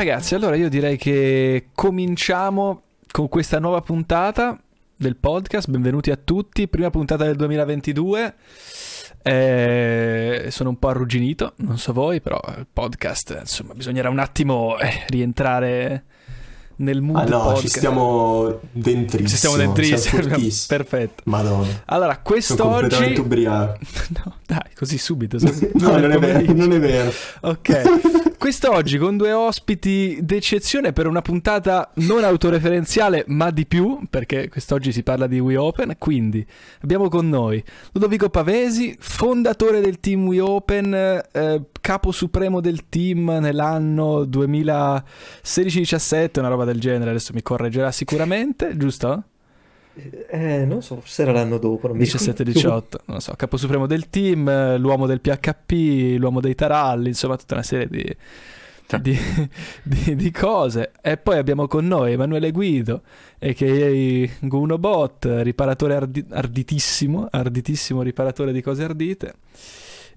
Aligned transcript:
ragazzi, 0.00 0.34
allora 0.34 0.56
io 0.56 0.70
direi 0.70 0.96
che 0.96 1.66
cominciamo 1.74 2.84
con 3.10 3.28
questa 3.28 3.58
nuova 3.58 3.82
puntata 3.82 4.58
del 4.96 5.16
podcast. 5.16 5.68
Benvenuti 5.68 6.10
a 6.10 6.16
tutti, 6.16 6.68
prima 6.68 6.88
puntata 6.88 7.24
del 7.24 7.36
2022. 7.36 8.34
Eh, 9.22 10.46
sono 10.48 10.70
un 10.70 10.78
po' 10.78 10.88
arrugginito, 10.88 11.52
non 11.56 11.76
so 11.76 11.92
voi, 11.92 12.22
però 12.22 12.40
il 12.56 12.66
podcast, 12.72 13.36
insomma, 13.40 13.74
bisognerà 13.74 14.08
un 14.08 14.20
attimo 14.20 14.78
eh, 14.78 15.04
rientrare 15.08 16.04
nel 16.76 17.02
mood 17.02 17.28
Ah 17.28 17.28
no, 17.28 17.42
podcast. 17.42 17.60
ci 17.60 17.68
stiamo 17.68 18.58
dentrissimo. 18.72 19.28
Ci 19.28 19.36
stiamo 19.36 19.56
dentrissimo. 19.56 20.22
siamo. 20.22 20.66
Perfetto. 20.66 21.22
Madonna. 21.26 21.82
Allora, 21.84 22.12
Sono 22.12 22.22
quest'oggi 22.22 22.70
completamente 22.70 23.20
ubriaco. 23.20 23.78
No, 24.24 24.36
dai, 24.46 24.70
così 24.74 24.96
subito. 24.96 25.36
No, 25.74 25.98
non 25.98 26.10
è 26.10 26.18
vero, 26.18 26.52
non 26.54 26.72
è 26.72 26.80
vero. 26.80 27.12
Ok, 27.42 27.82
quest'oggi 28.40 28.96
con 28.96 29.18
due 29.18 29.32
ospiti 29.32 30.20
d'eccezione 30.22 30.94
per 30.94 31.06
una 31.06 31.20
puntata 31.20 31.90
non 31.96 32.24
autoreferenziale, 32.24 33.24
ma 33.26 33.50
di 33.50 33.66
più, 33.66 34.00
perché 34.08 34.48
quest'oggi 34.48 34.92
si 34.92 35.02
parla 35.02 35.26
di 35.26 35.38
We 35.38 35.58
Open. 35.58 35.96
Quindi 35.98 36.46
abbiamo 36.80 37.10
con 37.10 37.28
noi 37.28 37.62
Ludovico 37.92 38.30
Pavesi, 38.30 38.96
fondatore 38.98 39.82
del 39.82 40.00
team 40.00 40.26
We 40.26 40.40
Open, 40.40 40.94
eh, 40.94 41.64
capo 41.82 42.12
supremo 42.12 42.62
del 42.62 42.88
team 42.88 43.28
nell'anno 43.42 44.22
2016-17, 44.22 46.38
una 46.38 46.48
roba 46.48 46.64
del 46.64 46.80
genere. 46.80 47.10
Adesso 47.10 47.32
mi 47.34 47.42
correggerà 47.42 47.92
sicuramente, 47.92 48.74
giusto? 48.74 49.24
Eh, 50.30 50.64
non 50.64 50.82
so, 50.82 50.96
forse 50.96 51.22
era 51.22 51.32
l'anno 51.32 51.58
dopo, 51.58 51.88
non 51.88 51.96
mi 51.96 52.04
ricordo 52.04 52.32
più. 52.32 52.44
17-18, 52.52 52.62
non 52.70 53.16
lo 53.16 53.20
so, 53.20 53.34
capo 53.34 53.56
supremo 53.56 53.86
del 53.86 54.08
team, 54.08 54.76
l'uomo 54.78 55.06
del 55.06 55.20
PHP, 55.20 56.16
l'uomo 56.18 56.40
dei 56.40 56.54
taralli, 56.54 57.08
insomma 57.08 57.36
tutta 57.36 57.54
una 57.54 57.62
serie 57.62 57.88
di, 57.88 58.16
di, 59.00 59.18
di- 59.82 60.16
di 60.16 60.30
cose. 60.30 60.92
E 61.02 61.16
poi 61.16 61.38
abbiamo 61.38 61.66
con 61.66 61.86
noi 61.86 62.12
Emanuele 62.12 62.50
Guido, 62.52 63.02
a.k.a. 63.40 64.46
Gunobot, 64.46 65.28
riparatore 65.42 65.94
ardi- 65.96 66.26
arditissimo, 66.30 67.28
arditissimo 67.30 68.02
riparatore 68.02 68.52
di 68.52 68.62
cose 68.62 68.84
ardite. 68.84 69.34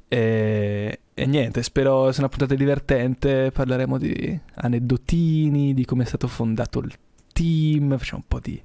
E, 0.08 1.00
e 1.14 1.26
niente, 1.26 1.64
spero 1.64 2.12
sia 2.12 2.20
una 2.22 2.30
puntata 2.30 2.54
divertente, 2.56 3.50
parleremo 3.52 3.98
di 3.98 4.40
aneddotini, 4.56 5.74
di 5.74 5.86
come 5.86 6.04
è 6.04 6.06
stato 6.06 6.28
fondato 6.28 6.80
il 6.80 6.94
team, 7.34 7.98
facciamo 7.98 8.22
un 8.22 8.28
po' 8.28 8.40
di 8.40 8.62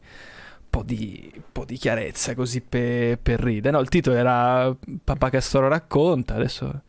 po' 0.68 0.82
di, 0.82 1.30
po' 1.50 1.64
di 1.64 1.76
chiarezza 1.76 2.34
così 2.34 2.60
per, 2.60 3.18
per 3.18 3.40
ridere. 3.40 3.70
No, 3.76 3.80
il 3.80 3.88
titolo 3.88 4.16
era 4.16 4.74
Papà 5.04 5.30
Castoro 5.30 5.68
racconta, 5.68 6.34
adesso 6.34 6.82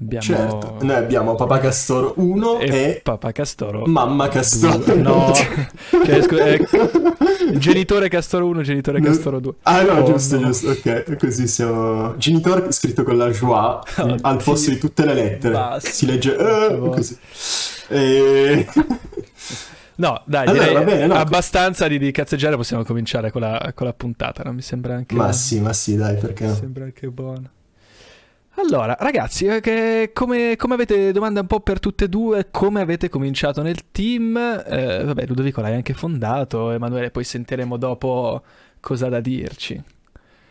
abbiamo... 0.00 0.22
Certo, 0.24 0.76
noi 0.82 0.96
abbiamo 0.96 1.34
Papà 1.34 1.58
Castoro 1.58 2.14
1 2.16 2.58
e, 2.60 2.66
e, 2.68 3.00
Papà 3.02 3.32
Castoro... 3.32 3.84
Mamma 3.86 4.28
Castoro. 4.28 4.78
due. 4.78 4.94
No, 4.96 5.32
cioè, 6.04 6.22
scu- 6.22 6.38
eh, 6.40 6.66
genitore 7.58 8.08
Castoro 8.08 8.46
1, 8.46 8.62
genitore 8.62 8.98
No. 8.98 9.06
Castoro 9.06 9.40
2. 9.40 9.52
Ah 9.62 9.82
no, 9.82 9.92
Oh, 9.92 10.04
giusto, 10.04 10.38
no. 10.38 10.46
giusto, 10.46 10.70
ok, 10.70 11.16
così 11.16 11.46
siamo... 11.46 12.16
Genitore 12.16 12.70
scritto 12.72 13.04
con 13.04 13.16
la 13.16 13.30
joie 13.30 13.78
Oddio. 13.96 14.16
al 14.22 14.42
posto 14.42 14.70
di 14.70 14.78
tutte 14.78 15.04
le 15.04 15.14
lettere. 15.14 15.54
Basta, 15.54 15.90
si 15.90 16.06
legge 16.06 16.36
eh, 16.36 16.78
così. 16.78 17.16
E... 17.88 18.66
No, 19.96 20.22
dai, 20.26 20.46
Allora, 20.48 20.82
bene, 20.82 21.06
no. 21.06 21.14
abbastanza 21.14 21.86
di, 21.86 21.98
di 21.98 22.10
cazzeggiare, 22.10 22.56
possiamo 22.56 22.82
cominciare 22.84 23.30
con 23.30 23.42
la, 23.42 23.72
con 23.74 23.86
la 23.86 23.92
puntata, 23.94 24.42
no? 24.42 24.52
Mi 24.52 24.62
sembra 24.62 24.94
anche... 24.96 25.14
ma 25.14 25.32
sì, 25.32 25.60
ma 25.60 25.72
sì, 25.72 25.94
dai, 25.96 26.16
perché 26.16 26.44
Mi 26.44 26.50
no? 26.50 26.54
sembra 26.54 26.84
anche 26.84 27.08
buono. 27.08 27.50
Allora, 28.56 28.94
ragazzi, 29.00 29.46
eh, 29.46 29.60
che- 29.60 30.10
come, 30.12 30.56
come 30.56 30.74
avete 30.74 31.10
domanda 31.12 31.40
un 31.40 31.46
po' 31.46 31.60
per 31.60 31.80
tutte 31.80 32.04
e 32.04 32.08
due, 32.08 32.48
come 32.50 32.80
avete 32.82 33.08
cominciato 33.08 33.62
nel 33.62 33.90
team? 33.90 34.36
Eh, 34.66 35.04
vabbè, 35.04 35.26
Ludovico 35.26 35.60
l'hai 35.62 35.74
anche 35.74 35.94
fondato, 35.94 36.70
Emanuele, 36.70 37.10
poi 37.10 37.24
sentiremo 37.24 37.76
dopo 37.78 38.42
cosa 38.80 39.06
ha 39.06 39.08
da 39.08 39.20
dirci. 39.20 39.82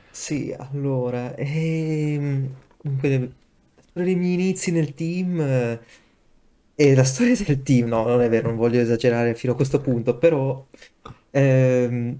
Sì, 0.10 0.54
allora, 0.58 1.36
ehm, 1.36 2.54
storia 3.92 4.06
dei 4.06 4.16
miei 4.16 4.34
inizi 4.34 4.72
nel 4.72 4.94
team 4.94 5.40
eh, 5.40 5.80
e 6.76 6.96
la 6.96 7.04
storia 7.04 7.36
del 7.36 7.62
team, 7.64 7.88
no, 7.90 8.06
non 8.06 8.22
è 8.22 8.30
vero, 8.30 8.48
non 8.48 8.58
voglio 8.58 8.80
esagerare 8.80 9.36
fino 9.36 9.54
a 9.54 9.56
questo 9.56 9.80
punto, 9.82 10.18
però 10.18 10.66
ehm, 11.32 12.20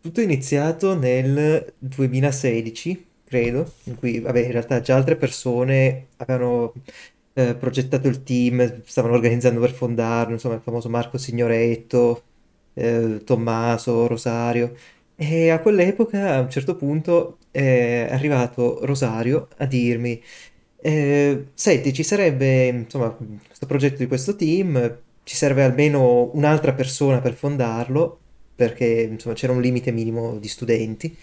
tutto 0.00 0.20
è 0.20 0.24
iniziato 0.24 0.96
nel 0.96 1.74
2016, 1.78 3.06
credo, 3.24 3.72
in 3.84 3.96
cui, 3.96 4.20
vabbè, 4.20 4.40
in 4.44 4.52
realtà 4.52 4.80
già 4.80 4.96
altre 4.96 5.16
persone 5.16 6.08
avevano 6.18 6.72
eh, 7.34 7.54
progettato 7.54 8.08
il 8.08 8.22
team, 8.22 8.82
stavano 8.84 9.14
organizzando 9.14 9.60
per 9.60 9.72
fondarlo, 9.72 10.32
insomma, 10.34 10.54
il 10.54 10.60
famoso 10.62 10.88
Marco 10.88 11.18
Signoretto, 11.18 12.22
eh, 12.74 13.22
Tommaso, 13.24 14.06
Rosario. 14.06 14.74
E 15.16 15.50
a 15.50 15.60
quell'epoca, 15.60 16.34
a 16.36 16.40
un 16.40 16.50
certo 16.50 16.76
punto, 16.76 17.38
è 17.50 18.06
arrivato 18.10 18.84
Rosario 18.84 19.48
a 19.58 19.66
dirmi: 19.66 20.22
eh, 20.86 21.46
Senti, 21.54 21.92
ci 21.92 22.04
sarebbe 22.04 22.66
insomma 22.68 23.10
questo 23.10 23.66
progetto 23.66 23.96
di 23.98 24.06
questo 24.06 24.36
team, 24.36 24.98
ci 25.24 25.34
serve 25.34 25.64
almeno 25.64 26.30
un'altra 26.34 26.74
persona 26.74 27.20
per 27.20 27.34
fondarlo, 27.34 28.20
perché 28.54 29.08
insomma 29.10 29.34
c'era 29.34 29.52
un 29.52 29.60
limite 29.60 29.90
minimo 29.90 30.38
di 30.38 30.46
studenti. 30.46 31.16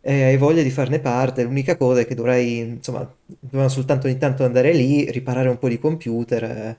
E 0.00 0.24
hai 0.24 0.36
voglia 0.36 0.62
di 0.62 0.70
farne 0.70 0.98
parte? 1.00 1.44
L'unica 1.44 1.76
cosa 1.76 2.00
è 2.00 2.06
che 2.06 2.14
dovrai, 2.16 2.58
insomma, 2.58 3.08
dovevamo 3.26 3.68
soltanto 3.68 4.08
ogni 4.08 4.18
tanto 4.18 4.44
andare 4.44 4.72
lì, 4.72 5.08
riparare 5.10 5.48
un 5.48 5.58
po' 5.58 5.68
di 5.68 5.78
computer 5.78 6.44
eh, 6.44 6.76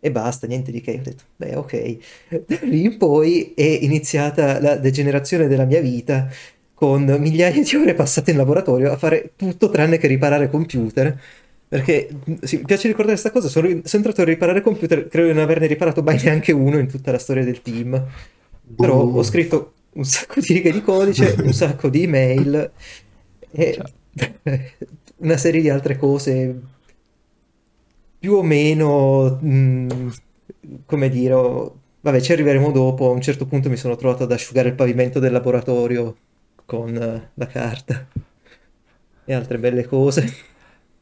e 0.00 0.10
basta, 0.10 0.46
niente 0.46 0.70
di 0.72 0.80
che. 0.82 0.92
Ho 0.98 1.02
detto, 1.02 1.24
beh, 1.36 1.56
ok. 1.56 1.96
Da 2.46 2.58
lì 2.68 2.84
in 2.84 2.96
poi 2.98 3.52
è 3.54 3.62
iniziata 3.62 4.60
la 4.60 4.76
degenerazione 4.76 5.46
della 5.46 5.64
mia 5.64 5.80
vita 5.80 6.28
con 6.74 7.04
migliaia 7.04 7.62
di 7.62 7.76
ore 7.76 7.92
passate 7.94 8.30
in 8.30 8.38
laboratorio 8.38 8.90
a 8.90 8.96
fare 8.96 9.32
tutto 9.36 9.68
tranne 9.70 9.98
che 9.98 10.06
riparare 10.06 10.48
computer. 10.48 11.20
Perché 11.70 12.08
sì, 12.42 12.56
mi 12.56 12.64
piace 12.64 12.88
ricordare 12.88 13.16
questa 13.16 13.30
cosa, 13.30 13.46
sono, 13.46 13.68
sono 13.68 13.82
entrato 13.92 14.22
a 14.22 14.24
riparare 14.24 14.60
computer, 14.60 15.06
credo 15.06 15.28
di 15.28 15.34
non 15.34 15.44
averne 15.44 15.68
riparato 15.68 16.02
mai 16.02 16.20
neanche 16.20 16.50
uno 16.50 16.78
in 16.78 16.88
tutta 16.88 17.12
la 17.12 17.18
storia 17.18 17.44
del 17.44 17.62
team. 17.62 18.08
Però 18.74 19.06
Boh. 19.06 19.18
ho 19.18 19.22
scritto 19.22 19.74
un 19.92 20.02
sacco 20.02 20.40
di 20.40 20.52
righe 20.52 20.72
di 20.72 20.82
codice, 20.82 21.36
un 21.38 21.52
sacco 21.52 21.88
di 21.88 22.02
email 22.02 22.72
e 23.52 23.78
una 25.18 25.36
serie 25.36 25.60
di 25.60 25.68
altre 25.68 25.96
cose 25.96 26.60
più 28.18 28.34
o 28.34 28.42
meno, 28.42 29.38
mh, 29.40 30.10
come 30.86 31.08
dire, 31.08 31.34
vabbè, 32.00 32.20
ci 32.20 32.32
arriveremo 32.32 32.72
dopo. 32.72 33.10
A 33.10 33.12
un 33.12 33.20
certo 33.20 33.46
punto 33.46 33.70
mi 33.70 33.76
sono 33.76 33.94
trovato 33.94 34.24
ad 34.24 34.32
asciugare 34.32 34.70
il 34.70 34.74
pavimento 34.74 35.20
del 35.20 35.30
laboratorio 35.30 36.16
con 36.66 36.92
la 37.34 37.46
carta 37.46 38.08
e 39.24 39.32
altre 39.34 39.58
belle 39.58 39.86
cose. 39.86 40.49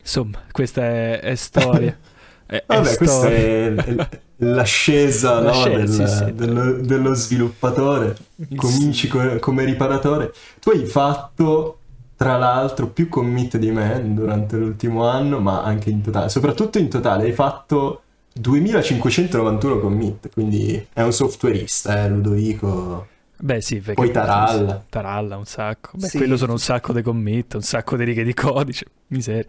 Insomma, 0.01 0.43
questa 0.51 0.83
è, 0.83 1.21
è 1.21 1.35
storia. 1.35 1.97
È, 2.49 2.65
è 2.67 2.81
Vabbè, 2.81 2.97
questa 2.97 3.07
storia. 3.07 3.37
è 3.37 3.71
l- 3.71 4.09
l'ascesa, 4.37 5.41
no, 5.43 5.43
L'ascesa, 5.43 5.77
del- 5.77 5.89
sì, 5.91 6.07
sì. 6.07 6.35
dello, 6.35 6.73
dello 6.81 7.13
sviluppatore. 7.13 8.17
Cominci 8.55 9.07
co- 9.07 9.39
come 9.39 9.65
riparatore. 9.65 10.33
Tu 10.59 10.71
hai 10.71 10.87
fatto, 10.87 11.81
tra 12.17 12.39
l'altro, 12.39 12.89
più 12.89 13.09
commit 13.11 13.59
di 13.59 13.71
me 13.71 14.03
durante 14.15 14.57
l'ultimo 14.57 15.07
anno, 15.07 15.41
ma 15.41 15.63
anche 15.63 15.91
in 15.91 16.01
totale. 16.01 16.31
Soprattutto 16.31 16.79
in 16.79 16.89
totale 16.89 17.25
hai 17.25 17.33
fatto 17.33 18.05
2591 18.33 19.79
commit, 19.81 20.31
quindi 20.33 20.87
è 20.95 21.03
un 21.03 21.13
softwareista, 21.13 22.03
eh, 22.05 22.09
Ludovico. 22.09 23.09
Beh, 23.41 23.61
sì, 23.61 23.77
perché 23.77 23.95
Poi 23.95 24.11
Taralla. 24.11 24.85
Taralla 24.89 25.37
un 25.37 25.45
sacco. 25.45 25.91
Beh, 25.95 26.09
Sì. 26.09 26.17
quello 26.17 26.37
sono 26.37 26.53
un 26.53 26.59
sacco 26.59 26.93
di 26.93 27.03
commit, 27.03 27.55
un 27.55 27.63
sacco 27.63 27.97
di 27.97 28.05
righe 28.05 28.25
di 28.25 28.35
codice. 28.35 28.87
Miseria. 29.09 29.41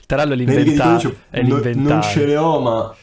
Il 0.00 0.06
Tarallo 0.06 0.32
è 0.32 0.36
l'inventario. 0.36 1.14
È 1.30 1.40
non 1.42 1.60
l'inventario. 1.60 2.02
ce 2.10 2.24
le 2.26 2.36
ho, 2.36 2.60
ma 2.60 2.94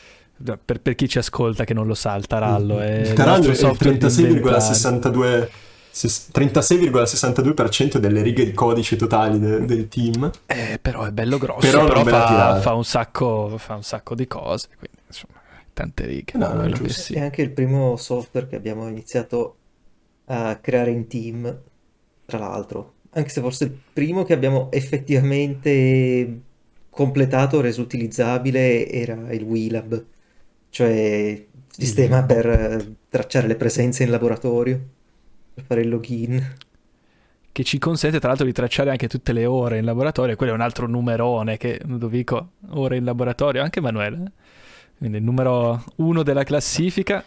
Per, 0.65 0.79
per 0.81 0.95
chi 0.95 1.07
ci 1.07 1.19
ascolta 1.19 1.63
che 1.63 1.73
non 1.75 1.85
lo 1.85 1.93
sa, 1.93 2.15
il 2.15 2.25
Tarallo 2.25 2.79
è 2.79 3.01
il 3.01 3.13
Tarallo 3.13 3.45
è 3.45 3.49
il 3.49 3.55
software 3.55 3.95
di 3.97 4.05
inventario. 4.05 4.59
36,62 4.59 5.49
ses- 5.91 6.29
36,62% 6.33 7.97
delle 7.99 8.21
righe 8.23 8.43
di 8.45 8.53
codice 8.53 8.95
totali 8.95 9.39
de- 9.39 9.63
del 9.65 9.87
team. 9.87 10.29
Eh, 10.47 10.79
però 10.81 11.03
è 11.03 11.11
bello 11.11 11.37
grosso, 11.37 11.59
Però 11.69 11.83
però, 11.85 12.01
non 12.01 12.07
fa, 12.07 12.59
fa 12.59 12.73
un 12.73 12.83
sacco, 12.83 13.53
fa 13.57 13.75
un 13.75 13.83
sacco 13.83 14.15
di 14.15 14.25
cose, 14.25 14.67
quindi 14.77 14.97
insomma, 15.07 15.39
tante 15.73 16.05
righe. 16.05 16.37
No, 16.37 16.53
no, 16.53 16.87
sì. 16.87 17.13
È 17.13 17.19
anche 17.21 17.41
il 17.43 17.51
primo 17.51 17.95
software 17.97 18.47
che 18.47 18.55
abbiamo 18.55 18.87
iniziato 18.87 19.57
a 20.31 20.55
creare 20.57 20.91
in 20.91 21.07
team, 21.07 21.61
tra 22.25 22.39
l'altro. 22.39 22.93
Anche 23.11 23.29
se 23.29 23.41
forse 23.41 23.65
il 23.65 23.77
primo 23.93 24.23
che 24.23 24.33
abbiamo 24.33 24.71
effettivamente 24.71 26.39
completato, 26.89 27.59
reso 27.59 27.81
utilizzabile, 27.81 28.89
era 28.89 29.31
il 29.33 29.43
WeLab, 29.43 30.05
cioè 30.69 30.89
il 30.89 31.45
sistema 31.67 32.23
per 32.23 32.45
eh, 32.45 32.95
tracciare 33.09 33.47
le 33.47 33.55
presenze 33.55 34.03
in 34.03 34.09
laboratorio, 34.09 34.79
per 35.53 35.65
fare 35.65 35.81
il 35.81 35.89
login. 35.89 36.55
Che 37.51 37.63
ci 37.65 37.77
consente 37.79 38.19
tra 38.19 38.29
l'altro 38.29 38.45
di 38.45 38.53
tracciare 38.53 38.91
anche 38.91 39.09
tutte 39.09 39.33
le 39.33 39.45
ore 39.45 39.79
in 39.79 39.85
laboratorio, 39.85 40.37
quello 40.37 40.53
è 40.53 40.55
un 40.55 40.61
altro 40.61 40.87
numerone 40.87 41.57
che 41.57 41.81
Ludovico, 41.83 42.51
ore 42.69 42.95
in 42.95 43.03
laboratorio, 43.03 43.61
anche 43.61 43.79
Emanuele. 43.79 44.31
quindi 44.97 45.19
numero 45.19 45.83
uno 45.97 46.23
della 46.23 46.43
classifica, 46.43 47.21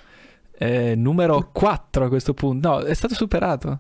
eh, 0.59 0.95
numero 0.95 1.51
4 1.53 2.05
a 2.05 2.09
questo 2.09 2.35
punto. 2.35 2.69
No, 2.69 2.79
è 2.81 2.95
stato 2.95 3.15
superato, 3.15 3.79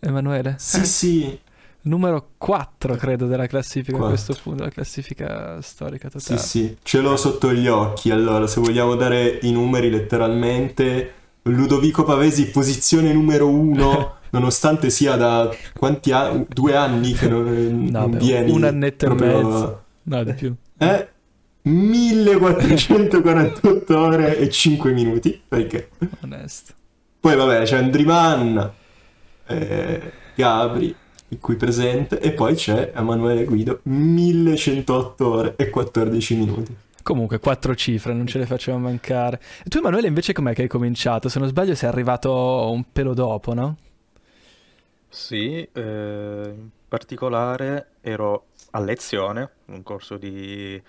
Emanuele. 0.00 0.56
Sì, 0.58 0.84
sì. 0.86 1.38
Numero 1.82 2.30
4 2.38 2.94
credo 2.96 3.26
della 3.26 3.46
classifica 3.46 3.98
4. 3.98 4.06
a 4.06 4.08
questo 4.08 4.42
punto, 4.42 4.64
la 4.64 4.70
classifica 4.70 5.60
storica 5.60 6.08
totale. 6.08 6.38
Sì, 6.38 6.46
sì, 6.46 6.76
ce 6.82 7.00
l'ho 7.00 7.16
sotto 7.16 7.52
gli 7.52 7.68
occhi. 7.68 8.10
Allora, 8.10 8.46
se 8.46 8.60
vogliamo 8.60 8.94
dare 8.94 9.38
i 9.42 9.52
numeri 9.52 9.90
letteralmente, 9.90 11.12
Ludovico 11.42 12.04
Pavesi 12.04 12.50
posizione 12.50 13.12
numero 13.12 13.48
1. 13.48 14.14
nonostante 14.34 14.90
sia 14.90 15.14
da 15.14 15.54
quanti 15.76 16.10
anni? 16.10 16.44
Due 16.48 16.74
anni 16.74 17.12
che 17.12 17.28
non, 17.28 17.44
no, 17.90 18.00
non 18.00 18.10
beh, 18.10 18.18
vieni. 18.18 18.50
Un 18.50 18.64
annetto 18.64 19.06
proprio... 19.06 19.30
e 19.30 19.42
mezzo. 19.42 19.82
No, 20.02 20.24
di 20.24 20.32
più. 20.34 20.54
Eh? 20.78 21.08
1448 21.66 23.98
ore 23.98 24.36
e 24.38 24.50
5 24.50 24.92
minuti. 24.92 25.42
Perché? 25.46 25.90
Onesto. 26.22 26.72
Poi 27.20 27.36
vabbè, 27.36 27.62
c'è 27.62 27.76
Andriman, 27.78 28.72
eh, 29.46 30.12
Gabri, 30.34 30.94
qui 31.40 31.56
presente, 31.56 32.20
e 32.20 32.32
poi 32.32 32.54
c'è 32.54 32.92
Emanuele 32.94 33.44
Guido, 33.44 33.80
1108 33.84 35.30
ore 35.30 35.54
e 35.56 35.70
14 35.70 36.36
minuti. 36.36 36.76
Comunque, 37.02 37.38
quattro 37.38 37.74
cifre, 37.74 38.12
non 38.12 38.26
ce 38.26 38.36
le 38.38 38.44
facciamo 38.46 38.78
mancare. 38.78 39.40
E 39.64 39.70
tu, 39.70 39.78
Emanuele, 39.78 40.06
invece 40.06 40.34
com'è 40.34 40.52
che 40.54 40.62
hai 40.62 40.68
cominciato? 40.68 41.28
Se 41.30 41.38
non 41.38 41.48
sbaglio 41.48 41.74
sei 41.74 41.88
arrivato 41.88 42.70
un 42.70 42.84
pelo 42.92 43.14
dopo, 43.14 43.54
no? 43.54 43.76
Sì, 45.08 45.66
eh, 45.72 46.52
in 46.54 46.68
particolare 46.88 47.92
ero 48.00 48.46
a 48.72 48.80
lezione, 48.80 49.50
un 49.66 49.82
corso 49.82 50.16
di, 50.16 50.80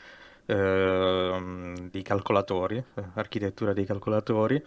eh, 0.46 1.74
di 1.90 2.02
calcolatori, 2.02 2.84
architettura 3.14 3.74
dei 3.74 3.86
calcolatori, 3.86 4.64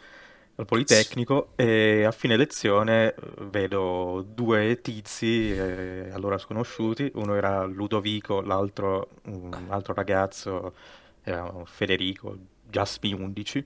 al 0.58 0.64
Politecnico 0.64 1.52
e 1.54 2.02
a 2.02 2.10
fine 2.10 2.36
lezione 2.36 3.14
eh, 3.14 3.14
vedo 3.42 4.26
due 4.28 4.80
tizi, 4.80 5.52
eh, 5.52 6.10
allora 6.12 6.36
sconosciuti, 6.36 7.10
uno 7.14 7.36
era 7.36 7.64
Ludovico, 7.64 8.40
l'altro 8.40 9.08
un 9.26 9.66
altro 9.68 9.94
ragazzo 9.94 10.74
era 11.22 11.48
Federico, 11.64 12.36
Jaspi 12.68 13.12
11, 13.12 13.64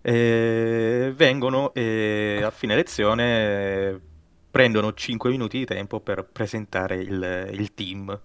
e 0.00 1.12
vengono 1.14 1.74
e 1.74 2.40
a 2.42 2.50
fine 2.50 2.74
lezione 2.74 4.00
prendono 4.50 4.94
5 4.94 5.30
minuti 5.30 5.58
di 5.58 5.64
tempo 5.66 6.00
per 6.00 6.24
presentare 6.24 6.96
il, 6.96 7.50
il 7.52 7.74
team. 7.74 8.18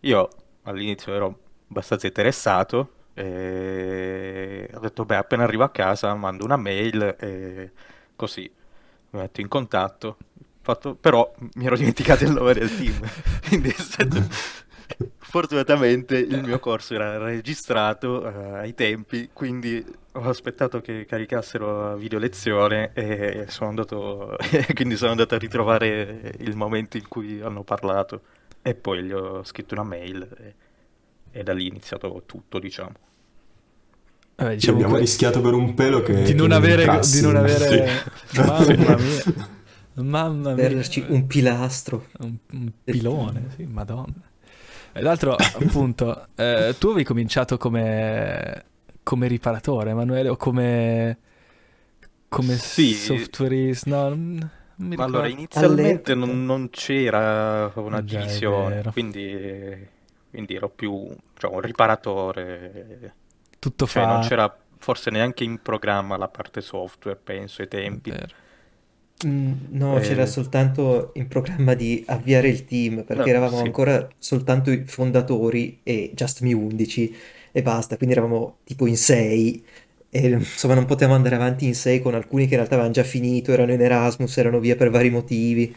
Io 0.00 0.28
all'inizio 0.62 1.12
ero 1.14 1.38
abbastanza 1.68 2.06
interessato 2.06 2.92
e 3.14 4.70
ho 4.72 4.78
detto, 4.78 5.04
beh, 5.04 5.16
appena 5.16 5.42
arrivo 5.42 5.64
a 5.64 5.70
casa 5.70 6.14
mando 6.14 6.44
una 6.44 6.56
mail 6.56 7.16
e 7.18 7.70
così 8.14 8.50
mi 9.10 9.20
metto 9.20 9.40
in 9.40 9.48
contatto. 9.48 10.16
Fatto... 10.60 10.94
Però 10.94 11.34
mi 11.54 11.66
ero 11.66 11.76
dimenticato 11.76 12.24
il 12.24 12.30
nome 12.30 12.52
del 12.54 12.74
team. 12.76 13.00
Quindi 13.48 13.74
Fortunatamente 15.18 16.16
il 16.16 16.42
mio 16.42 16.58
corso 16.58 16.94
era 16.94 17.18
registrato 17.18 18.22
uh, 18.22 18.54
ai 18.54 18.74
tempi, 18.74 19.30
quindi 19.32 19.84
ho 20.12 20.22
aspettato 20.22 20.80
che 20.80 21.04
caricassero 21.04 21.90
la 21.90 21.94
video 21.94 22.18
lezione 22.18 22.92
e 22.94 23.44
sono 23.48 23.68
andato, 23.68 24.36
quindi 24.74 24.96
sono 24.96 25.10
andato 25.10 25.34
a 25.34 25.38
ritrovare 25.38 26.34
il 26.38 26.56
momento 26.56 26.96
in 26.96 27.06
cui 27.08 27.40
hanno 27.40 27.62
parlato 27.62 28.22
e 28.62 28.74
poi 28.74 29.02
gli 29.02 29.12
ho 29.12 29.44
scritto 29.44 29.74
una 29.74 29.84
mail 29.84 30.22
e, 30.38 30.54
e 31.38 31.42
da 31.44 31.52
lì 31.52 31.64
è 31.64 31.68
iniziato 31.68 32.22
tutto, 32.26 32.58
diciamo. 32.58 32.92
Vabbè, 34.34 34.54
diciamo 34.54 34.76
abbiamo 34.76 34.94
que... 34.94 35.00
rischiato 35.02 35.40
per 35.40 35.52
un 35.52 35.74
pelo 35.74 36.02
che... 36.02 36.22
Di 36.22 36.34
non, 36.34 36.50
avere, 36.50 37.00
di 37.00 37.20
non 37.20 37.36
avere... 37.36 37.88
Sì. 38.26 38.40
Mamma 38.40 38.96
mia. 38.96 39.48
Mamma 39.94 40.54
mia. 40.54 40.82
un 41.08 41.26
pilastro. 41.26 42.06
Un, 42.18 42.36
un 42.52 42.72
pilone, 42.82 43.50
sì, 43.56 43.64
madonna. 43.64 44.14
E 44.92 45.00
l'altro, 45.00 45.34
appunto, 45.34 46.26
eh, 46.34 46.74
tu 46.76 46.88
avevi 46.88 47.04
cominciato 47.04 47.56
come, 47.56 48.64
come 49.04 49.28
riparatore, 49.28 49.90
Emanuele, 49.90 50.28
o 50.28 50.36
come, 50.36 51.18
come 52.28 52.56
sì. 52.56 52.94
softwareist? 52.94 53.86
No, 53.86 54.08
non 54.08 54.50
mi 54.76 54.96
Ma 54.96 55.04
allora, 55.04 55.28
inizialmente 55.28 56.14
non, 56.14 56.44
non, 56.44 56.70
c'era 56.70 57.70
una 57.76 58.00
divisione, 58.00 58.82
quindi, 58.92 59.96
quindi, 60.38 60.54
ero 60.54 60.68
più 60.68 61.08
cioè, 61.36 61.52
un 61.52 61.60
riparatore. 61.60 63.14
Tutto 63.58 63.86
cioè, 63.86 64.04
fa... 64.04 64.12
Non 64.12 64.20
c'era 64.20 64.56
forse 64.78 65.10
neanche 65.10 65.42
in 65.42 65.60
programma 65.60 66.16
la 66.16 66.28
parte 66.28 66.60
software, 66.60 67.18
penso, 67.22 67.62
ai 67.62 67.68
tempi. 67.68 68.12
Mm, 69.26 69.52
no, 69.70 69.98
c'era 69.98 70.22
Eh, 70.22 70.26
soltanto 70.26 71.10
in 71.14 71.26
programma 71.26 71.74
di 71.74 72.04
avviare 72.06 72.48
il 72.48 72.64
team 72.64 73.02
perché 73.02 73.22
no, 73.22 73.26
eravamo 73.26 73.56
sì. 73.58 73.64
ancora 73.64 74.08
soltanto 74.16 74.70
i 74.70 74.84
fondatori 74.84 75.80
e 75.82 76.12
Just 76.14 76.42
Me 76.42 76.52
11 76.52 77.16
e 77.50 77.62
basta, 77.62 77.96
quindi 77.96 78.14
eravamo 78.14 78.58
tipo 78.62 78.86
in 78.86 78.96
6 78.96 79.64
e 80.10 80.28
insomma 80.28 80.74
non 80.74 80.84
potevamo 80.84 81.16
andare 81.16 81.34
avanti 81.34 81.66
in 81.66 81.74
6 81.74 82.00
con 82.00 82.14
alcuni 82.14 82.44
che 82.44 82.50
in 82.50 82.58
realtà 82.58 82.74
avevano 82.74 82.94
già 82.94 83.02
finito, 83.02 83.52
erano 83.52 83.72
in 83.72 83.80
Erasmus, 83.80 84.36
erano 84.36 84.60
via 84.60 84.76
per 84.76 84.90
vari 84.90 85.10
motivi 85.10 85.74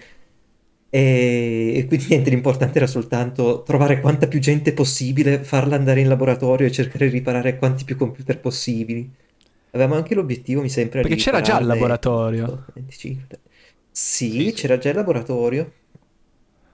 e, 0.91 1.73
e 1.77 1.85
quindi 1.87 2.07
niente, 2.09 2.29
l'importante 2.29 2.77
era 2.79 2.87
soltanto 2.87 3.63
trovare 3.63 4.01
quanta 4.01 4.27
più 4.27 4.39
gente 4.39 4.73
possibile, 4.73 5.43
farla 5.43 5.75
andare 5.77 6.01
in 6.01 6.09
laboratorio 6.09 6.67
e 6.67 6.71
cercare 6.71 7.07
di 7.09 7.13
riparare 7.17 7.57
quanti 7.57 7.85
più 7.85 7.97
computer 7.97 8.39
possibili. 8.39 9.09
Avevamo 9.71 9.95
anche 9.95 10.15
l'obiettivo, 10.15 10.61
mi 10.61 10.69
sembra, 10.69 11.01
Perché 11.01 11.15
c'era 11.17 11.41
già 11.41 11.59
il 11.59 11.65
laboratorio. 11.67 12.65
25. 12.73 13.39
Sì, 13.91 14.29
Sì, 14.31 14.51
sì. 14.53 14.53
c'era 14.53 14.77
già 14.77 14.89
il 14.89 14.95
laboratorio. 14.95 15.73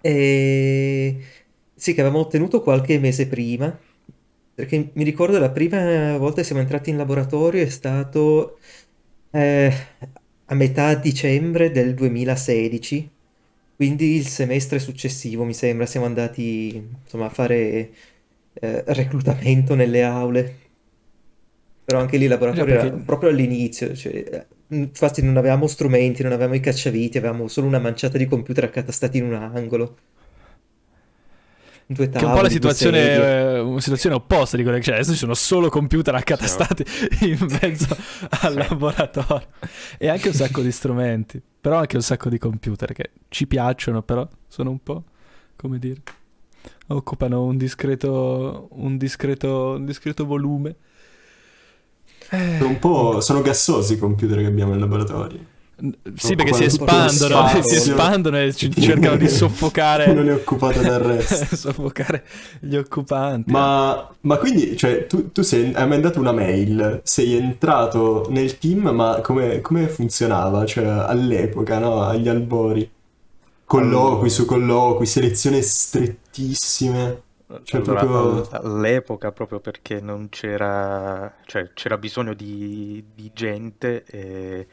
E 0.01 1.17
sì, 1.75 1.93
che 1.93 2.01
avevamo 2.01 2.21
ottenuto 2.23 2.61
qualche 2.61 2.99
mese 2.99 3.27
prima. 3.27 3.77
Perché 4.53 4.91
mi 4.95 5.03
ricordo 5.03 5.37
la 5.39 5.51
prima 5.51 6.17
volta 6.17 6.37
che 6.41 6.43
siamo 6.45 6.61
entrati 6.61 6.89
in 6.89 6.97
laboratorio 6.97 7.61
è 7.63 7.69
stato 7.69 8.59
eh, 9.31 9.73
a 10.45 10.55
metà 10.55 10.95
dicembre 10.95 11.71
del 11.71 11.93
2016. 11.95 13.11
Quindi 13.77 14.15
il 14.15 14.25
semestre 14.25 14.79
successivo, 14.79 15.43
mi 15.43 15.53
sembra, 15.53 15.85
siamo 15.85 16.07
andati 16.07 16.75
insomma 17.03 17.27
a 17.27 17.29
fare 17.29 17.91
eh, 18.53 18.83
reclutamento 18.87 19.75
nelle 19.75 20.01
aule. 20.01 20.55
Però 21.85 21.99
anche 21.99 22.17
lì 22.17 22.23
il 22.23 22.31
laboratorio 22.31 22.73
era 22.73 22.83
perché... 22.85 23.03
proprio 23.03 23.29
all'inizio, 23.29 23.95
cioè, 23.95 24.13
eh, 24.13 24.45
infatti 24.75 25.21
non 25.21 25.37
avevamo 25.37 25.67
strumenti, 25.67 26.23
non 26.23 26.31
avevamo 26.31 26.55
i 26.55 26.59
cacciaviti, 26.59 27.19
avevamo 27.19 27.47
solo 27.47 27.67
una 27.67 27.77
manciata 27.77 28.17
di 28.17 28.25
computer 28.25 28.63
accatastati 28.63 29.19
in 29.19 29.25
un 29.25 29.35
angolo, 29.35 29.97
due 31.87 32.09
Che 32.15 32.23
è 32.23 32.27
un 32.27 32.31
po' 32.31 32.41
la 32.41 32.49
tavoli, 32.49 32.49
situazione, 32.49 32.99
eh, 33.55 33.59
una 33.59 33.79
situazione 33.79 34.15
opposta 34.15 34.57
di 34.57 34.63
quella 34.63 34.77
che 34.79 34.83
c'è. 34.85 34.93
Adesso 34.95 35.11
ci 35.11 35.17
sono 35.17 35.33
solo 35.35 35.69
computer 35.69 36.15
Sì, 36.15 36.17
accatastati 36.17 36.83
in 37.21 37.37
mezzo 37.61 37.95
al 38.41 38.53
Sì. 38.53 38.57
laboratorio 38.57 39.47
e 39.97 40.07
anche 40.09 40.29
un 40.29 40.33
sacco 40.33 40.61
di 40.61 40.71
strumenti, 40.71 41.41
però 41.61 41.77
anche 41.77 41.95
un 41.95 42.01
sacco 42.01 42.29
di 42.29 42.37
computer 42.39 42.91
che 42.93 43.11
ci 43.29 43.45
piacciono, 43.47 44.01
però 44.01 44.27
sono 44.47 44.71
un 44.71 44.81
po', 44.81 45.03
come 45.55 45.77
dire, 45.79 46.01
occupano 46.87 47.43
un 47.43 47.57
discreto, 47.57 48.67
un 48.71 48.97
discreto, 48.97 49.73
un 49.77 49.85
discreto 49.85 50.25
volume. 50.25 50.75
Sono 52.57 52.69
un 52.71 52.77
Eh, 52.77 52.79
po'... 52.79 53.19
sono 53.21 53.41
gassosi 53.41 53.93
i 53.93 53.97
computer 53.97 54.37
che 54.39 54.45
abbiamo 54.45 54.73
in 54.73 54.79
laboratorio. 54.79 55.39
Sì, 56.15 56.35
perché 56.35 56.53
si 56.53 56.63
espandono, 56.63 57.47
si 57.61 57.75
espandono 57.75 58.39
e 58.39 58.53
ci- 58.53 58.73
cercano 58.73 59.15
di 59.15 59.27
soffocare, 59.29 60.05
è 60.05 60.33
occupato 60.33 60.81
dal 60.81 60.99
resto. 60.99 61.55
soffocare 61.55 62.23
gli 62.59 62.75
occupanti. 62.75 63.51
Ma, 63.51 64.09
ma 64.21 64.37
quindi, 64.37 64.75
cioè, 64.75 65.05
tu, 65.05 65.31
tu 65.31 65.43
sei, 65.43 65.73
hai 65.73 65.87
mandato 65.87 66.19
una 66.19 66.31
mail, 66.31 67.01
sei 67.03 67.35
entrato 67.35 68.25
nel 68.29 68.57
team, 68.57 68.89
ma 68.89 69.21
come, 69.21 69.61
come 69.61 69.87
funzionava? 69.87 70.65
Cioè, 70.65 70.85
all'epoca, 70.85 71.77
no? 71.77 72.01
Agli 72.01 72.27
albori. 72.27 72.89
Colloqui 73.65 74.29
su 74.29 74.45
colloqui, 74.45 75.05
selezioni 75.05 75.61
strettissime. 75.61 77.21
Cioè, 77.63 77.81
allora, 77.81 77.99
proprio... 77.99 78.19
all- 78.19 78.47
all'epoca, 78.51 79.31
proprio 79.31 79.59
perché 79.59 80.01
non 80.01 80.29
c'era, 80.29 81.33
cioè, 81.45 81.69
c'era 81.73 81.97
bisogno 81.97 82.33
di, 82.33 83.03
di 83.13 83.31
gente, 83.33 84.03
e, 84.05 84.67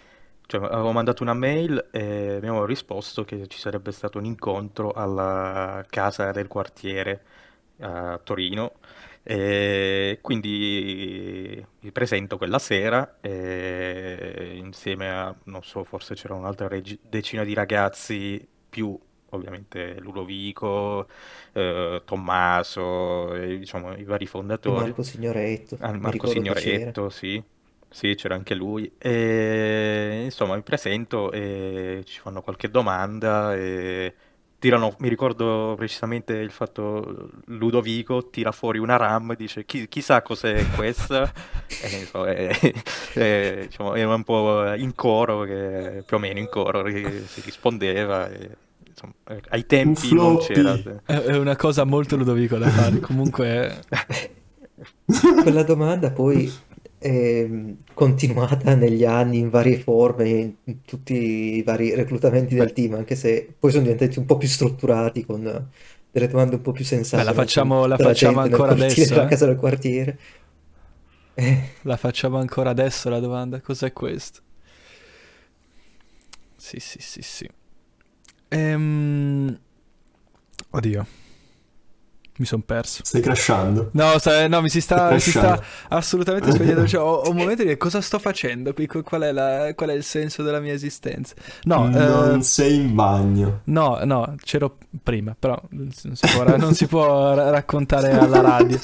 cioè, 0.46 0.62
avevo 0.64 0.92
mandato 0.92 1.22
una 1.22 1.34
mail 1.34 1.88
e 1.90 2.34
abbiamo 2.36 2.64
risposto 2.64 3.24
che 3.24 3.46
ci 3.48 3.58
sarebbe 3.58 3.92
stato 3.92 4.18
un 4.18 4.24
incontro 4.26 4.92
alla 4.92 5.84
casa 5.88 6.30
del 6.32 6.48
quartiere 6.48 7.24
a 7.80 8.18
Torino. 8.22 8.74
E 9.26 10.18
quindi 10.20 11.64
mi 11.80 11.92
presento 11.92 12.36
quella 12.36 12.58
sera 12.58 13.16
e 13.20 14.52
insieme 14.56 15.10
a, 15.10 15.34
non 15.44 15.62
so, 15.62 15.82
forse 15.84 16.14
c'era 16.14 16.34
un'altra 16.34 16.68
reg- 16.68 16.98
decina 17.08 17.42
di 17.42 17.54
ragazzi 17.54 18.46
più 18.68 18.98
ovviamente 19.30 19.98
Ludovico, 19.98 21.08
eh, 21.52 22.02
Tommaso, 22.04 23.34
e, 23.34 23.58
diciamo 23.58 23.94
i 23.94 24.04
vari 24.04 24.26
fondatori. 24.26 24.84
Marco 24.84 25.02
Signoretto. 25.02 25.76
Ah, 25.80 25.92
Marco 25.92 26.26
Signoretto, 26.26 27.08
sì. 27.10 27.42
Sì, 27.94 28.16
c'era 28.16 28.34
anche 28.34 28.56
lui. 28.56 28.90
E, 28.98 30.22
insomma, 30.24 30.56
mi 30.56 30.62
presento 30.62 31.30
e 31.30 32.02
ci 32.04 32.18
fanno 32.18 32.42
qualche 32.42 32.68
domanda 32.68 33.54
e 33.54 34.12
tirano, 34.58 34.96
mi 34.98 35.08
ricordo 35.08 35.74
precisamente 35.76 36.32
il 36.32 36.50
fatto 36.50 37.30
Ludovico 37.44 38.30
tira 38.30 38.50
fuori 38.50 38.78
una 38.78 38.96
RAM 38.96 39.30
e 39.30 39.36
dice 39.36 39.64
Chi, 39.64 39.86
chissà 39.86 40.22
cos'è 40.22 40.66
questa? 40.74 41.30
E, 41.82 41.98
insomma, 41.98 42.32
e, 42.32 42.74
e, 43.14 43.66
diciamo, 43.70 43.94
era 43.94 44.12
un 44.12 44.24
po' 44.24 44.74
in 44.74 44.94
coro 44.96 45.42
che, 45.42 46.02
più 46.04 46.16
o 46.16 46.20
meno 46.20 46.40
in 46.40 46.48
coro 46.48 46.84
si 46.88 47.40
rispondeva 47.42 48.28
e, 48.28 48.56
insomma, 48.88 49.12
ai 49.50 49.66
tempi 49.66 50.12
non 50.12 50.38
c'era. 50.38 50.76
È 51.04 51.36
una 51.36 51.54
cosa 51.54 51.84
molto 51.84 52.16
Ludovico 52.16 52.58
da 52.58 52.68
fare 52.70 52.98
comunque 52.98 53.82
quella 55.42 55.62
domanda 55.64 56.10
poi 56.10 56.52
è 57.04 57.46
continuata 57.92 58.72
negli 58.74 59.04
anni 59.04 59.36
in 59.36 59.50
varie 59.50 59.78
forme, 59.78 60.56
in 60.64 60.82
tutti 60.86 61.56
i 61.56 61.62
vari 61.62 61.94
reclutamenti 61.94 62.54
del 62.54 62.72
team, 62.72 62.94
anche 62.94 63.14
se 63.14 63.54
poi 63.58 63.70
sono 63.70 63.82
diventati 63.82 64.18
un 64.18 64.24
po' 64.24 64.38
più 64.38 64.48
strutturati 64.48 65.26
con 65.26 65.68
delle 66.10 66.28
domande 66.28 66.56
un 66.56 66.62
po' 66.62 66.72
più 66.72 66.84
sensate. 66.84 67.22
Beh, 67.22 67.28
la 67.28 67.34
facciamo, 67.34 67.84
la 67.84 67.98
facciamo 67.98 68.40
ancora 68.40 68.72
adesso. 68.72 69.14
La 69.14 69.24
eh? 69.24 69.28
casa 69.28 69.44
del 69.44 69.56
quartiere. 69.56 70.18
Eh. 71.34 71.68
La 71.82 71.98
facciamo 71.98 72.38
ancora 72.38 72.70
adesso 72.70 73.10
la 73.10 73.20
domanda, 73.20 73.60
cos'è 73.60 73.92
questo? 73.92 74.40
Sì, 76.56 76.80
sì, 76.80 76.98
sì, 77.00 77.20
sì. 77.20 77.46
Ehm... 78.48 79.58
Oddio. 80.70 81.06
Mi 82.36 82.46
sono 82.46 82.62
perso. 82.66 83.02
Stai 83.04 83.20
crashando? 83.20 83.90
No, 83.92 84.18
sta, 84.18 84.48
no 84.48 84.60
mi, 84.60 84.68
si 84.68 84.80
sta, 84.80 85.16
si 85.20 85.30
sta 85.30 85.62
assolutamente 85.88 86.50
spegnendo. 86.50 86.84
Cioè, 86.84 87.00
ho, 87.00 87.14
ho 87.20 87.30
un 87.30 87.36
momento 87.38 87.62
di 87.62 87.68
dire 87.68 87.76
cosa 87.76 88.00
sto 88.00 88.18
facendo 88.18 88.74
qui, 88.74 88.88
qual 88.88 89.22
è, 89.22 89.30
la, 89.30 89.72
qual 89.76 89.90
è, 89.90 89.92
il 89.92 90.02
senso 90.02 90.42
della 90.42 90.58
mia 90.58 90.72
esistenza. 90.72 91.34
No, 91.62 91.88
non 91.88 92.40
eh, 92.40 92.42
sei 92.42 92.74
in 92.74 92.92
bagno. 92.92 93.60
No, 93.64 94.00
no, 94.02 94.34
c'ero 94.42 94.78
prima, 95.00 95.36
però 95.38 95.60
non 95.70 95.92
si 95.92 96.10
può, 96.32 96.56
non 96.56 96.74
si 96.74 96.86
può 96.88 97.34
raccontare 97.34 98.10
alla 98.10 98.40
radio 98.40 98.80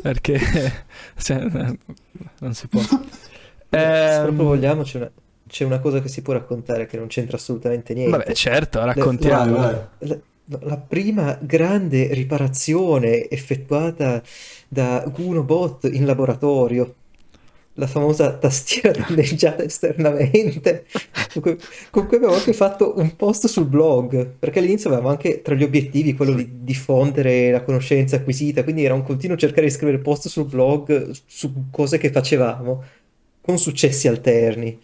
perché 0.00 0.38
cioè, 1.18 1.38
non 1.40 2.54
si 2.54 2.68
può. 2.68 2.80
Eh, 2.80 4.08
Se 4.10 4.20
proprio 4.22 4.44
vogliamo, 4.44 4.82
c'è 4.84 4.98
una, 4.98 5.10
c'è 5.48 5.64
una, 5.64 5.80
cosa 5.80 6.00
che 6.00 6.08
si 6.08 6.22
può 6.22 6.34
raccontare 6.34 6.86
che 6.86 6.98
non 6.98 7.08
c'entra 7.08 7.36
assolutamente 7.36 7.94
niente. 7.94 8.16
Vabbè, 8.16 8.32
certo, 8.32 8.84
raccontiamo. 8.84 9.56
Vai, 9.56 9.72
vai 9.72 10.08
la 10.08 10.18
prima 10.88 11.38
grande 11.40 12.12
riparazione 12.12 13.28
effettuata 13.28 14.22
da 14.68 15.04
Gunobot 15.12 15.88
in 15.92 16.04
laboratorio, 16.06 16.94
la 17.74 17.86
famosa 17.86 18.36
tastiera 18.36 18.92
danneggiata 19.06 19.62
esternamente, 19.62 20.86
con 21.32 21.42
cui, 21.42 21.56
con 21.90 22.06
cui 22.06 22.16
abbiamo 22.16 22.34
anche 22.34 22.52
fatto 22.52 22.94
un 22.96 23.16
post 23.16 23.46
sul 23.46 23.66
blog, 23.66 24.26
perché 24.38 24.58
all'inizio 24.58 24.88
avevamo 24.90 25.10
anche 25.10 25.42
tra 25.42 25.54
gli 25.54 25.62
obiettivi 25.62 26.14
quello 26.14 26.34
di 26.34 26.48
diffondere 26.62 27.50
la 27.50 27.62
conoscenza 27.62 28.16
acquisita, 28.16 28.64
quindi 28.64 28.84
era 28.84 28.94
un 28.94 29.04
continuo 29.04 29.36
cercare 29.36 29.66
di 29.66 29.72
scrivere 29.72 29.98
post 29.98 30.28
sul 30.28 30.46
blog 30.46 31.10
su 31.26 31.64
cose 31.70 31.98
che 31.98 32.10
facevamo, 32.10 32.82
con 33.40 33.58
successi 33.58 34.08
alterni. 34.08 34.78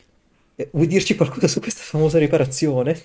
Eh, 0.56 0.68
vuoi 0.72 0.86
dirci 0.86 1.14
qualcosa 1.14 1.46
su 1.46 1.60
questa 1.60 1.82
famosa 1.82 2.18
riparazione? 2.18 3.00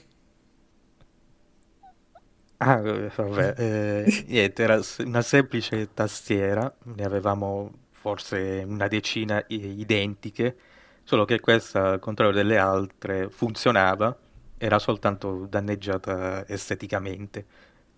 Ah, 2.65 2.79
vabbè, 2.81 3.53
eh, 3.57 4.23
niente, 4.27 4.63
era 4.63 4.79
una 4.99 5.21
semplice 5.21 5.93
tastiera, 5.93 6.73
ne 6.83 7.03
avevamo 7.03 7.71
forse 7.91 8.63
una 8.65 8.87
decina 8.87 9.43
identiche, 9.47 10.55
solo 11.03 11.25
che 11.25 11.39
questa, 11.41 11.91
al 11.91 11.99
contrario 11.99 12.33
delle 12.33 12.57
altre, 12.57 13.29
funzionava, 13.29 14.15
era 14.57 14.79
soltanto 14.79 15.45
danneggiata 15.49 16.47
esteticamente. 16.47 17.45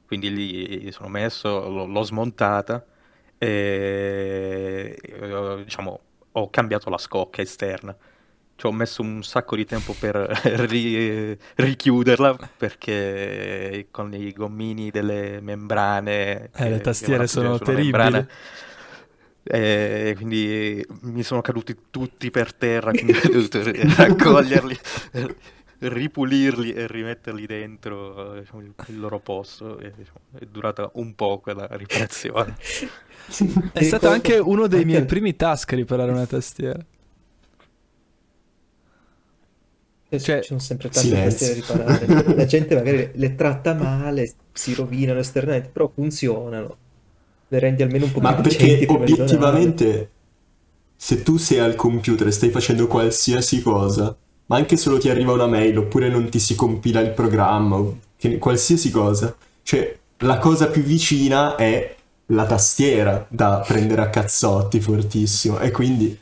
Quindi 0.08 0.34
lì 0.34 0.92
sono 0.92 1.10
messo, 1.10 1.68
l'ho, 1.70 1.86
l'ho 1.86 2.02
smontata 2.04 2.84
e 3.38 4.98
diciamo, 5.64 6.00
ho 6.32 6.50
cambiato 6.50 6.90
la 6.90 6.98
scocca 6.98 7.42
esterna 7.42 7.96
ci 8.56 8.66
ho 8.66 8.72
messo 8.72 9.02
un 9.02 9.24
sacco 9.24 9.56
di 9.56 9.66
tempo 9.66 9.94
per 9.98 10.16
ri- 10.68 11.38
richiuderla 11.56 12.38
perché 12.58 13.88
con 13.92 14.14
i 14.14 14.32
gommini 14.32 14.92
delle 14.92 15.40
membrane 15.42 16.50
eh, 16.56 16.70
le 16.70 16.82
tastiere 16.82 17.28
sono 17.28 17.60
terribili. 17.60 18.26
e 19.44 20.14
quindi 20.16 20.86
mi 21.02 21.24
sono 21.24 21.42
caduti 21.42 21.76
tutti 21.92 22.32
per 22.32 22.54
terra 22.54 22.92
quindi 22.92 23.12
ho 23.12 23.30
dovuto 23.30 23.62
raccoglierli 23.98 24.80
ripulirli 25.78 26.72
e 26.72 26.88
rimetterli 26.88 27.46
dentro 27.46 28.40
diciamo, 28.40 28.62
il 28.62 29.00
loro 29.00 29.20
posto 29.20 29.78
e, 29.78 29.92
diciamo, 29.96 30.20
è 30.40 30.46
durata 30.50 30.90
un 30.94 31.14
po' 31.16 31.40
quella 31.40 31.68
riparazione. 31.72 32.56
È 33.74 33.84
stato 33.84 34.08
anche 34.08 34.38
uno 34.38 34.68
dei 34.68 34.86
miei 34.86 35.04
primi 35.04 35.36
task 35.36 35.74
riparare 35.74 36.12
una 36.12 36.26
tastiera 36.26 36.80
Cioè, 40.20 40.42
ci 40.42 40.48
sono 40.48 40.60
sempre 40.60 40.90
tante 40.90 41.22
questioni 41.22 41.60
da 41.60 41.74
riparare. 41.74 42.36
La 42.36 42.46
gente 42.46 42.76
magari 42.76 43.12
le 43.14 43.36
tratta 43.36 43.74
male, 43.74 44.34
si 44.54 44.74
rovinano 44.74 45.20
esternamente, 45.20 45.70
però 45.72 45.92
funzionano. 45.94 46.78
Le 47.48 47.60
rendi 47.60 47.84
almeno 47.84 48.06
un 48.06 48.12
po' 48.12 48.22
Ma 48.22 48.34
più 48.34 48.44
perché 48.44 48.86
obiettivamente, 48.88 50.10
se 50.96 51.24
tu 51.24 51.38
sei 51.38 51.60
al 51.60 51.76
computer 51.76 52.28
e 52.28 52.32
stai 52.32 52.50
facendo 52.50 52.88
qualsiasi 52.88 53.62
cosa, 53.62 54.16
ma 54.48 54.58
anche 54.58 54.78
solo 54.78 54.98
ti 54.98 55.10
arriva 55.10 55.34
una 55.34 55.48
mail 55.48 55.78
oppure 55.78 56.10
non 56.10 56.30
ti 56.30 56.40
si 56.40 56.56
compila 56.56 57.00
il 57.00 57.12
programma, 57.12 57.84
che, 58.18 58.38
qualsiasi 58.38 58.92
cosa, 58.92 59.36
cioè 59.64 59.98
la 60.20 60.38
cosa 60.38 60.68
più 60.68 60.82
vicina 60.82 61.56
è 61.56 61.96
la 62.28 62.46
tastiera 62.46 63.26
da 63.30 63.64
prendere 63.66 64.02
a 64.02 64.10
cazzotti 64.10 64.80
fortissimo 64.80 65.60
e 65.60 65.72
quindi 65.72 66.18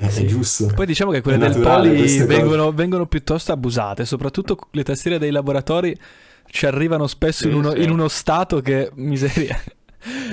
eh, 0.00 0.10
sì. 0.10 0.22
È 0.22 0.26
giusto. 0.26 0.66
Poi 0.74 0.86
diciamo 0.86 1.10
che 1.10 1.20
quelle 1.20 1.38
del 1.38 1.60
Poli 1.60 2.24
vengono, 2.24 2.70
vengono, 2.70 3.06
piuttosto 3.06 3.50
abusate, 3.50 4.04
soprattutto 4.04 4.56
le 4.70 4.84
tastiere 4.84 5.18
dei 5.18 5.32
laboratori 5.32 5.96
ci 6.46 6.66
arrivano 6.66 7.08
spesso 7.08 7.42
sì, 7.42 7.48
in, 7.48 7.54
uno, 7.54 7.72
sì. 7.72 7.82
in, 7.82 7.90
uno, 7.90 8.06
stato 8.08 8.60
che 8.60 8.90
miseria. 8.94 9.60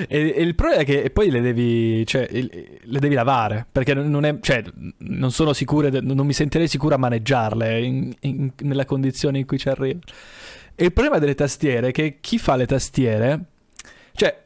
E, 0.08 0.32
e, 0.36 0.42
il 0.42 0.54
problema 0.54 0.82
è 0.82 0.84
che 0.84 1.10
poi 1.10 1.28
le 1.28 1.40
devi, 1.40 2.06
cioè, 2.06 2.28
le 2.30 2.98
devi 3.00 3.14
lavare 3.14 3.66
perché 3.70 3.94
non, 3.94 4.24
è, 4.24 4.38
cioè, 4.40 4.62
non 4.98 5.32
sono 5.32 5.52
sicure, 5.52 5.90
non 6.00 6.24
mi 6.24 6.32
sentirei 6.32 6.68
sicuro 6.68 6.94
a 6.94 6.98
maneggiarle 6.98 7.82
in, 7.82 8.14
in, 8.20 8.52
nella 8.60 8.84
condizione 8.84 9.40
in 9.40 9.44
cui 9.44 9.58
ci 9.58 9.68
arriva. 9.68 9.98
E 10.72 10.84
il 10.84 10.92
problema 10.92 11.18
delle 11.18 11.34
tastiere 11.34 11.88
è 11.88 11.90
che 11.90 12.18
chi 12.20 12.38
fa 12.38 12.54
le 12.54 12.66
tastiere, 12.66 13.40
cioè, 14.12 14.40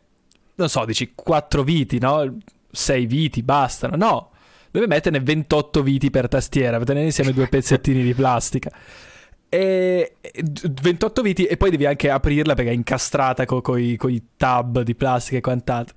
non 0.55 0.71
so, 0.71 0.87
dici 0.87 1.12
quattro 1.15 1.62
viti, 1.62 1.99
no? 1.99 2.39
Sei 2.71 3.05
viti 3.05 3.43
bastano. 3.43 3.97
No, 3.97 4.30
deve 4.71 4.87
metterne 4.87 5.21
28 5.21 5.83
viti 5.83 6.11
per 6.11 6.29
tastiera, 6.29 6.77
per 6.77 6.87
tenere 6.87 7.07
insieme 7.07 7.33
due 7.33 7.49
pezzettini 7.49 8.03
di 8.03 8.15
plastica. 8.15 8.71
E 9.49 10.15
28 10.83 11.23
viti 11.23 11.45
e 11.45 11.57
poi 11.57 11.71
devi 11.71 11.87
anche 11.87 12.09
aprirla 12.09 12.55
perché 12.55 12.71
è 12.71 12.75
incastrata 12.75 13.45
con 13.47 13.61
co 13.61 13.77
i 13.77 14.23
tab 14.37 14.83
di 14.83 14.95
plastica 14.95 15.39
e 15.39 15.41
quant'altro. 15.41 15.95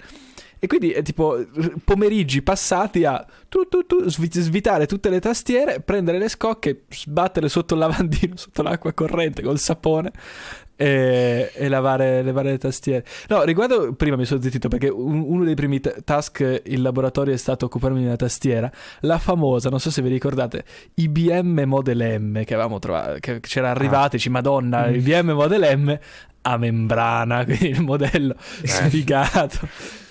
E 0.63 0.67
quindi 0.67 0.91
è 0.91 1.01
tipo 1.01 1.45
pomeriggi 1.83 2.41
passati 2.41 3.03
a 3.03 3.25
tu, 3.49 3.67
tu, 3.67 3.85
tu, 3.85 4.07
svitare 4.07 4.85
tutte 4.85 5.09
le 5.09 5.19
tastiere, 5.19 5.81
prendere 5.81 6.17
le 6.17 6.29
scocche, 6.29 6.83
sbattere 6.87 7.49
sotto 7.49 7.73
il 7.73 7.81
lavandino, 7.81 8.37
sotto 8.39 8.61
l'acqua 8.61 8.93
corrente 8.93 9.41
col 9.41 9.59
sapone 9.59 10.13
e, 10.77 11.51
e 11.53 11.67
lavare, 11.67 12.23
lavare, 12.23 12.51
le 12.51 12.57
tastiere. 12.59 13.03
No, 13.27 13.43
riguardo, 13.43 13.91
prima 13.91 14.15
mi 14.15 14.23
sono 14.23 14.41
zittito 14.41 14.69
perché 14.69 14.87
un, 14.87 15.25
uno 15.27 15.43
dei 15.43 15.53
primi 15.53 15.81
t- 15.81 16.01
task 16.05 16.61
in 16.63 16.81
laboratorio 16.81 17.33
è 17.33 17.37
stato 17.37 17.65
occuparmi 17.65 17.99
di 17.99 18.05
una 18.05 18.15
tastiera, 18.15 18.71
la 19.01 19.17
famosa, 19.17 19.67
non 19.67 19.81
so 19.81 19.91
se 19.91 20.01
vi 20.01 20.07
ricordate, 20.07 20.63
IBM 20.93 21.63
Model 21.65 22.21
M 22.21 22.45
che 22.45 22.53
avevamo 22.53 22.79
trovato, 22.79 23.17
che 23.19 23.41
c'era 23.41 23.71
arrivateci, 23.71 24.29
ah. 24.29 24.31
madonna, 24.31 24.87
mm. 24.87 24.93
IBM 24.93 25.31
Model 25.31 25.77
M 25.77 25.99
a 26.43 26.57
membrana, 26.57 27.43
quindi 27.45 27.67
il 27.67 27.81
modello 27.81 28.33
eh. 28.61 28.67
sfigato. 28.67 30.01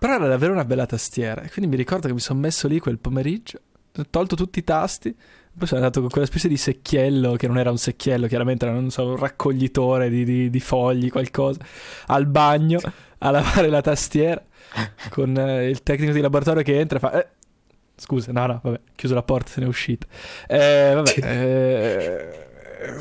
Però 0.00 0.14
era 0.14 0.26
davvero 0.26 0.52
una 0.52 0.64
bella 0.64 0.86
tastiera, 0.86 1.42
quindi 1.52 1.70
mi 1.70 1.76
ricordo 1.76 2.08
che 2.08 2.14
mi 2.14 2.20
sono 2.20 2.40
messo 2.40 2.66
lì 2.66 2.80
quel 2.80 2.98
pomeriggio, 2.98 3.60
ho 3.96 4.04
tolto 4.10 4.34
tutti 4.34 4.58
i 4.58 4.64
tasti 4.64 5.14
poi 5.56 5.66
sono 5.66 5.80
andato 5.80 6.00
con 6.00 6.08
quella 6.08 6.26
specie 6.26 6.48
di 6.48 6.56
secchiello, 6.56 7.34
che 7.34 7.46
non 7.46 7.58
era 7.58 7.70
un 7.70 7.76
secchiello, 7.76 8.28
chiaramente 8.28 8.66
era 8.66 8.88
so, 8.88 9.08
un 9.08 9.16
raccoglitore 9.16 10.08
di, 10.08 10.24
di, 10.24 10.48
di, 10.48 10.60
fogli, 10.60 11.10
qualcosa, 11.10 11.58
al 12.06 12.26
bagno 12.26 12.78
a 13.18 13.30
lavare 13.30 13.68
la 13.68 13.80
tastiera 13.80 14.42
con 15.10 15.36
eh, 15.36 15.68
il 15.68 15.82
tecnico 15.82 16.12
di 16.12 16.20
laboratorio 16.20 16.62
che 16.62 16.78
entra 16.78 16.96
e 16.96 17.00
fa... 17.00 17.12
Eh, 17.20 17.28
scusa, 17.96 18.32
no, 18.32 18.46
no, 18.46 18.60
vabbè, 18.62 18.80
chiuso 18.94 19.14
la 19.14 19.22
porta, 19.22 19.50
se 19.50 19.60
n'è 19.60 19.66
uscito. 19.66 20.06
Eh, 20.46 20.92
vabbè, 20.94 21.14
eh, 21.22 22.92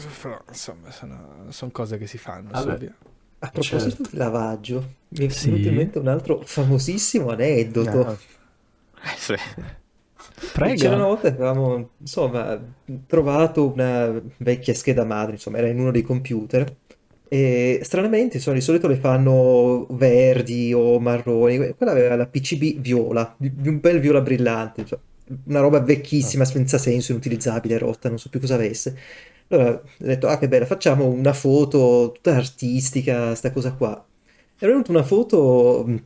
insomma, 0.49 0.89
sono, 0.91 1.45
sono, 1.49 1.71
cose 1.71 1.97
che 1.97 2.07
si 2.07 2.17
fanno. 2.17 2.49
A 3.41 3.49
proposito 3.51 4.03
Certo. 4.03 4.09
di 4.11 4.17
lavaggio, 4.17 4.93
mi 5.09 5.25
è 5.25 5.29
Sì. 5.29 5.49
venuto 5.49 5.67
in 5.69 5.75
mente 5.75 5.99
un 5.99 6.07
altro 6.07 6.41
famosissimo 6.43 7.29
aneddoto. 7.29 8.05
Ah, 8.05 8.13
eh, 9.11 9.15
sì. 9.17 9.33
C'era 10.75 10.95
una 10.95 11.05
Prego. 11.05 11.05
volta 11.05 11.29
che 11.29 11.35
avevamo, 11.35 11.89
insomma, 11.97 12.59
trovato 13.07 13.71
una 13.71 14.21
vecchia 14.37 14.73
scheda 14.73 15.05
madre, 15.05 15.33
insomma, 15.33 15.57
era 15.57 15.67
in 15.67 15.79
uno 15.79 15.91
dei 15.91 16.01
computer. 16.01 16.75
E 17.31 17.79
stranamente, 17.83 18.37
insomma, 18.37 18.55
di 18.57 18.61
solito 18.63 18.87
le 18.87 18.95
fanno 18.97 19.85
verdi 19.91 20.73
o 20.73 20.99
marroni. 20.99 21.73
Quella 21.75 21.91
aveva 21.91 22.15
la 22.15 22.27
PCB 22.27 22.79
viola, 22.79 23.35
di 23.37 23.51
di 23.55 23.67
un 23.69 23.79
bel 23.79 23.99
viola 23.99 24.21
brillante, 24.21 24.85
cioè, 24.85 24.99
una 25.45 25.59
roba 25.59 25.79
vecchissima, 25.79 26.43
senza 26.45 26.77
senso, 26.79 27.11
inutilizzabile, 27.11 27.77
rotta, 27.77 28.09
non 28.09 28.17
so 28.17 28.29
più 28.29 28.39
cosa 28.39 28.55
avesse. 28.55 28.97
Allora 29.51 29.71
ho 29.71 29.83
detto, 29.97 30.27
ah 30.27 30.37
che 30.37 30.47
bella, 30.47 30.65
facciamo 30.65 31.07
una 31.07 31.33
foto 31.33 32.11
tutta 32.13 32.35
artistica, 32.35 33.33
sta 33.35 33.51
cosa 33.51 33.73
qua. 33.73 34.05
È 34.57 34.65
venuta 34.65 34.91
una 34.91 35.03
foto 35.03 35.83
mh, 35.87 36.03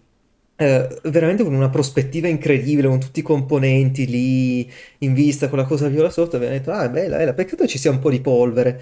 eh, 0.55 1.01
veramente 1.03 1.43
con 1.43 1.53
una 1.53 1.69
prospettiva 1.69 2.27
incredibile, 2.29 2.87
con 2.87 2.99
tutti 2.99 3.19
i 3.19 3.23
componenti 3.23 4.05
lì 4.07 4.71
in 4.99 5.13
vista, 5.13 5.49
con 5.49 5.57
la 5.57 5.65
cosa 5.65 5.87
viola 5.89 6.09
sotto. 6.09 6.33
E 6.33 6.37
abbiamo 6.37 6.55
detto, 6.55 6.71
ah 6.71 6.87
bella, 6.89 7.17
bella, 7.17 7.33
peccato 7.33 7.67
ci 7.67 7.77
sia 7.77 7.91
un 7.91 7.99
po' 7.99 8.09
di 8.09 8.21
polvere. 8.21 8.81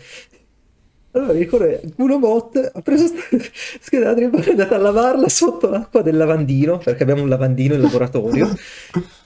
Allora 1.13 1.33
mi 1.33 1.39
ricordo 1.39 1.79
uno 1.97 2.19
bot 2.19 2.71
ha 2.73 2.81
preso 2.81 3.07
sta 3.07 3.19
scheda 3.81 4.15
e 4.15 4.29
è 4.29 4.49
andato 4.49 4.75
a 4.75 4.77
lavarla 4.77 5.27
sotto 5.27 5.69
l'acqua 5.69 6.01
del 6.01 6.15
lavandino, 6.15 6.77
perché 6.77 7.03
abbiamo 7.03 7.23
un 7.23 7.29
lavandino 7.29 7.73
in 7.73 7.81
laboratorio. 7.81 8.47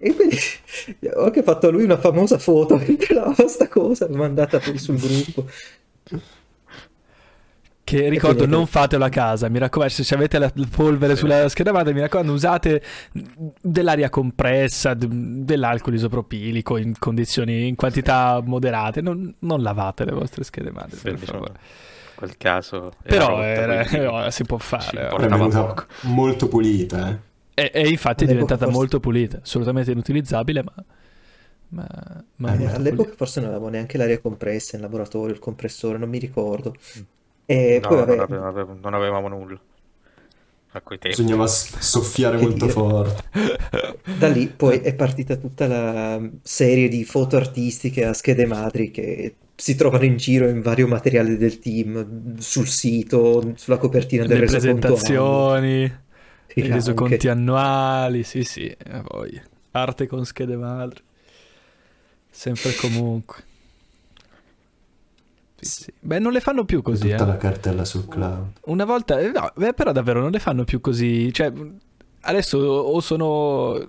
E 0.00 0.14
quindi 0.14 0.36
ho 1.14 1.24
anche 1.24 1.42
fatto 1.42 1.66
a 1.68 1.70
lui 1.70 1.82
una 1.84 1.98
famosa 1.98 2.38
foto 2.38 2.76
mentre 2.78 3.14
lavava 3.14 3.48
sta 3.48 3.68
cosa, 3.68 4.06
l'ho 4.08 4.16
mandata 4.16 4.58
poi 4.60 4.78
sul 4.78 4.96
gruppo. 4.98 5.46
Che 7.84 8.06
ricordo, 8.10 8.44
non 8.44 8.66
fatelo 8.66 9.06
a 9.06 9.08
casa. 9.08 9.48
Mi 9.48 9.58
raccomando, 9.58 9.94
se 9.94 10.14
avete 10.14 10.38
la 10.38 10.52
polvere 10.70 11.16
sulla 11.16 11.48
scheda 11.48 11.72
madre, 11.72 11.94
mi 11.94 12.00
raccomando, 12.00 12.32
usate 12.34 12.82
dell'aria 13.62 14.10
compressa, 14.10 14.92
dell'alcol 14.94 15.94
isopropilico 15.94 16.76
in 16.76 16.98
condizioni, 16.98 17.66
in 17.66 17.76
quantità 17.76 18.42
moderate. 18.44 19.00
Non, 19.00 19.34
non 19.38 19.62
lavate 19.62 20.04
le 20.04 20.12
vostre 20.12 20.44
schede 20.44 20.70
madre, 20.70 20.96
Sì, 20.96 21.02
per 21.04 21.14
diciamo, 21.14 21.38
favore. 21.38 21.52
in 21.60 22.14
quel 22.14 22.36
caso 22.36 22.92
Però 23.02 23.28
rotta, 23.28 23.44
era- 23.46 23.84
quindi 23.86 24.06
eh, 24.26 24.30
si 24.32 24.44
può 24.44 24.58
fare. 24.58 25.08
eh. 25.08 25.16
È 25.16 25.48
poco. 25.48 25.86
molto 26.02 26.46
pulita, 26.46 27.08
eh. 27.08 27.26
E, 27.60 27.70
e 27.74 27.88
infatti 27.88 28.24
è 28.24 28.26
diventata 28.26 28.66
forse- 28.66 28.68
molto 28.68 29.00
pulita, 29.00 29.40
assolutamente 29.42 29.90
inutilizzabile, 29.92 30.62
ma... 30.62 30.72
ma, 31.68 32.24
ma 32.36 32.52
Eh, 32.52 32.54
molto 32.54 32.74
All'epoca 32.74 32.82
pulita. 32.84 33.16
forse 33.16 33.40
non 33.40 33.50
avevamo 33.50 33.70
neanche 33.70 33.98
l'aria 33.98 34.20
compressa 34.20 34.76
in 34.76 34.82
laboratorio, 34.82 35.34
il 35.34 35.38
compressore, 35.40 35.98
non 35.98 36.08
mi 36.08 36.18
ricordo. 36.18 36.74
E 37.46 37.82
No, 37.82 37.88
poi 37.88 38.04
non, 38.04 38.18
vabbè, 38.18 38.20
ave- 38.20 38.36
avevo- 38.38 38.74
non 38.74 38.94
avevamo 38.94 39.28
nulla 39.28 39.60
a 40.72 40.80
quei 40.82 40.98
tempi. 40.98 41.16
Bisognava 41.16 41.46
soffiare 41.46 42.36
Che 42.36 42.42
molto 42.44 42.66
dire. 42.66 42.72
forte. 42.72 43.24
da 44.10 44.28
lì 44.28 44.48
poi 44.48 44.80
è 44.80 44.94
partita 44.94 45.36
tutta 45.36 45.66
la 45.66 46.20
serie 46.42 46.88
di 46.88 47.04
foto 47.04 47.36
artistiche 47.36 48.04
a 48.04 48.12
schede 48.12 48.46
madri 48.46 48.90
che 48.90 49.36
si 49.54 49.74
trovano 49.74 50.04
in 50.04 50.16
giro 50.16 50.48
in 50.48 50.60
vario 50.62 50.86
materiale 50.86 51.36
del 51.36 51.58
team, 51.58 52.36
sul 52.38 52.68
sito, 52.68 53.52
sulla 53.56 53.78
copertina 53.78 54.24
del 54.24 54.36
Le 54.36 54.40
resoconto 54.40 54.96
presentazioni, 54.96 55.90
i 56.58 56.68
resoconti 56.68 57.14
anche. 57.14 57.30
annuali, 57.30 58.22
sì 58.22 58.44
sì, 58.44 58.74
voglia. 59.10 59.42
Arte 59.72 60.06
con 60.06 60.24
schede 60.24 60.56
madre. 60.56 61.02
Sempre 62.30 62.70
e 62.70 62.76
comunque. 62.76 63.44
Sì, 65.60 65.82
sì. 65.82 65.92
Beh, 65.98 66.20
non 66.20 66.32
le 66.32 66.40
fanno 66.40 66.64
più 66.64 66.82
così, 66.82 67.10
Tutta 67.10 67.24
eh. 67.24 67.26
la 67.26 67.36
cartella 67.36 67.84
sul 67.84 68.06
cloud. 68.06 68.52
Una 68.66 68.84
volta, 68.84 69.18
eh, 69.18 69.30
no, 69.30 69.50
beh, 69.54 69.74
però 69.74 69.90
davvero 69.90 70.20
non 70.20 70.30
le 70.30 70.38
fanno 70.38 70.64
più 70.64 70.80
così. 70.80 71.32
Cioè, 71.32 71.52
adesso 72.20 72.58
o 72.58 73.00
sono. 73.00 73.86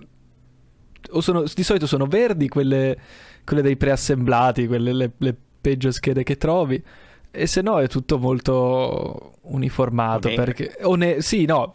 O 1.12 1.20
sono 1.20 1.44
di 1.54 1.62
solito 1.62 1.86
sono 1.86 2.06
verdi 2.06 2.48
quelle, 2.48 2.98
quelle 3.44 3.62
dei 3.62 3.76
preassemblati, 3.76 4.66
quelle 4.66 4.92
le, 4.92 5.12
le 5.16 5.36
peggio 5.60 5.90
schede 5.90 6.22
che 6.24 6.36
trovi. 6.36 6.82
E 7.30 7.46
se 7.46 7.62
no 7.62 7.78
è 7.78 7.86
tutto 7.88 8.18
molto 8.18 9.34
uniformato. 9.42 10.28
Nere. 10.28 10.44
Perché, 10.44 10.76
o 10.82 10.96
ne- 10.96 11.22
sì, 11.22 11.44
no. 11.44 11.74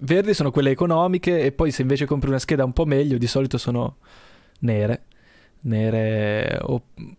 Verdi 0.00 0.34
sono 0.34 0.50
quelle 0.50 0.70
economiche. 0.70 1.40
E 1.40 1.52
poi 1.52 1.70
se 1.70 1.82
invece 1.82 2.06
compri 2.06 2.28
una 2.30 2.38
scheda 2.38 2.64
un 2.64 2.72
po' 2.72 2.84
meglio, 2.86 3.18
di 3.18 3.26
solito 3.26 3.58
sono 3.58 3.96
nere. 4.60 5.02
Nere 5.62 6.58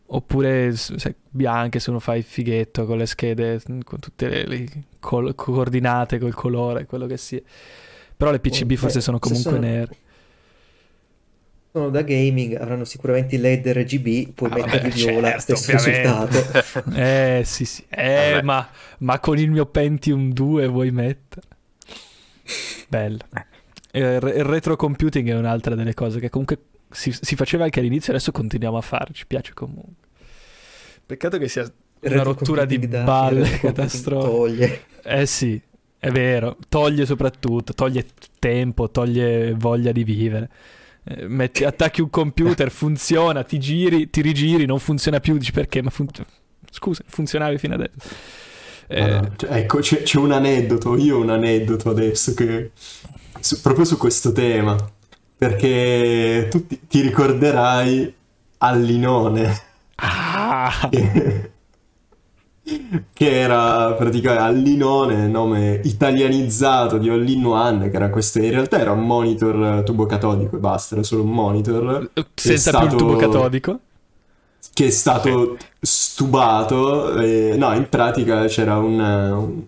oppure 0.07 0.75
s- 0.75 0.95
sai, 0.95 1.13
bianche 1.29 1.79
se 1.79 1.91
uno 1.91 1.99
fa 1.99 2.15
il 2.15 2.23
fighetto 2.23 2.87
con 2.87 2.97
le 2.97 3.05
schede 3.05 3.61
con 3.83 3.99
tutte 3.99 4.27
le, 4.29 4.45
le 4.47 4.65
col- 4.99 5.35
coordinate 5.35 6.17
col 6.17 6.33
colore, 6.33 6.85
quello 6.87 7.05
che 7.05 7.17
sia. 7.17 7.39
Però 8.17 8.31
le 8.31 8.39
PCB 8.39 8.71
Oh, 8.71 8.77
forse 8.77 8.97
beh, 8.97 9.03
sono 9.03 9.17
se 9.21 9.29
comunque 9.29 9.51
sono- 9.51 9.63
nere. 9.63 9.89
Sono 11.73 11.89
da 11.89 12.01
gaming, 12.01 12.55
avranno 12.59 12.83
sicuramente 12.83 13.35
il 13.35 13.41
LED 13.41 13.67
RGB, 13.67 14.33
puoi 14.33 14.49
Ah, 14.51 14.55
metterli 14.55 14.89
vabbè, 14.89 14.93
viola, 14.93 15.29
certo, 15.29 15.55
stesso 15.55 15.87
ovviamente. 15.87 16.39
risultato. 16.41 16.91
Eh 16.99 17.41
sì 17.45 17.63
sì. 17.65 17.85
Eh, 17.89 18.41
ma, 18.43 18.67
ma 18.99 19.19
con 19.19 19.37
il 19.37 19.49
mio 19.51 19.65
Pentium 19.67 20.33
2 20.33 20.67
vuoi 20.67 20.91
mettere? 20.91 21.47
Bello. 22.87 23.19
Il, 23.93 24.01
il 24.01 24.43
retro 24.43 24.75
computing 24.75 25.29
è 25.29 25.35
un'altra 25.35 25.75
delle 25.75 25.93
cose 25.93 26.19
che 26.19 26.29
comunque 26.29 26.57
si, 26.89 27.15
si 27.19 27.35
faceva 27.35 27.63
anche 27.63 27.79
all'inizio, 27.79 28.13
adesso 28.13 28.31
continuiamo 28.31 28.77
a 28.77 28.81
fare, 28.81 29.13
ci 29.13 29.25
piace 29.25 29.53
comunque. 29.53 30.09
Peccato 31.05 31.37
che 31.37 31.47
sia 31.47 31.69
una 32.01 32.23
rottura 32.23 32.65
di 32.65 32.75
Retrocomputing 32.75 33.03
balle 33.03 33.39
retrocomputing 33.43 33.75
catastrofica. 33.75 34.29
Toglie. 34.29 34.81
Eh 35.03 35.25
sì, 35.25 35.61
è 35.97 36.09
vero, 36.09 36.57
toglie 36.67 37.05
soprattutto, 37.05 37.73
toglie 37.73 38.05
tempo, 38.39 38.89
toglie 38.89 39.53
voglia 39.53 39.91
di 39.91 40.03
vivere. 40.03 40.49
Eh, 41.03 41.27
metti- 41.27 41.63
attacchi 41.63 42.01
un 42.01 42.09
computer, 42.09 42.69
funziona, 42.71 43.43
ti 43.43 43.59
giri, 43.59 44.09
ti 44.09 44.21
rigiri, 44.21 44.65
non 44.65 44.79
funziona 44.79 45.19
più, 45.19 45.37
dici 45.37 45.51
perché? 45.51 45.81
Ma 45.81 45.89
fun- 45.89 46.09
scusa, 46.69 47.03
funzionavi 47.05 47.57
fino 47.57 47.75
adesso. 47.75 48.15
Eh, 48.87 49.09
no. 49.09 49.31
Cioè, 49.35 49.53
ecco, 49.57 49.79
c'è, 49.79 50.03
c'è 50.03 50.17
un 50.17 50.31
aneddoto, 50.31 50.97
io 50.97 51.17
ho 51.17 51.21
un 51.21 51.29
aneddoto 51.29 51.89
adesso 51.89 52.33
che 52.33 52.71
su- 53.39 53.61
proprio 53.61 53.85
su 53.85 53.97
questo 53.97 54.31
tema, 54.31 54.75
perché 55.37 56.47
tu 56.49 56.67
ti, 56.67 56.79
ti 56.87 57.01
ricorderai 57.01 58.13
Allinone, 58.59 59.61
ah, 59.95 60.87
che, 60.89 61.51
che 63.13 63.39
era 63.39 63.93
praticamente 63.93 64.43
Allinone, 64.43 65.27
nome 65.27 65.81
italianizzato 65.83 66.97
di 66.97 67.09
All 67.09 67.27
in 67.27 67.45
One, 67.45 67.89
che 67.89 67.95
era 67.95 68.09
questo, 68.09 68.39
in 68.39 68.51
realtà 68.51 68.79
era 68.79 68.91
un 68.91 69.05
monitor 69.05 69.83
tubo 69.83 70.05
catodico 70.05 70.57
e 70.57 70.59
basta, 70.59 70.95
era 70.95 71.03
solo 71.03 71.23
un 71.23 71.31
monitor 71.31 72.11
senza 72.35 72.69
è 72.71 72.77
più 72.77 72.85
il 72.85 72.95
tubo 72.95 73.17
stato- 73.17 73.31
catodico. 73.31 73.79
Che 74.73 74.85
è 74.87 74.89
stato 74.89 75.57
stubato. 75.79 77.19
e- 77.19 77.55
no, 77.57 77.73
in 77.73 77.87
pratica 77.89 78.45
c'era 78.45 78.77
un, 78.77 78.99
un 78.99 79.61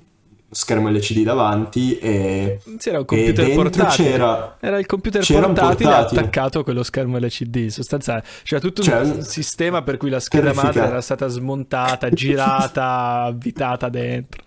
schermo 0.50 0.90
LCD 0.90 1.24
davanti 1.24 1.98
e, 1.98 2.60
C'era 2.78 3.00
un 3.00 3.06
computer 3.06 3.54
portatile. 3.54 4.10
c'era... 4.12 4.58
Era 4.60 4.78
il 4.80 4.86
computer 4.86 5.22
c'era 5.24 5.46
portatile, 5.48 5.90
portatile. 5.90 6.22
attaccato 6.22 6.60
a 6.60 6.64
quello 6.64 6.84
schermo 6.84 7.18
LCD. 7.18 7.68
Sostanza, 7.68 8.24
c'era 8.44 8.62
tutto 8.62 8.82
un 8.84 9.12
un- 9.18 9.22
sistema 9.24 9.82
per 9.82 9.98
cui 9.98 10.10
la 10.10 10.20
scheda 10.20 10.54
madre 10.54 10.82
era 10.82 11.02
stata 11.02 11.28
smontata, 11.28 12.10
girata, 12.10 13.24
avvitata 13.24 13.90
dentro. 13.90 14.44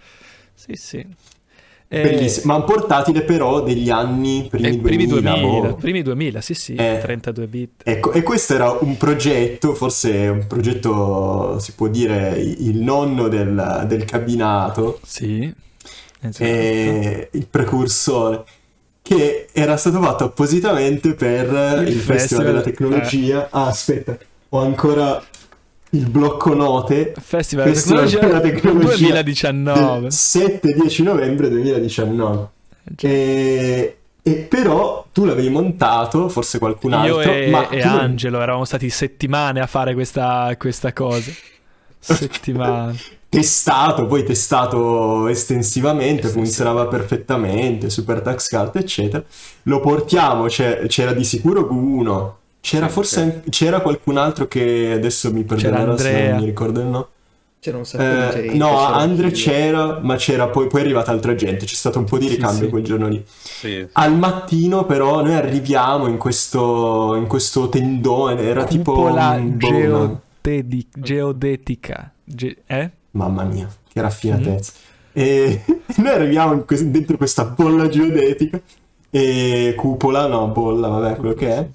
Sì, 0.55 0.75
sì. 0.75 1.07
E- 1.88 2.03
Bellissimo, 2.03 2.53
ma 2.53 2.59
un 2.59 2.64
portatile 2.64 3.22
però 3.22 3.62
degli 3.62 3.90
anni 3.90 4.49
primi, 4.51 4.68
e 4.68 4.79
primi 4.79 5.07
2000, 5.07 5.35
2000, 5.38 5.68
boh. 5.68 5.75
primi 5.77 6.03
2000, 6.03 6.40
sì, 6.40 6.55
sì, 6.55 6.75
Eh. 6.75 6.99
32 7.01 7.46
bit. 7.46 7.70
Ecco, 7.85 8.11
e 8.12 8.22
questo 8.22 8.55
era 8.55 8.70
un 8.81 8.96
progetto, 8.96 9.72
forse 9.75 10.11
un 10.27 10.46
progetto, 10.49 11.59
si 11.61 11.72
può 11.72 11.87
dire, 11.87 12.37
il 12.38 12.79
nonno 12.79 13.29
del, 13.29 13.85
del 13.87 14.05
cabinato, 14.05 14.99
Sì. 15.05 15.53
Esatto. 16.20 16.42
e 16.44 17.29
il 17.33 17.46
precursore, 17.46 18.44
che 19.03 19.46
era 19.53 19.77
stato 19.77 20.01
fatto 20.03 20.25
appositamente 20.25 21.14
per 21.14 21.46
il, 21.46 21.88
Il 21.88 21.94
Festival, 21.94 22.18
festival, 22.18 22.44
della 22.46 22.61
Tecnologia. 22.62 23.49
Ah, 23.51 23.66
aspetta, 23.66 24.18
ho 24.49 24.59
ancora 24.59 25.22
il 25.90 26.09
blocco 26.09 26.55
note. 26.55 27.14
Festival 27.18 27.70
della 27.70 27.81
Tecnologia 27.81 28.18
della 28.18 28.40
Tecnologia 28.40 29.22
2019. 29.22 30.01
del 30.01 30.09
7-10 30.11 31.03
novembre 31.03 31.49
2019. 31.49 32.49
E, 33.01 33.96
e 34.22 34.33
però 34.35 35.07
tu 35.12 35.25
l'avevi 35.25 35.49
montato, 35.49 36.29
forse 36.29 36.59
qualcun 36.59 36.92
Io 36.92 37.18
altro, 37.18 37.33
e, 37.33 37.49
ma 37.49 37.68
e 37.68 37.81
tu 37.81 37.88
non- 37.88 37.99
Angelo 37.99 38.40
eravamo 38.40 38.64
stati 38.64 38.90
settimane 38.90 39.61
a 39.61 39.66
fare 39.66 39.94
questa, 39.94 40.55
questa 40.59 40.92
cosa. 40.92 41.31
Settimane. 41.99 42.96
testato, 43.29 44.07
poi 44.07 44.25
testato 44.25 45.27
estensivamente, 45.29 46.29
funzionava 46.29 46.87
perfettamente, 46.87 47.90
super 47.90 48.20
tax 48.20 48.49
card, 48.49 48.77
eccetera. 48.77 49.22
Lo 49.64 49.81
portiamo, 49.81 50.46
c'era 50.46 51.12
di 51.12 51.25
sicuro 51.25 51.62
Q1, 51.62 52.31
c'era 52.66 52.87
Sì, 52.88 52.92
forse 52.92 53.42
sì. 53.44 53.50
c'era 53.50 53.81
qualcun 53.81 54.16
altro 54.16 54.48
che 54.48 54.90
adesso 54.92 55.33
mi 55.33 55.44
perdonerà 55.44 55.96
se 55.96 56.29
non 56.31 56.40
mi 56.40 56.44
ricordo 56.46 56.81
il 56.81 56.87
nome. 56.87 57.07
C'era 57.61 57.76
un 57.79 57.85
sacco 57.87 58.02
di 58.02 58.33
gente. 58.42 58.52
Eh, 58.55 58.57
no, 58.57 58.68
c'era 58.70 58.94
Andre 58.94 59.31
c'era, 59.31 59.98
ma 60.02 60.16
c'era 60.16 60.48
poi, 60.48 60.66
poi 60.66 60.81
è 60.81 60.85
arrivata 60.85 61.12
altra 61.12 61.37
gente, 61.37 61.64
c'è 61.64 61.74
stato 61.76 62.00
un 62.00 62.05
po' 62.05 62.18
di 62.18 62.26
ricambio 62.26 62.64
sì. 62.64 62.68
quel 62.70 62.83
giorno 62.83 63.07
lì. 63.09 63.24
Sì, 63.26 63.87
Al 63.92 64.16
mattino 64.18 64.85
però 64.85 65.22
noi 65.22 65.35
arriviamo 65.35 66.09
in 66.09 66.16
questo, 66.16 67.14
in 67.14 67.26
questo 67.29 67.68
tendone, 67.68 68.40
era 68.42 68.64
tipo 68.64 68.92
Cupola 68.94 69.31
un 69.31 69.46
una- 69.46 70.20
geodedi- 70.42 70.88
geodetica. 70.92 72.11
Ge- 72.24 72.57
eh? 72.66 72.90
Mamma 73.12 73.44
mia, 73.44 73.68
che 73.92 74.00
raffinatezza. 74.00 74.72
E 75.12 75.64
noi 75.96 76.12
arriviamo 76.12 76.52
in 76.55 76.64
que- 76.64 76.90
dentro 76.90 77.16
questa 77.16 77.44
bolla 77.44 77.88
geodetica 77.88 78.61
e 79.11 79.72
cupola, 79.76 80.26
no, 80.26 80.48
bolla, 80.48 80.88
vabbè, 80.88 81.16
quello 81.16 81.35
che 81.35 81.48
è. 81.48 81.66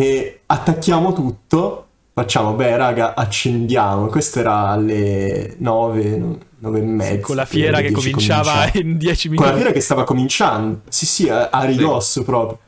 E 0.00 0.40
attacchiamo 0.46 1.12
tutto, 1.12 1.86
facciamo, 2.14 2.54
beh, 2.54 2.76
raga, 2.76 3.14
accendiamo. 3.14 4.06
Questo 4.06 4.38
era 4.38 4.68
alle 4.68 5.56
9, 5.58 6.38
9 6.58 6.78
e 6.78 6.82
mezza. 6.82 7.20
Con 7.20 7.36
la 7.36 7.44
fiera 7.44 7.76
che 7.82 7.88
10 7.88 7.94
cominciava 8.10 8.50
cominciava. 8.52 8.78
in 8.78 8.96
10 8.96 9.28
Con 9.28 9.36
la 9.36 9.42
minuti. 9.42 9.60
fiera 9.60 9.72
che 9.74 9.80
stava 9.82 10.04
cominciando. 10.04 10.80
Sì, 10.88 11.04
sì, 11.04 11.28
a, 11.28 11.50
a 11.50 11.64
ridosso 11.64 12.24
proprio. 12.24 12.58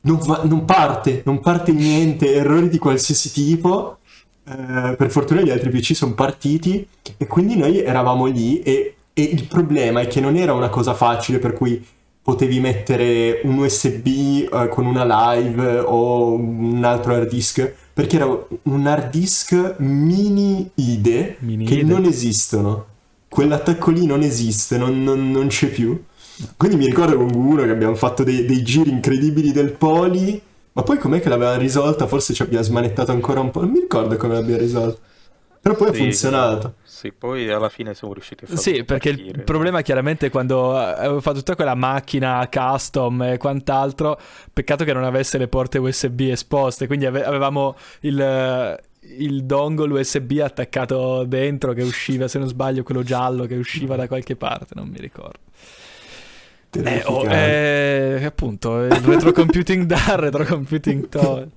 Non, 0.00 0.18
va- 0.24 0.40
non 0.44 0.64
parte, 0.64 1.20
non 1.26 1.40
parte 1.40 1.72
niente, 1.72 2.34
errori 2.34 2.70
di 2.70 2.78
qualsiasi 2.78 3.30
tipo. 3.30 3.98
Eh, 4.46 4.94
per 4.96 5.10
fortuna 5.10 5.42
gli 5.42 5.50
altri 5.50 5.68
PC 5.68 5.94
sono 5.94 6.14
partiti 6.14 6.86
e 7.18 7.26
quindi 7.26 7.56
noi 7.56 7.82
eravamo 7.82 8.24
lì 8.26 8.62
e, 8.62 8.94
e 9.12 9.22
il 9.22 9.44
problema 9.46 10.00
è 10.00 10.06
che 10.06 10.20
non 10.20 10.36
era 10.36 10.52
una 10.54 10.68
cosa 10.70 10.94
facile 10.94 11.38
per 11.38 11.52
cui 11.52 11.82
potevi 12.24 12.58
mettere 12.60 13.40
un 13.44 13.58
USB 13.58 14.06
eh, 14.06 14.68
con 14.70 14.86
una 14.86 15.04
live 15.34 15.78
o 15.80 16.32
un 16.34 16.82
altro 16.84 17.14
hard 17.14 17.28
disk 17.28 17.72
perché 17.92 18.16
era 18.16 18.26
un 18.64 18.86
hard 18.86 19.10
disk 19.10 19.76
mini 19.78 20.70
IDE 20.76 21.36
Mini 21.40 21.64
che 21.64 21.74
IDE. 21.74 21.84
non 21.84 22.04
esistono. 22.06 22.86
Quell'attacco 23.28 23.90
lì 23.90 24.06
non 24.06 24.22
esiste, 24.22 24.78
non, 24.78 25.02
non- 25.04 25.30
non 25.30 25.48
c'è 25.48 25.68
più. 25.68 26.02
Quindi 26.56 26.76
mi 26.76 26.86
ricordo 26.86 27.16
con 27.16 27.32
uno 27.34 27.62
che 27.64 27.70
abbiamo 27.70 27.94
fatto 27.94 28.24
dei, 28.24 28.44
dei 28.46 28.62
giri 28.64 28.90
incredibili 28.90 29.52
del 29.52 29.72
poli, 29.72 30.40
ma 30.72 30.82
poi 30.82 30.98
com'è 30.98 31.20
che 31.20 31.28
l'aveva 31.28 31.56
risolta? 31.56 32.06
Forse 32.08 32.34
ci 32.34 32.42
abbiamo 32.42 32.64
smanettato 32.64 33.12
ancora 33.12 33.40
un 33.40 33.50
po', 33.50 33.60
non 33.60 33.70
mi 33.70 33.80
ricordo 33.80 34.16
come 34.16 34.34
l'abbiamo 34.34 34.60
risolta. 34.60 34.98
Però 35.64 35.76
poi 35.76 35.88
ha 35.88 35.92
Sì, 35.92 35.98
funzionato. 36.02 36.74
Sì, 36.84 37.10
poi 37.12 37.50
alla 37.50 37.70
fine 37.70 37.94
siamo 37.94 38.12
riusciti 38.12 38.44
a 38.44 38.46
farlo 38.46 38.60
Sì, 38.62 38.84
perché 38.84 39.08
il 39.08 39.16
partire. 39.16 39.42
problema 39.44 39.80
chiaramente 39.80 40.26
è 40.26 40.30
quando 40.30 40.78
eh, 40.78 40.84
avevo 40.84 41.20
fatto 41.22 41.38
tutta 41.38 41.54
quella 41.54 41.74
macchina 41.74 42.46
custom 42.52 43.22
e 43.22 43.36
quant'altro, 43.38 44.18
peccato 44.52 44.84
che 44.84 44.92
non 44.92 45.04
avesse 45.04 45.38
le 45.38 45.48
porte 45.48 45.78
USB 45.78 46.20
esposte, 46.30 46.86
quindi 46.86 47.06
ave- 47.06 47.24
avevamo 47.24 47.76
il, 48.00 48.20
eh, 48.20 48.78
il 49.18 49.44
dongle 49.44 50.00
USB 50.00 50.38
attaccato 50.42 51.24
dentro 51.24 51.72
che 51.72 51.82
usciva, 51.82 52.28
se 52.28 52.38
non 52.38 52.48
sbaglio, 52.48 52.82
quello 52.82 53.02
giallo 53.02 53.46
che 53.46 53.56
usciva 53.56 53.96
da 53.96 54.06
qualche 54.06 54.36
parte, 54.36 54.74
non 54.74 54.88
mi 54.88 54.98
ricordo. 54.98 55.38
Eh, 56.76 57.02
oh, 57.06 57.24
eh, 57.30 58.22
appunto, 58.24 58.82
il 58.82 58.96
retrocomputing 58.96 59.84
da, 59.86 60.16
retrocomputing 60.16 61.08
to. 61.08 61.48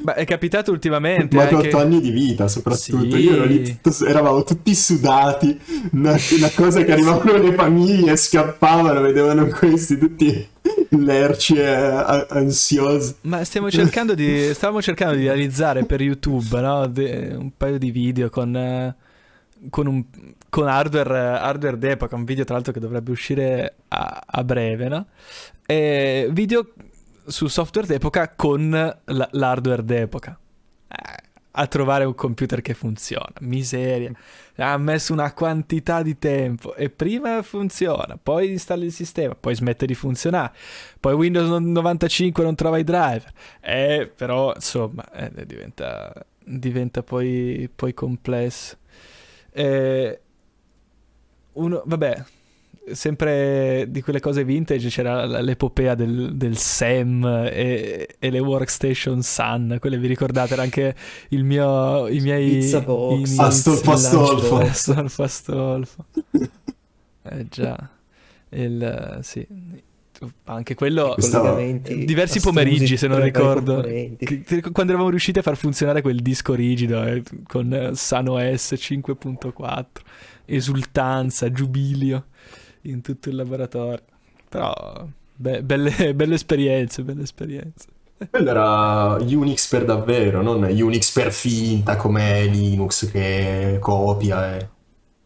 Beh, 0.00 0.14
è 0.14 0.24
capitato 0.24 0.72
ultimamente 0.72 1.36
Ma 1.36 1.42
anche... 1.42 1.68
8 1.68 1.78
anni 1.78 2.00
di 2.00 2.10
vita 2.10 2.48
soprattutto, 2.48 3.10
Sì. 3.14 3.22
io 3.22 3.34
ero 3.34 3.44
lì, 3.44 3.62
tutto- 3.62 4.06
eravamo 4.06 4.42
tutti 4.42 4.74
sudati, 4.74 5.60
una, 5.92 6.16
una 6.38 6.50
cosa 6.54 6.82
che 6.82 6.92
arrivavano 6.92 7.36
le 7.36 7.52
famiglie, 7.52 8.16
scappavano, 8.16 9.00
vedevano 9.02 9.46
questi 9.48 9.98
tutti 9.98 10.48
lerci 10.88 11.56
e 11.56 11.66
a- 11.66 12.26
ansiosi. 12.30 13.16
Ma 13.22 13.44
stiamo 13.44 13.70
cercando 13.70 14.14
di, 14.14 14.52
stavamo 14.54 14.80
cercando 14.80 15.14
di 15.14 15.24
realizzare 15.24 15.84
per 15.84 16.00
YouTube 16.00 16.58
no? 16.60 16.86
de- 16.86 17.34
un 17.38 17.50
paio 17.54 17.76
di 17.78 17.90
video 17.90 18.30
con, 18.30 18.56
eh, 18.56 18.96
con, 19.68 19.86
un, 19.86 20.02
con 20.48 20.68
hardware, 20.68 21.14
eh, 21.14 21.38
hardware 21.38 21.76
d'epoca, 21.76 22.16
un 22.16 22.24
video 22.24 22.44
tra 22.44 22.54
l'altro 22.54 22.72
che 22.72 22.80
dovrebbe 22.80 23.10
uscire 23.10 23.74
a, 23.88 24.22
a 24.24 24.42
breve, 24.42 24.88
no? 24.88 25.06
E 25.66 26.28
video 26.32 26.66
su 27.26 27.46
software 27.48 27.86
d'epoca 27.86 28.32
con 28.34 28.70
la- 28.70 29.28
l'hardware 29.32 29.84
d'epoca. 29.84 30.38
Eh, 30.88 31.30
a 31.54 31.66
trovare 31.66 32.04
un 32.04 32.14
computer 32.14 32.62
che 32.62 32.72
funziona, 32.74 33.32
miseria. 33.40 34.10
Ha 34.56 34.76
messo 34.78 35.12
una 35.12 35.32
quantità 35.34 36.02
di 36.02 36.16
tempo 36.18 36.74
e 36.74 36.88
prima 36.88 37.42
funziona, 37.42 38.18
poi 38.22 38.52
installi 38.52 38.86
il 38.86 38.92
sistema, 38.92 39.34
poi 39.34 39.54
smette 39.54 39.84
di 39.86 39.94
funzionare. 39.94 40.52
Poi 40.98 41.12
Windows 41.12 41.48
95 41.48 42.42
non 42.42 42.54
trova 42.54 42.78
i 42.78 42.84
driver. 42.84 43.30
Eh, 43.60 44.10
però, 44.14 44.52
insomma, 44.54 45.04
eh, 45.12 45.44
diventa, 45.46 46.12
diventa 46.42 47.02
poi, 47.02 47.68
poi 47.74 47.92
complesso. 47.92 48.76
Eh, 49.50 50.20
uno, 51.54 51.82
vabbè, 51.84 52.24
sempre 52.90 53.86
di 53.88 54.02
quelle 54.02 54.20
cose 54.20 54.44
vintage 54.44 54.88
c'era 54.88 55.24
l'epopea 55.40 55.94
del, 55.94 56.34
del 56.34 56.56
SAM 56.56 57.24
e, 57.24 58.16
e 58.18 58.30
le 58.30 58.38
workstation 58.40 59.22
Sun. 59.22 59.76
Quelle 59.80 59.98
vi 59.98 60.08
ricordate? 60.08 60.54
Era 60.54 60.62
anche 60.62 60.94
il 61.28 61.44
mio, 61.44 62.08
i 62.08 62.20
miei... 62.20 62.58
Pizza 62.58 62.80
box. 62.80 63.14
inizi. 63.14 63.40
Astolfo, 63.40 63.90
Astolfo. 63.92 64.56
Astolfo, 64.56 65.22
Astolfo. 65.22 66.04
Eh 67.22 67.46
già, 67.48 67.88
il, 68.50 69.18
sì. 69.22 69.46
Anche 70.44 70.74
quello... 70.74 71.14
Diversi 72.04 72.40
pomeriggi, 72.40 72.96
se 72.96 73.06
non 73.06 73.22
ricordo. 73.22 73.82
Quando 74.72 74.92
eravamo 74.92 75.10
riusciti 75.10 75.38
a 75.38 75.42
far 75.42 75.56
funzionare 75.56 76.02
quel 76.02 76.20
disco 76.20 76.54
rigido 76.54 77.02
eh, 77.04 77.22
con 77.46 77.92
Sun 77.94 78.28
OS 78.28 78.72
5.4, 78.74 79.86
esultanza, 80.44 81.50
giubilio 81.50 82.26
in 82.82 83.00
tutto 83.00 83.28
il 83.28 83.36
laboratorio. 83.36 84.02
Però, 84.48 85.06
be- 85.34 85.62
belle, 85.62 86.14
belle 86.14 86.34
esperienze, 86.34 87.02
belle 87.02 87.22
esperienze. 87.22 87.88
Quello 88.30 88.50
era 88.50 89.16
Unix 89.20 89.68
per 89.68 89.84
davvero, 89.84 90.42
non 90.42 90.62
Unix 90.64 91.12
per 91.12 91.32
finta 91.32 91.96
come 91.96 92.46
Linux 92.46 93.10
che 93.10 93.78
copia 93.80 94.56
e... 94.56 94.68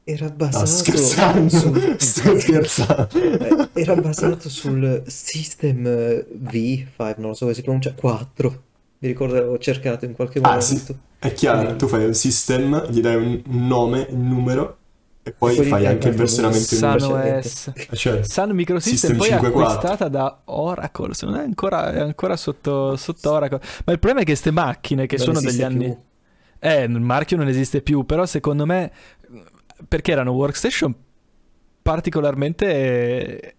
Era 0.08 0.28
No, 0.52 0.64
basato 0.64 0.66
scherzando, 0.66 1.48
sul- 1.48 1.96
sto 1.98 2.38
scherzando. 2.38 3.08
Eh, 3.38 3.68
Era 3.72 3.96
basato 3.96 4.48
sul 4.48 5.02
System 5.06 5.84
eh, 5.86 6.26
V5, 6.30 7.18
non 7.18 7.34
so 7.34 7.44
come 7.44 7.54
si 7.54 7.62
pronuncia, 7.62 7.92
4. 7.94 8.64
Mi 8.98 9.08
ricordo 9.08 9.34
che 9.34 9.40
l'avevo 9.40 9.58
cercato 9.58 10.04
in 10.04 10.12
qualche 10.14 10.40
Ah, 10.40 10.40
momento. 10.40 10.94
sì. 10.94 10.96
È 11.18 11.32
chiaro, 11.32 11.76
tu 11.76 11.88
fai 11.88 12.04
un 12.04 12.14
system, 12.14 12.86
gli 12.90 13.00
dai 13.00 13.16
un 13.16 13.42
nome, 13.46 14.06
un 14.10 14.28
numero 14.28 14.78
e 15.26 15.32
poi 15.32 15.58
gli 15.58 15.64
fai 15.64 15.86
anche 15.86 16.06
il 16.06 16.14
versionamento 16.14 16.72
in 16.72 16.78
Sun 16.78 16.90
precedente. 16.90 17.38
OS. 17.38 17.72
Cioè, 17.98 18.22
Sun 18.22 18.50
Microsystem 18.50 19.16
System 19.16 19.16
poi 19.16 19.28
è 19.28 19.36
5.4. 19.40 19.46
acquistata 19.46 20.08
da 20.08 20.42
Oracle, 20.44 21.14
se 21.14 21.26
non 21.26 21.34
è 21.34 21.40
ancora, 21.40 21.92
è 21.92 21.98
ancora 21.98 22.36
sotto, 22.36 22.94
sotto 22.94 23.32
Oracle. 23.32 23.60
Ma 23.84 23.92
il 23.92 23.98
problema 23.98 24.20
è 24.20 24.24
che 24.24 24.30
queste 24.30 24.52
macchine 24.52 25.06
che 25.06 25.16
Non 25.16 25.24
sono 25.24 25.40
degli 25.40 25.62
anni... 25.62 25.84
più. 25.86 25.96
Eh, 26.60 26.84
il 26.84 27.00
marchio 27.00 27.36
non 27.36 27.48
esiste 27.48 27.82
più, 27.82 28.06
però 28.06 28.24
secondo 28.24 28.66
me 28.66 28.92
perché 29.88 30.12
erano 30.12 30.30
workstation 30.30 30.94
particolarmente 31.82 32.66
eh, 32.66 33.56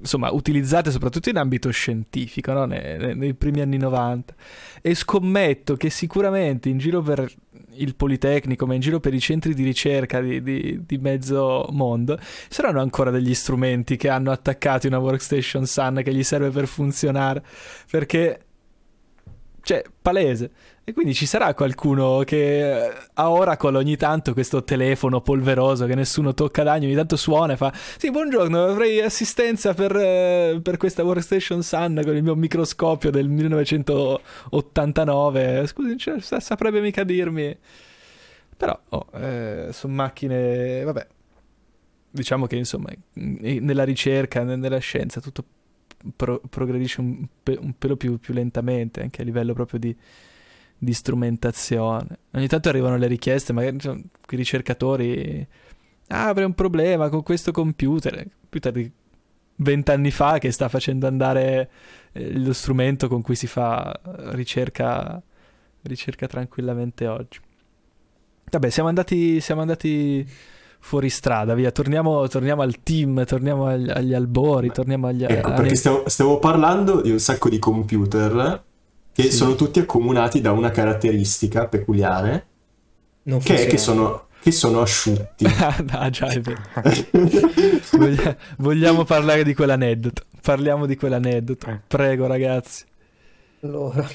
insomma 0.00 0.32
utilizzate 0.32 0.90
soprattutto 0.90 1.28
in 1.28 1.36
ambito 1.36 1.70
scientifico 1.70 2.52
no? 2.52 2.64
nei, 2.64 3.14
nei- 3.14 3.34
primi 3.34 3.60
anni 3.60 3.76
90 3.76 4.34
e 4.80 4.94
scommetto 4.94 5.76
che 5.76 5.90
sicuramente 5.90 6.70
in 6.70 6.78
giro 6.78 7.02
per 7.02 7.30
il 7.74 7.94
Politecnico 7.94 8.66
ma 8.66 8.74
in 8.74 8.80
giro 8.80 9.00
per 9.00 9.12
i 9.12 9.20
centri 9.20 9.54
di 9.54 9.62
ricerca 9.62 10.20
di, 10.20 10.42
di- 10.42 10.80
di 10.86 10.98
mezzo 10.98 11.66
mondo 11.70 12.18
saranno 12.48 12.80
ancora 12.80 13.10
degli 13.10 13.34
strumenti 13.34 13.96
che 13.96 14.08
hanno 14.08 14.30
attaccati 14.30 14.86
una 14.86 14.98
workstation 14.98 15.66
Sun 15.66 16.00
che 16.02 16.14
gli 16.14 16.22
serve 16.22 16.50
per 16.50 16.66
funzionare. 16.66 17.42
Perché 17.90 18.40
cioè 19.62 19.84
palese 20.00 20.50
e 20.90 20.92
quindi 20.92 21.14
ci 21.14 21.24
sarà 21.24 21.54
qualcuno 21.54 22.22
che 22.24 22.86
eh, 22.86 22.92
a 23.14 23.30
Oracle 23.30 23.76
ogni 23.76 23.96
tanto 23.96 24.32
questo 24.32 24.64
telefono 24.64 25.20
polveroso 25.20 25.86
che 25.86 25.94
nessuno 25.94 26.34
tocca 26.34 26.64
da 26.64 26.72
anni 26.72 26.86
ogni 26.86 26.96
tanto 26.96 27.14
suona 27.14 27.52
e 27.52 27.56
fa 27.56 27.72
sì 27.74 28.10
buongiorno 28.10 28.64
avrei 28.64 29.00
assistenza 29.00 29.72
per, 29.72 29.94
eh, 29.94 30.58
per 30.60 30.78
questa 30.78 31.04
workstation 31.04 31.62
Sun 31.62 32.00
con 32.04 32.16
il 32.16 32.24
mio 32.24 32.34
microscopio 32.34 33.10
del 33.10 33.28
1989 33.28 35.64
scusi 35.68 35.96
cioè, 35.96 36.20
sa- 36.20 36.40
saprebbe 36.40 36.80
mica 36.80 37.04
dirmi. 37.04 37.56
Però 38.56 38.76
oh, 38.88 39.06
eh, 39.14 39.68
sono 39.70 39.94
macchine 39.94 40.82
vabbè. 40.82 41.06
Diciamo 42.10 42.46
che 42.46 42.56
insomma 42.56 42.90
in- 43.14 43.64
nella 43.64 43.84
ricerca 43.84 44.42
ne- 44.42 44.56
nella 44.56 44.78
scienza 44.78 45.20
tutto 45.20 45.44
pro- 46.16 46.40
progredisce 46.50 47.00
un, 47.00 47.24
pe- 47.42 47.58
un 47.60 47.74
pelo 47.78 47.96
più, 47.96 48.18
più 48.18 48.34
lentamente 48.34 49.02
anche 49.02 49.22
a 49.22 49.24
livello 49.24 49.52
proprio 49.54 49.78
di, 49.78 49.96
di 50.82 50.94
strumentazione. 50.94 52.18
Ogni 52.32 52.48
tanto 52.48 52.70
arrivano 52.70 52.96
le 52.96 53.06
richieste, 53.06 53.52
magari 53.52 53.76
quei 53.82 54.38
ricercatori. 54.38 55.46
Ah, 56.08 56.28
avrei 56.28 56.46
un 56.46 56.54
problema 56.54 57.10
con 57.10 57.22
questo 57.22 57.52
computer. 57.52 58.14
Il 58.14 58.30
Computer 58.40 58.72
di 58.72 58.90
vent'anni 59.56 60.10
fa 60.10 60.38
che 60.38 60.50
sta 60.50 60.68
facendo 60.68 61.06
andare 61.06 61.70
eh, 62.12 62.38
lo 62.38 62.54
strumento 62.54 63.08
con 63.08 63.20
cui 63.20 63.34
si 63.34 63.46
fa 63.46 63.94
ricerca, 64.30 65.22
ricerca 65.82 66.26
tranquillamente 66.26 67.06
oggi. 67.06 67.38
Vabbè, 68.50 68.70
siamo 68.70 68.88
andati, 68.88 69.38
siamo 69.40 69.60
andati 69.60 70.26
fuori 70.80 71.10
strada, 71.10 71.52
via. 71.52 71.70
Torniamo, 71.70 72.26
torniamo 72.26 72.62
al 72.62 72.82
team, 72.82 73.26
torniamo 73.26 73.66
agli, 73.66 73.90
agli 73.90 74.14
albori, 74.14 74.72
torniamo 74.72 75.08
agli... 75.08 75.24
Ecco, 75.24 75.52
perché 75.52 75.76
stiamo, 75.76 76.04
stiamo, 76.06 76.38
parlando 76.38 77.02
di 77.02 77.10
un 77.10 77.18
sacco 77.20 77.50
di 77.50 77.58
computer 77.58 78.68
che 79.20 79.30
sì. 79.30 79.36
sono 79.36 79.54
tutti 79.54 79.78
accomunati 79.78 80.40
da 80.40 80.52
una 80.52 80.70
caratteristica 80.70 81.66
peculiare, 81.66 82.46
non 83.24 83.40
che 83.40 83.64
è 83.64 83.66
che 83.66 83.78
sono 83.78 84.28
che 84.40 84.52
sono 84.52 84.80
asciutti. 84.80 85.44
ah, 85.90 86.10
già, 86.10 86.28
è 86.28 86.40
vero. 86.40 86.62
Vogliamo 88.56 89.04
parlare 89.04 89.44
di 89.44 89.54
quell'aneddoto. 89.54 90.22
Parliamo 90.40 90.86
di 90.86 90.96
quell'aneddoto. 90.96 91.68
Eh. 91.68 91.80
Prego, 91.86 92.26
ragazzi. 92.26 92.84
Allora, 93.60 94.08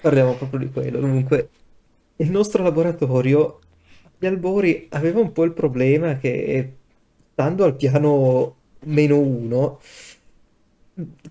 parliamo 0.00 0.34
proprio 0.34 0.60
di 0.60 0.70
quello. 0.70 1.00
Comunque, 1.00 1.48
il 2.16 2.30
nostro 2.30 2.62
laboratorio 2.62 3.58
gli 4.16 4.26
albori 4.26 4.86
aveva 4.90 5.18
un 5.18 5.32
po' 5.32 5.42
il 5.42 5.52
problema 5.52 6.18
che, 6.18 6.76
stando 7.32 7.64
al 7.64 7.74
piano 7.74 8.54
meno 8.84 9.18
uno, 9.18 9.80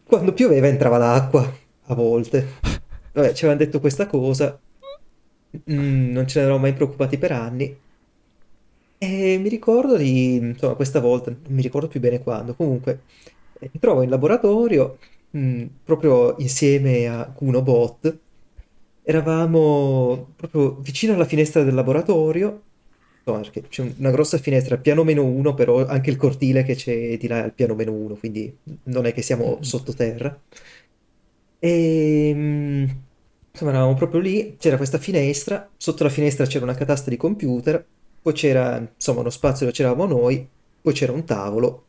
quando 0.03 0.33
pioveva 0.33 0.67
entrava 0.67 0.97
l'acqua 0.97 1.63
a 1.87 1.95
volte. 1.95 2.59
Vabbè, 3.13 3.33
ci 3.33 3.45
avevano 3.45 3.65
detto 3.65 3.79
questa 3.79 4.07
cosa, 4.07 4.59
mm, 5.71 6.11
non 6.11 6.27
ce 6.27 6.39
ne 6.39 6.45
eravamo 6.45 6.63
mai 6.63 6.73
preoccupati 6.73 7.17
per 7.17 7.31
anni. 7.31 7.77
E 8.97 9.37
mi 9.37 9.49
ricordo 9.49 9.97
di, 9.97 10.35
insomma, 10.35 10.73
questa 10.75 10.99
volta, 10.99 11.29
non 11.31 11.53
mi 11.53 11.61
ricordo 11.61 11.87
più 11.87 11.99
bene 11.99 12.21
quando, 12.23 12.55
comunque, 12.55 13.01
eh, 13.59 13.69
mi 13.71 13.79
trovo 13.79 14.01
in 14.01 14.09
laboratorio, 14.09 14.97
mm, 15.37 15.65
proprio 15.83 16.35
insieme 16.39 17.07
a 17.07 17.25
Kuno 17.25 17.61
Bot, 17.61 18.17
eravamo 19.03 20.33
proprio 20.35 20.75
vicino 20.81 21.13
alla 21.13 21.25
finestra 21.25 21.63
del 21.63 21.73
laboratorio, 21.75 22.61
insomma, 23.19 23.39
perché 23.41 23.67
c'è 23.67 23.93
una 23.97 24.11
grossa 24.11 24.37
finestra, 24.39 24.77
piano 24.77 25.03
meno 25.03 25.23
uno, 25.25 25.53
però 25.53 25.85
anche 25.85 26.09
il 26.09 26.17
cortile 26.17 26.63
che 26.63 26.75
c'è 26.75 27.17
di 27.17 27.27
là 27.27 27.39
è 27.39 27.43
al 27.43 27.53
piano 27.53 27.75
meno 27.75 27.91
uno, 27.93 28.15
quindi 28.15 28.55
non 28.83 29.05
è 29.05 29.13
che 29.13 29.21
siamo 29.21 29.57
sottoterra. 29.61 30.37
E 31.65 32.31
mm, 32.35 32.83
insomma, 33.51 33.71
eravamo 33.71 33.95
proprio 33.95 34.19
lì, 34.19 34.55
c'era 34.59 34.77
questa 34.77 34.99
finestra, 34.99 35.67
sotto 35.77 36.03
la 36.03 36.09
finestra 36.09 36.45
c'era 36.45 36.63
una 36.63 36.75
catasta 36.75 37.09
di 37.09 37.17
computer, 37.17 37.83
poi 38.21 38.33
c'era 38.33 38.77
insomma 38.77 39.21
uno 39.21 39.31
spazio 39.31 39.65
dove 39.65 39.75
c'eravamo 39.75 40.05
noi, 40.05 40.47
poi 40.81 40.93
c'era 40.93 41.11
un 41.11 41.23
tavolo 41.25 41.85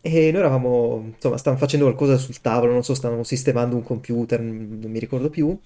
e 0.00 0.30
noi 0.30 0.40
eravamo, 0.40 1.10
insomma, 1.14 1.36
stavamo 1.36 1.60
facendo 1.60 1.84
qualcosa 1.84 2.16
sul 2.16 2.40
tavolo, 2.40 2.72
non 2.72 2.82
so, 2.84 2.94
stavamo 2.94 3.22
sistemando 3.22 3.76
un 3.76 3.82
computer, 3.82 4.40
non 4.40 4.90
mi 4.90 4.98
ricordo 4.98 5.28
più. 5.28 5.58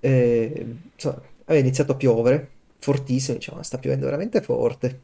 E, 0.00 0.66
insomma, 0.94 1.22
aveva 1.44 1.64
iniziato 1.64 1.92
a 1.92 1.94
piovere, 1.94 2.48
fortissimo, 2.78 3.38
diciamo, 3.38 3.62
sta 3.62 3.78
piovendo 3.78 4.04
veramente 4.06 4.42
forte. 4.42 5.00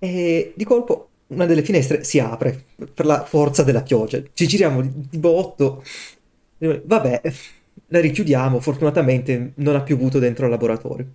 E 0.00 0.52
di 0.56 0.64
colpo 0.64 1.08
una 1.28 1.46
delle 1.46 1.62
finestre 1.62 2.04
si 2.04 2.18
apre 2.18 2.64
per 2.92 3.04
la 3.06 3.24
forza 3.24 3.62
della 3.62 3.82
pioggia. 3.82 4.20
Ci 4.32 4.46
giriamo 4.46 4.80
di 4.82 5.18
botto. 5.18 5.82
Vabbè, 6.58 7.20
la 7.88 8.00
richiudiamo, 8.00 8.60
fortunatamente 8.60 9.52
non 9.56 9.76
ha 9.76 9.82
piovuto 9.82 10.18
dentro 10.18 10.46
il 10.46 10.50
laboratorio. 10.50 11.06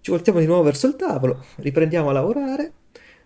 Ci 0.00 0.10
voltiamo 0.10 0.38
di 0.38 0.46
nuovo 0.46 0.62
verso 0.62 0.86
il 0.86 0.96
tavolo, 0.96 1.44
riprendiamo 1.56 2.10
a 2.10 2.12
lavorare. 2.12 2.72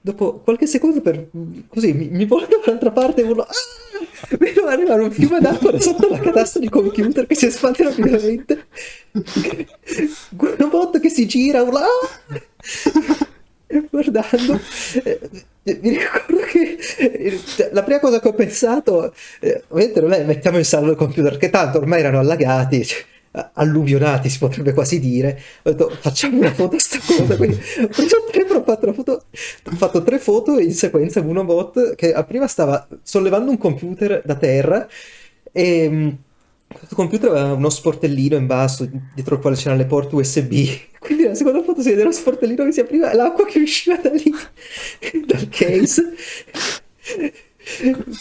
Dopo 0.02 0.38
qualche 0.38 0.66
secondo, 0.66 1.02
per, 1.02 1.28
così 1.68 1.92
mi, 1.92 2.08
mi 2.08 2.24
volto 2.24 2.58
dall'altra 2.64 2.90
parte 2.90 3.20
e 3.20 3.24
urlo. 3.24 3.42
Ah! 3.42 4.36
Vedo 4.38 4.64
arrivare 4.66 5.02
un 5.02 5.10
fiume 5.10 5.40
d'acqua 5.40 5.78
sotto 5.78 6.08
la 6.08 6.18
catasta 6.18 6.58
di 6.58 6.70
computer 6.70 7.26
che 7.26 7.34
si 7.34 7.46
espande 7.46 7.84
rapidamente. 7.84 8.66
Un 9.12 10.68
bot 10.70 10.98
che 11.00 11.10
si 11.10 11.26
gira, 11.26 11.62
urla. 11.62 11.82
Ah! 11.82 13.28
Guardando, 13.90 14.60
eh, 15.04 15.20
mi 15.80 15.90
ricordo 15.90 16.38
che 16.50 16.78
la 17.70 17.84
prima 17.84 18.00
cosa 18.00 18.18
che 18.18 18.28
ho 18.28 18.32
pensato, 18.32 19.14
eh, 19.40 19.62
ovviamente 19.68 20.00
non 20.00 20.12
è 20.12 20.24
mettiamo 20.24 20.58
in 20.58 20.64
salvo 20.64 20.90
il 20.90 20.96
computer, 20.96 21.36
che 21.36 21.50
tanto 21.50 21.78
ormai 21.78 22.00
erano 22.00 22.18
allagati. 22.18 22.84
Cioè, 22.84 23.04
alluvionati 23.52 24.28
si 24.28 24.38
potrebbe 24.38 24.72
quasi 24.72 24.98
dire 24.98 25.40
ho 25.62 25.70
detto 25.70 25.88
facciamo 26.00 26.38
una 26.38 26.52
foto 26.52 26.74
a 26.74 26.80
sta 26.80 26.98
cosa 26.98 27.36
quindi 27.36 27.60
ho 27.80 27.86
preso 27.86 28.24
tre, 28.28 28.42
ho 28.42 28.64
fatto, 28.64 28.92
foto, 28.92 29.12
ho 29.12 29.76
fatto 29.76 30.02
tre 30.02 30.18
foto 30.18 30.58
in 30.58 30.74
sequenza 30.74 31.20
uno 31.20 31.44
bot 31.44 31.94
che 31.94 32.12
prima 32.26 32.48
stava 32.48 32.88
sollevando 33.04 33.52
un 33.52 33.58
computer 33.58 34.20
da 34.24 34.34
terra 34.34 34.88
e 35.52 35.88
mm, 35.88 36.08
questo 36.72 36.94
computer 36.94 37.30
aveva 37.30 37.52
uno 37.52 37.68
sportellino 37.68 38.36
in 38.36 38.46
basso 38.46 38.88
dietro 39.14 39.34
il 39.34 39.40
quale 39.40 39.56
c'erano 39.56 39.80
le 39.80 39.86
porte 39.86 40.14
USB 40.14 40.52
quindi 41.00 41.24
nella 41.24 41.34
seconda 41.34 41.62
foto 41.62 41.82
si 41.82 41.90
vede 41.90 42.04
lo 42.04 42.12
sportellino 42.12 42.64
che 42.64 42.72
si 42.72 42.80
apriva 42.80 43.10
e 43.10 43.16
l'acqua 43.16 43.44
che 43.46 43.58
usciva 43.58 43.96
da 43.96 44.10
lì 44.10 44.30
dal 45.26 45.48
case. 45.48 46.14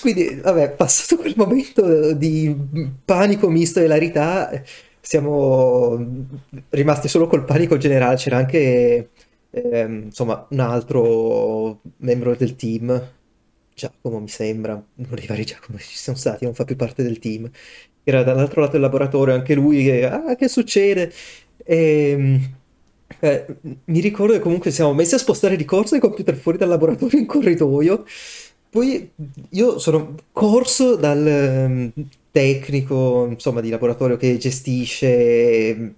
Quindi 0.02 0.40
vabbè 0.42 0.72
passato 0.72 1.22
quel 1.22 1.34
momento 1.36 2.14
di 2.14 2.56
panico 3.04 3.50
misto 3.50 3.80
e 3.80 3.86
hilarità 3.86 4.64
siamo 5.02 6.26
rimasti 6.70 7.08
solo 7.08 7.28
col 7.28 7.46
panico 7.46 7.78
generale, 7.78 8.16
c'era 8.16 8.38
anche 8.38 9.10
ehm, 9.50 10.04
insomma 10.06 10.46
un 10.50 10.60
altro 10.60 11.82
membro 11.98 12.36
del 12.36 12.56
team, 12.56 13.12
Giacomo 13.74 14.20
mi 14.20 14.28
sembra, 14.28 14.74
uno 14.74 15.08
dei 15.16 15.46
Giacomo 15.46 15.78
ci 15.80 15.96
sono 15.96 16.18
stati, 16.18 16.44
non 16.44 16.54
fa 16.54 16.66
più 16.66 16.76
parte 16.76 17.02
del 17.02 17.18
team, 17.20 17.50
era 18.10 18.24
dall'altro 18.24 18.62
lato 18.62 18.74
del 18.74 18.82
laboratorio 18.82 19.34
anche 19.34 19.54
lui 19.56 19.84
che, 19.84 20.06
ah 20.06 20.36
che 20.36 20.48
succede? 20.48 21.12
E, 21.64 22.10
ehm, 22.12 22.58
eh, 23.20 23.46
mi 23.86 24.00
ricordo 24.00 24.34
che 24.34 24.40
comunque 24.40 24.72
siamo 24.72 24.94
messi 24.94 25.16
a 25.16 25.18
spostare 25.18 25.56
di 25.56 25.66
corsa 25.66 25.96
i 25.96 26.00
computer 26.00 26.36
fuori 26.36 26.58
dal 26.58 26.70
laboratorio 26.70 27.20
in 27.20 27.26
corridoio. 27.26 28.06
Poi 28.70 29.12
io 29.50 29.80
sono 29.80 30.16
corso 30.32 30.96
dal, 30.96 31.92
tecnico, 32.32 33.28
insomma, 33.30 33.62
di 33.62 33.70
laboratorio 33.70 34.18
che 34.18 34.38
gestisce 34.38 35.96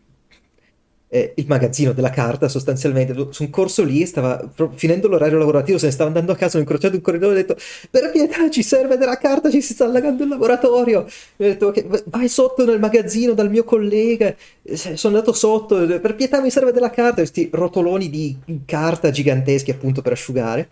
eh, 1.14 1.34
il 1.36 1.46
magazzino 1.46 1.92
della 1.92 2.10
carta 2.10 2.48
sostanzialmente. 2.48 3.14
Su 3.32 3.44
un 3.44 3.50
corso 3.50 3.84
lì 3.84 4.06
stava 4.06 4.50
finendo 4.76 5.10
l'orario 5.10 5.38
lavorativo, 5.38 5.78
se 5.78 5.88
ne 5.88 5.92
stava 5.92 6.08
andando 6.08 6.32
a 6.32 6.36
casa, 6.36 6.58
ho 6.58 6.62
incrociato 6.62 6.96
un 6.96 7.02
corridoio 7.02 7.32
e 7.32 7.34
ho 7.34 7.38
detto 7.38 7.58
per 7.90 8.12
pietà 8.12 8.50
ci 8.50 8.64
serve 8.64 8.98
della 8.98 9.18
carta, 9.18 9.52
ci 9.52 9.62
si 9.62 9.74
sta 9.74 9.84
allagando 9.84 10.24
il 10.24 10.30
laboratorio. 10.30 11.06
E 11.36 11.46
ho 11.46 11.48
detto 11.50 11.68
okay, 11.68 11.86
vai 12.06 12.30
sotto 12.30 12.66
nel 12.66 12.80
magazzino 12.80 13.34
dal 13.34 13.50
mio 13.50 13.66
collega, 13.66 14.34
sono 14.72 15.16
andato 15.16 15.34
sotto, 15.34 15.86
per 16.00 16.16
pietà 16.16 16.40
mi 16.40 16.50
serve 16.50 16.72
della 16.72 16.90
carta, 16.90 17.16
questi 17.16 17.50
rotoloni 17.52 18.10
di 18.10 18.38
carta 18.66 19.10
giganteschi 19.12 19.72
appunto 19.72 20.02
per 20.02 20.14
asciugare. 20.14 20.70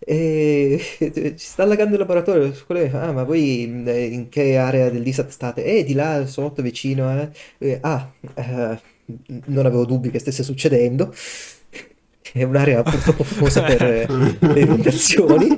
E 0.00 0.80
ci 1.36 1.46
sta 1.46 1.62
allagando 1.62 1.94
il 1.94 2.00
laboratorio. 2.00 2.54
Ah, 2.92 3.12
ma 3.12 3.24
voi 3.24 3.62
in 3.62 4.26
che 4.28 4.56
area 4.56 4.90
del 4.90 5.02
DISAT 5.02 5.30
state? 5.30 5.64
Eh, 5.64 5.82
di 5.84 5.94
là 5.94 6.26
sotto, 6.26 6.62
vicino. 6.62 7.30
Eh, 7.58 7.78
ah, 7.80 8.12
eh, 8.34 8.78
non 9.46 9.66
avevo 9.66 9.84
dubbi 9.84 10.10
che 10.10 10.18
stesse 10.18 10.42
succedendo. 10.42 11.14
È 12.30 12.42
un'area 12.42 12.82
purtroppo 12.82 13.24
famosa 13.24 13.62
per 13.62 14.36
le 14.40 14.60
inondazioni. 14.60 15.56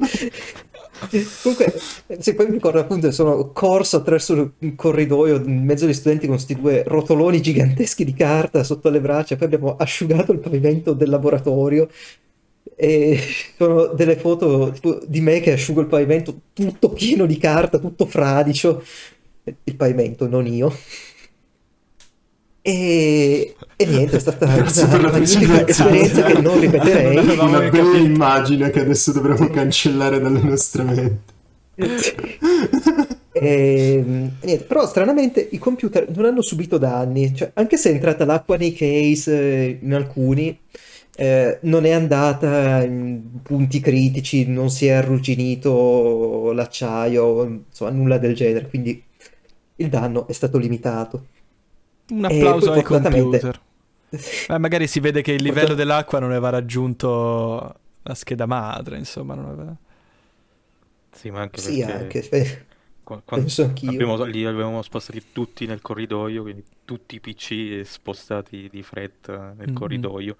Comunque, 1.42 1.74
se 2.18 2.34
poi 2.34 2.46
mi 2.46 2.52
ricordo 2.52 2.78
appunto, 2.78 3.10
sono 3.10 3.52
corso 3.52 3.96
attraverso 3.96 4.52
il 4.58 4.74
corridoio 4.76 5.36
in 5.36 5.64
mezzo 5.64 5.86
agli 5.86 5.94
studenti 5.94 6.26
con 6.26 6.36
questi 6.36 6.54
due 6.54 6.84
rotoloni 6.86 7.40
giganteschi 7.40 8.04
di 8.04 8.12
carta 8.12 8.62
sotto 8.62 8.90
le 8.90 9.00
braccia, 9.00 9.36
poi 9.36 9.46
abbiamo 9.46 9.76
asciugato 9.76 10.32
il 10.32 10.38
pavimento 10.38 10.92
del 10.92 11.08
laboratorio 11.08 11.88
e 12.76 13.18
sono 13.56 13.86
delle 13.86 14.16
foto 14.16 14.70
tipo, 14.72 15.00
di 15.06 15.20
me 15.20 15.40
che 15.40 15.52
asciugo 15.52 15.80
il 15.80 15.86
pavimento 15.86 16.40
tutto 16.52 16.90
pieno 16.90 17.26
di 17.26 17.38
carta, 17.38 17.78
tutto 17.78 18.06
fradicio. 18.06 18.84
Il 19.64 19.74
pavimento, 19.74 20.28
non 20.28 20.46
io. 20.46 20.72
E, 22.62 23.54
e 23.76 23.86
niente, 23.86 24.16
è 24.16 24.20
stata 24.20 24.44
una 24.96 25.10
magnifica 25.10 25.66
esperienza 25.66 26.22
che 26.22 26.40
non 26.40 26.60
ripeterei. 26.60 27.16
Una 27.38 27.68
bella 27.68 27.96
immagine 27.96 28.70
che 28.70 28.80
adesso 28.80 29.12
dovremmo 29.12 29.48
cancellare 29.48 30.20
dalle 30.20 30.42
nostre 30.42 30.82
menti. 30.82 31.38
E, 33.32 34.04
niente, 34.04 34.64
però 34.64 34.86
stranamente 34.86 35.40
i 35.50 35.58
computer 35.58 36.10
non 36.14 36.26
hanno 36.26 36.42
subito 36.42 36.76
danni, 36.76 37.34
cioè, 37.34 37.50
anche 37.54 37.78
se 37.78 37.90
è 37.90 37.94
entrata 37.94 38.26
l'acqua 38.26 38.56
nei 38.56 38.74
case 38.74 39.40
eh, 39.40 39.78
in 39.80 39.94
alcuni, 39.94 40.58
eh, 41.16 41.58
non 41.62 41.86
è 41.86 41.90
andata 41.92 42.82
in 42.82 43.40
punti 43.42 43.80
critici, 43.80 44.46
non 44.46 44.68
si 44.70 44.86
è 44.86 44.90
arrugginito 44.92 46.52
l'acciaio, 46.52 47.62
insomma 47.68 47.90
nulla 47.90 48.18
del 48.18 48.34
genere, 48.34 48.68
quindi 48.68 49.02
il 49.76 49.88
danno 49.88 50.26
è 50.26 50.32
stato 50.32 50.58
limitato. 50.58 51.26
Un 52.10 52.24
applauso 52.24 52.72
ai 52.72 52.82
computer. 52.82 53.60
Eh, 54.10 54.58
magari 54.58 54.86
si 54.86 55.00
vede 55.00 55.22
che 55.22 55.32
il 55.32 55.42
livello 55.42 55.74
dell'acqua 55.74 56.18
non 56.18 56.30
aveva 56.30 56.50
raggiunto 56.50 57.74
la 58.02 58.14
scheda 58.14 58.46
madre, 58.46 58.98
insomma, 58.98 59.34
non 59.34 59.46
aveva... 59.46 59.76
Sì, 61.12 61.30
ma 61.30 61.40
anche 61.40 61.60
sì, 61.60 61.84
perché... 61.84 62.28
Anche. 62.32 62.68
Quando 63.02 63.46
Penso 63.46 63.64
anch'io. 63.64 63.90
Abbiamo, 63.90 64.22
li 64.24 64.44
avevamo 64.44 64.82
spostati 64.82 65.32
tutti 65.32 65.66
nel 65.66 65.80
corridoio, 65.80 66.42
quindi 66.42 66.62
tutti 66.84 67.16
i 67.16 67.20
PC 67.20 67.84
spostati 67.84 68.68
di 68.70 68.82
fretta 68.84 69.52
nel 69.56 69.66
mm-hmm. 69.66 69.74
corridoio 69.74 70.36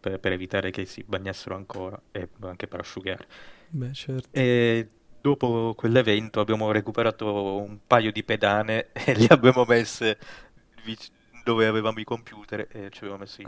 per, 0.00 0.18
per 0.18 0.32
evitare 0.32 0.70
che 0.70 0.86
si 0.86 1.04
bagnassero 1.06 1.54
ancora 1.54 2.00
e 2.12 2.28
anche 2.40 2.66
per 2.66 2.80
asciugare. 2.80 3.26
Beh, 3.68 3.92
certo. 3.92 4.28
E 4.30 4.88
dopo 5.20 5.74
quell'evento 5.76 6.40
abbiamo 6.40 6.70
recuperato 6.70 7.56
un 7.56 7.78
paio 7.86 8.10
di 8.12 8.22
pedane 8.24 8.88
e 8.92 9.12
li 9.14 9.26
abbiamo 9.28 9.64
messe 9.66 10.16
dove 11.44 11.66
avevamo 11.66 11.98
i 12.00 12.04
computer 12.04 12.60
e 12.70 12.88
ci 12.90 13.00
avevamo 13.00 13.20
messo 13.20 13.42
i, 13.42 13.46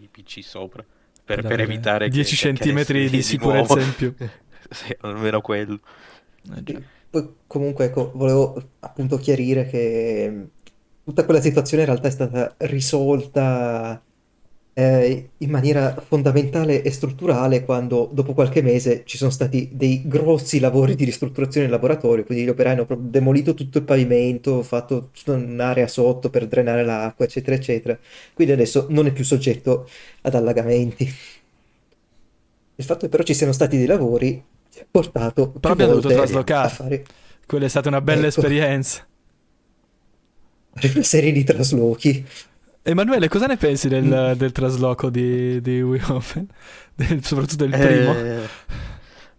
i 0.00 0.08
PC 0.10 0.42
sopra 0.42 0.84
per, 1.26 1.42
per 1.42 1.60
evitare 1.60 2.08
10 2.08 2.30
che, 2.30 2.36
centimetri 2.36 3.04
che 3.04 3.10
di 3.10 3.22
sicurezza 3.22 3.80
in 3.80 3.94
più. 3.94 4.14
sì, 4.70 4.96
almeno 5.00 5.40
quello. 5.40 5.80
Eh, 6.54 6.82
Poi 7.10 7.34
comunque 7.46 7.86
ecco, 7.86 8.12
volevo 8.14 8.62
appunto 8.80 9.16
chiarire 9.16 9.66
che 9.66 10.48
tutta 11.04 11.24
quella 11.24 11.40
situazione 11.40 11.82
in 11.82 11.88
realtà 11.88 12.08
è 12.08 12.12
stata 12.12 12.54
risolta 12.58 14.00
eh, 14.78 15.30
in 15.38 15.50
maniera 15.50 15.94
fondamentale 16.06 16.82
e 16.82 16.90
strutturale 16.90 17.64
quando 17.64 18.10
dopo 18.12 18.34
qualche 18.34 18.60
mese 18.60 19.04
ci 19.06 19.16
sono 19.16 19.30
stati 19.30 19.70
dei 19.72 20.02
grossi 20.06 20.58
lavori 20.60 20.94
di 20.94 21.04
ristrutturazione 21.04 21.64
in 21.66 21.72
laboratorio, 21.72 22.24
quindi 22.24 22.44
gli 22.44 22.48
operai 22.50 22.74
hanno 22.74 22.84
proprio 22.84 23.08
demolito 23.08 23.54
tutto 23.54 23.78
il 23.78 23.84
pavimento, 23.84 24.62
fatto 24.62 25.10
un'area 25.28 25.88
sotto 25.88 26.28
per 26.28 26.46
drenare 26.46 26.84
l'acqua, 26.84 27.24
eccetera, 27.24 27.56
eccetera. 27.56 27.98
Quindi 28.34 28.52
adesso 28.52 28.86
non 28.90 29.06
è 29.06 29.12
più 29.12 29.24
soggetto 29.24 29.88
ad 30.22 30.34
allagamenti. 30.34 31.10
Il 32.78 32.84
fatto 32.84 33.00
che 33.00 33.08
però 33.08 33.22
ci 33.22 33.34
siano 33.34 33.52
stati 33.52 33.76
dei 33.76 33.86
lavori 33.86 34.42
ci 34.70 34.80
ha 34.80 34.86
portato 34.90 35.50
Però 35.50 35.72
abbiamo 35.72 35.94
dovuto 35.94 36.12
traslocare. 36.12 36.66
a 36.66 36.68
fare 36.68 37.04
Quella 37.46 37.64
è 37.64 37.68
stata 37.68 37.88
una 37.88 38.00
bella 38.02 38.26
Ecco. 38.26 38.28
esperienza. 38.28 39.06
una 40.94 41.02
serie 41.02 41.32
di 41.32 41.44
traslochi. 41.44 42.24
Emanuele, 42.88 43.28
cosa 43.28 43.46
ne 43.46 43.56
pensi 43.56 43.88
del, 43.88 44.04
Mm. 44.04 44.38
del 44.38 44.52
trasloco 44.52 45.10
di, 45.10 45.60
di? 45.60 45.80
Del- 46.94 47.22
soprattutto 47.24 47.66
del 47.66 47.76
primo? 47.76 48.12
Eh, 48.14 48.48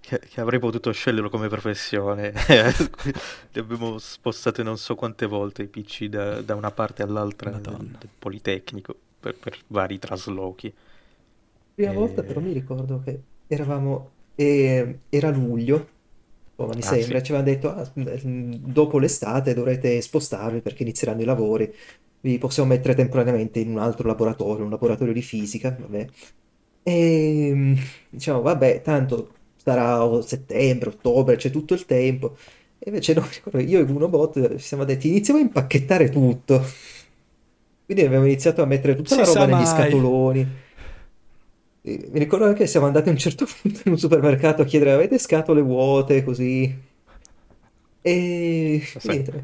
che, 0.01 0.19
che 0.19 0.41
avrei 0.41 0.59
potuto 0.59 0.91
sceglierlo 0.91 1.29
come 1.29 1.47
professione. 1.47 2.33
Li 3.53 3.59
abbiamo 3.59 3.97
spostati 3.99 4.63
non 4.63 4.77
so 4.77 4.95
quante 4.95 5.25
volte 5.25 5.63
i 5.63 5.67
PC 5.67 6.05
da, 6.05 6.41
da 6.41 6.55
una 6.55 6.71
parte 6.71 7.03
all'altra 7.03 7.49
del, 7.51 7.61
Madonna. 7.61 7.97
del 7.97 8.09
Politecnico 8.19 8.95
per, 9.19 9.35
per 9.35 9.57
vari 9.67 9.97
traslochi. 9.97 10.73
prima 11.73 11.91
Eh. 11.91 11.95
volta 11.95 12.23
però 12.23 12.39
mi 12.41 12.51
ricordo 12.53 13.01
che 13.03 13.21
eravamo, 13.47 14.11
eh, 14.35 14.99
era 15.09 15.29
luglio, 15.29 15.87
oh, 16.55 16.67
mi 16.67 16.81
Ah, 16.81 16.81
sembra, 16.81 17.19
sì. 17.19 17.25
ci 17.25 17.31
avevano 17.33 17.43
detto, 17.55 17.69
"Ah, 17.69 17.91
mm, 18.27 18.53
dopo 18.57 18.99
l'estate 18.99 19.53
dovrete 19.53 20.01
spostarvi 20.01 20.61
perché 20.61 20.83
inizieranno 20.83 21.21
i 21.21 21.25
lavori, 21.25 21.73
vi 22.31 22.37
possiamo 22.37 22.69
mettere 22.69 22.95
temporaneamente 22.95 23.59
in 23.59 23.69
un 23.71 23.79
altro 23.79 24.07
laboratorio, 24.07 24.63
un 24.65 24.71
laboratorio 24.71 25.13
di 25.13 25.21
fisica, 25.21 25.75
vabbè. 25.79 26.07
E 26.83 27.51
mm, 27.53 27.73
diciamo, 28.09 28.41
vabbè, 28.41 28.81
tanto 28.81 29.35
sarà 29.55 30.21
settembre, 30.21 30.89
ottobre, 30.89 31.35
c'è 31.35 31.49
tutto 31.51 31.73
il 31.73 31.85
tempo. 31.85 32.37
E 32.79 32.89
invece 32.89 33.13
no, 33.13 33.25
io 33.61 33.79
e 33.79 33.85
Gunobot 33.85 34.55
ci 34.57 34.65
siamo 34.65 34.85
detti, 34.85 35.09
iniziamo 35.09 35.39
a 35.39 35.43
impacchettare 35.43 36.09
tutto. 36.09 36.63
Quindi 37.85 38.03
abbiamo 38.05 38.25
iniziato 38.25 38.61
a 38.61 38.65
mettere 38.65 38.95
tutta 38.95 39.15
Si 39.15 39.15
la 39.15 39.23
roba 39.23 39.45
negli 39.47 39.65
mai. 39.65 39.65
scatoloni. 39.65 40.47
E 41.81 42.09
Mi 42.11 42.19
ricordo 42.19 42.45
anche 42.45 42.59
che 42.63 42.67
siamo 42.67 42.85
andati 42.85 43.09
a 43.09 43.11
un 43.13 43.17
certo 43.17 43.45
punto 43.61 43.81
in 43.85 43.91
un 43.93 43.97
supermercato 43.97 44.61
a 44.61 44.65
chiedere 44.65 44.91
avete 44.91 45.17
scatole 45.17 45.61
vuote 45.61 46.23
così? 46.23 46.71
E 48.03 48.81
Sì. 48.97 49.09
niente. 49.09 49.43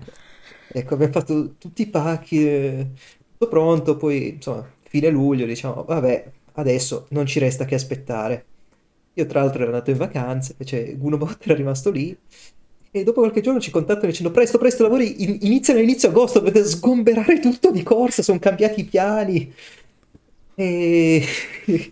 Ecco, 0.75 0.95
abbiamo 0.95 1.11
fatto 1.13 1.55
tutti 1.57 1.83
i 1.83 1.87
pacchi, 1.89 2.47
eh, 2.47 2.91
tutto 3.31 3.47
pronto, 3.47 3.95
poi 3.95 4.29
insomma, 4.29 4.67
fine 4.81 5.09
luglio 5.09 5.45
diciamo, 5.45 5.83
vabbè, 5.83 6.31
adesso 6.53 7.05
non 7.11 7.25
ci 7.27 7.37
resta 7.39 7.65
che 7.65 7.75
aspettare. 7.75 8.47
Io 9.13 9.25
tra 9.27 9.41
l'altro 9.41 9.61
ero 9.61 9.71
andato 9.71 9.91
in 9.91 9.97
vacanze, 9.97 10.53
invece 10.53 10.95
Gunobot 10.97 11.37
era 11.45 11.53
rimasto 11.55 11.91
lì 11.91 12.17
e 12.95 13.03
dopo 13.03 13.21
qualche 13.21 13.41
giorno 13.41 13.59
ci 13.59 13.69
contattano 13.71 14.07
dicendo 14.07 14.31
presto, 14.31 14.57
presto, 14.57 14.81
lavori 14.83 15.21
in- 15.23 15.37
iniziano 15.41 15.79
inizio 15.79 16.09
agosto, 16.09 16.39
dovete 16.39 16.63
sgomberare 16.65 17.39
tutto 17.39 17.71
di 17.71 17.83
corsa, 17.83 18.23
sono 18.23 18.39
cambiati 18.39 18.79
i 18.81 18.85
piani. 18.85 19.53
E 20.55 21.23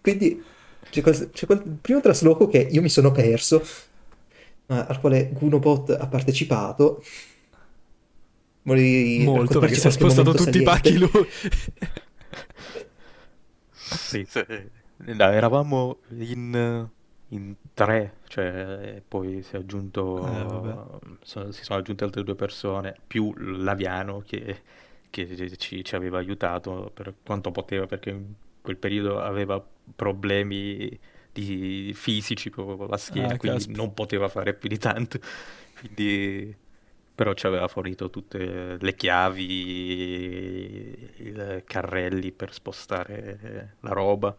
quindi 0.00 0.42
c'è 0.90 1.02
quel, 1.02 1.30
c'è 1.30 1.46
quel 1.46 1.62
primo 1.80 2.00
trasloco 2.00 2.46
che 2.48 2.58
io 2.70 2.82
mi 2.82 2.88
sono 2.88 3.12
perso, 3.12 3.62
ma 4.66 4.86
al 4.86 5.00
quale 5.00 5.30
Gunobot 5.32 5.90
ha 5.90 6.06
partecipato. 6.08 7.02
Volevi 8.68 9.24
Molto, 9.24 9.58
perché 9.58 9.74
si 9.76 9.86
è 9.86 9.90
spostato 9.90 10.32
tutti 10.34 10.58
i 10.58 10.62
pacchi 10.62 10.98
lui. 10.98 11.08
Sì, 13.72 14.24
sì. 14.28 14.44
No, 14.96 15.24
eravamo 15.30 15.98
in, 16.10 16.88
in 17.28 17.54
tre, 17.74 18.16
cioè 18.28 19.00
poi 19.06 19.42
si 19.42 19.54
è 19.54 19.58
aggiunto, 19.58 20.26
Eh, 20.26 20.74
sono- 21.22 21.50
si 21.52 21.62
sono 21.64 21.78
aggiunte 21.78 22.04
altre 22.04 22.24
due 22.24 22.34
persone, 22.34 22.96
più 23.06 23.32
Laviano 23.36 24.20
che, 24.26 24.62
che 25.10 25.56
ci, 25.56 25.84
ci 25.84 25.94
aveva 25.94 26.18
aiutato 26.18 26.90
per 26.92 27.14
quanto 27.24 27.50
poteva, 27.52 27.86
perché 27.86 28.10
in 28.10 28.32
quel 28.60 28.76
periodo 28.76 29.20
aveva 29.20 29.64
problemi 29.94 30.98
di 31.32 31.92
fisici 31.94 32.50
proprio 32.50 32.76
con 32.76 32.88
la 32.88 32.96
schiena, 32.96 33.34
Ah, 33.34 33.36
quindi 33.36 33.58
caspita. 33.58 33.80
non 33.80 33.94
poteva 33.94 34.28
fare 34.28 34.54
più 34.54 34.68
di 34.68 34.78
tanto. 34.78 35.18
Quindi, 35.78 36.54
però 37.18 37.34
ci 37.34 37.48
aveva 37.48 37.66
fornito 37.66 38.10
tutte 38.10 38.76
le 38.78 38.94
chiavi, 38.94 39.42
i 41.16 41.62
carrelli 41.64 42.30
per 42.30 42.52
spostare 42.52 43.74
la 43.80 43.90
roba. 43.90 44.36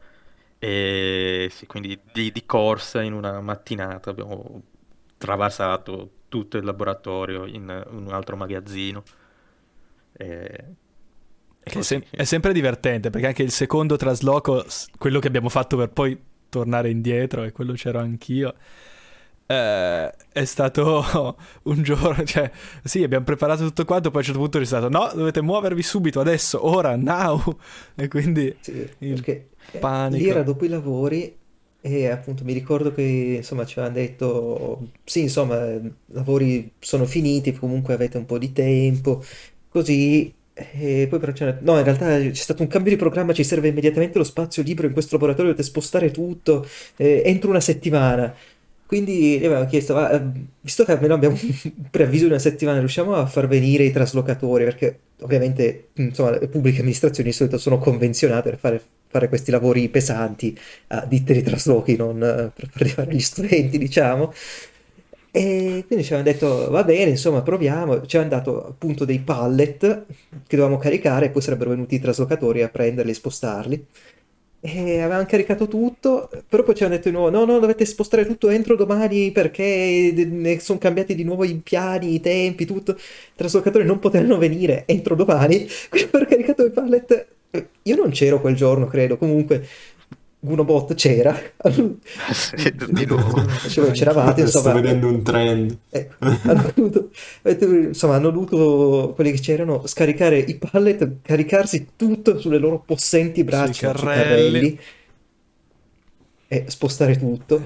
E 0.58 1.50
sì, 1.52 1.66
quindi 1.66 2.00
di, 2.14 2.32
di 2.32 2.46
corsa 2.46 3.02
in 3.02 3.12
una 3.12 3.42
mattinata 3.42 4.12
abbiamo 4.12 4.64
travasato 5.18 6.10
tutto 6.30 6.56
il 6.56 6.64
laboratorio 6.64 7.46
in, 7.46 7.84
in 7.92 8.06
un 8.06 8.14
altro 8.14 8.38
magazzino. 8.38 9.04
E, 10.14 10.66
è, 11.60 11.82
sem- 11.82 12.06
è 12.10 12.24
sempre 12.24 12.54
divertente 12.54 13.10
perché 13.10 13.28
anche 13.28 13.44
il 13.44 13.52
secondo 13.52 13.98
trasloco, 13.98 14.64
quello 14.98 15.20
che 15.20 15.28
abbiamo 15.28 15.50
fatto 15.50 15.76
per 15.76 15.90
poi 15.90 16.18
tornare 16.48 16.90
indietro, 16.90 17.44
e 17.44 17.52
quello 17.52 17.74
c'ero 17.74 18.00
anch'io, 18.00 18.56
eh, 19.52 20.14
è 20.32 20.46
stato 20.46 21.36
un 21.64 21.82
giorno, 21.82 22.24
cioè 22.24 22.52
sì, 22.84 23.02
abbiamo 23.04 23.26
preparato 23.26 23.64
tutto 23.66 23.84
quanto, 23.86 24.10
poi 24.12 24.18
a 24.18 24.20
un 24.20 24.26
certo 24.26 24.40
punto 24.42 24.60
è 24.60 24.66
stato 24.66 24.90
no, 24.90 25.12
dovete 25.16 25.42
muovervi 25.42 25.82
subito, 25.82 26.20
adesso, 26.20 26.66
ora, 26.68 26.96
now, 26.96 27.42
e 27.96 28.08
quindi 28.08 28.56
Sì, 28.60 28.72
il 29.00 29.26
eh, 29.72 29.80
panico. 29.80 30.18
lì 30.18 30.28
era 30.28 30.44
dopo 30.44 30.66
i 30.66 30.68
lavori 30.68 31.38
e 31.82 32.08
appunto 32.10 32.44
mi 32.44 32.52
ricordo 32.54 32.94
che 32.94 33.02
insomma 33.38 33.66
ci 33.66 33.80
avevano 33.80 34.00
detto 34.02 34.92
sì 35.06 35.22
insomma 35.22 35.66
i 35.72 35.94
lavori 36.08 36.76
sono 36.80 37.06
finiti 37.06 37.54
comunque 37.54 37.94
avete 37.94 38.18
un 38.18 38.26
po' 38.26 38.38
di 38.38 38.52
tempo. 38.52 39.24
Così 39.70 40.34
e 40.54 41.08
poi 41.10 41.20
però 41.20 41.32
c'era 41.32 41.58
no 41.62 41.78
in 41.78 41.84
realtà 41.86 42.18
c'è 42.20 42.34
stato 42.34 42.64
un 42.64 42.68
cambio 42.68 42.92
di 42.92 42.98
programma 42.98 43.32
ci 43.34 43.46
serve 43.46 43.70
immediatamente 43.70 44.18
lo 44.18 44.26
spazio 44.26 44.62
libero 44.62 44.88
in 44.88 44.94
questo 44.94 45.16
laboratorio 45.16 45.52
dovete 45.52 45.66
spostare 45.68 46.12
tutto 46.12 46.68
eh, 46.98 47.22
entro 47.26 47.50
una 47.50 47.62
settimana 47.62 48.36
quindi 48.90 49.38
gli 49.40 49.46
avevamo 49.46 49.68
chiesto 49.68 49.94
"Ma, 49.94 50.10
eh, 50.10 50.22
visto 50.62 50.84
che 50.84 50.92
almeno 50.94 51.14
abbiamo 51.14 51.38
un 51.40 51.54
preavviso 51.92 52.24
di 52.26 52.32
una 52.32 52.40
settimana 52.40 52.80
riusciamo 52.80 53.14
a 53.14 53.26
far 53.28 53.48
venire 53.48 53.84
i 53.84 53.92
traslocatori 53.92 54.64
perché 54.64 55.00
ovviamente 55.22 55.90
insomma 55.96 56.32
le 56.32 56.48
pubbliche 56.48 56.80
amministrazioni 56.80 57.30
di 57.30 57.36
solito 57.36 57.58
sono 57.60 57.78
convenzionate 57.78 58.50
per 58.50 58.60
fare 58.60 58.82
fare 59.12 59.28
questi 59.28 59.50
lavori 59.52 59.90
pesanti 59.90 60.56
a 60.90 61.04
ditte 61.06 61.34
di 61.34 61.42
traslochi, 61.42 61.96
non 61.96 62.22
eh, 62.22 62.52
per 62.54 62.70
farli 62.70 62.90
fare 62.90 63.14
gli 63.16 63.20
studenti, 63.22 63.78
diciamo. 63.80 64.32
E 65.32 65.84
quindi 65.86 66.04
ci 66.04 66.14
avevano 66.14 66.32
detto, 66.32 66.72
va 66.72 66.84
bene, 66.84 67.12
insomma, 67.12 67.42
proviamo. 67.44 68.06
Ci 68.06 68.18
hanno 68.18 68.30
dato 68.30 68.66
appunto 68.66 69.06
dei 69.06 69.20
pallet 69.20 70.06
che 70.48 70.56
dovevamo 70.56 70.78
caricare 70.78 71.28
e 71.28 71.30
poi 71.30 71.42
sarebbero 71.42 71.70
venuti 71.70 71.96
i 71.96 72.00
traslocatori 72.00 72.64
a 72.64 72.70
prenderli 72.70 73.12
e 73.12 73.14
spostarli. 73.14 73.86
E 74.62 75.00
avevamo 75.00 75.26
caricato 75.26 75.70
tutto, 75.70 76.30
però 76.48 76.64
poi 76.64 76.76
ci 76.76 76.84
hanno 76.84 76.96
detto 76.96 77.08
di 77.08 77.16
nuovo, 77.16 77.30
no, 77.30 77.46
no, 77.46 77.60
dovete 77.60 77.86
spostare 77.86 78.26
tutto 78.26 78.50
entro 78.50 78.76
domani 78.76 79.32
perché 79.32 80.12
ne 80.14 80.60
sono 80.60 80.78
cambiati 80.78 81.16
di 81.16 81.24
nuovo 81.24 81.46
i 81.46 81.56
piani, 81.56 82.14
i 82.16 82.20
tempi, 82.20 82.66
tutto. 82.66 82.92
I 82.92 82.98
traslocatori 83.36 83.86
non 83.86 84.00
potevano 84.00 84.38
venire 84.38 84.84
entro 84.86 85.16
domani, 85.16 85.66
quindi 85.90 86.10
per 86.10 86.26
caricato 86.26 86.66
i 86.66 86.72
pallet 86.72 87.28
eh, 87.52 87.68
io 87.84 87.96
non 87.96 88.10
c'ero 88.12 88.42
quel 88.42 88.56
giorno, 88.56 88.86
credo. 88.88 89.18
Comunque, 89.18 89.66
Gunobot 90.42 90.94
c'era. 90.94 91.38
Sì, 92.32 92.74
di 92.92 93.06
nuovo. 93.06 93.44
Che 93.68 93.92
c'eravate, 93.92 94.48
Sto 94.48 94.58
insomma. 94.60 94.76
vedendo 94.80 95.08
un 95.08 95.22
trend. 95.24 95.78
ecco, 95.90 96.16
hanno 96.20 96.72
dovuto, 96.76 97.10
insomma, 97.88 98.16
hanno 98.16 98.30
dovuto 98.30 99.12
quelli 99.16 99.32
che 99.32 99.40
c'erano 99.40 99.86
scaricare 99.86 100.38
i 100.38 100.58
pallet, 100.58 101.18
caricarsi 101.22 101.90
tutto 101.96 102.40
sulle 102.40 102.58
loro 102.58 102.80
possenti 102.86 103.44
braccia, 103.44 103.94
sui 103.96 104.06
carrelli. 104.08 104.22
carrelli 104.24 104.80
e 106.52 106.66
spostare 106.68 107.16
tutto. 107.18 107.62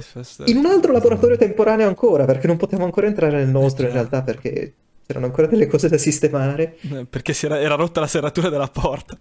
In 0.46 0.58
un 0.58 0.66
altro 0.66 0.92
laboratorio 0.92 1.38
temporaneo 1.38 1.88
ancora, 1.88 2.26
perché 2.26 2.48
non 2.48 2.58
potevamo 2.58 2.86
ancora 2.86 3.08
entrare 3.08 3.38
nel 3.38 3.48
nostro 3.48 3.86
in 3.86 3.94
realtà, 3.94 4.24
perché 4.24 4.74
c'erano 5.06 5.26
ancora 5.26 5.48
delle 5.48 5.68
cose 5.68 5.90
da 5.90 5.98
sistemare. 5.98 6.78
Eh, 6.92 7.06
Perché 7.06 7.34
si 7.34 7.46
era, 7.46 7.60
era 7.60 7.76
rotta 7.76 8.00
la 8.00 8.08
serratura 8.08 8.50
della 8.50 8.68
porta, 8.68 9.18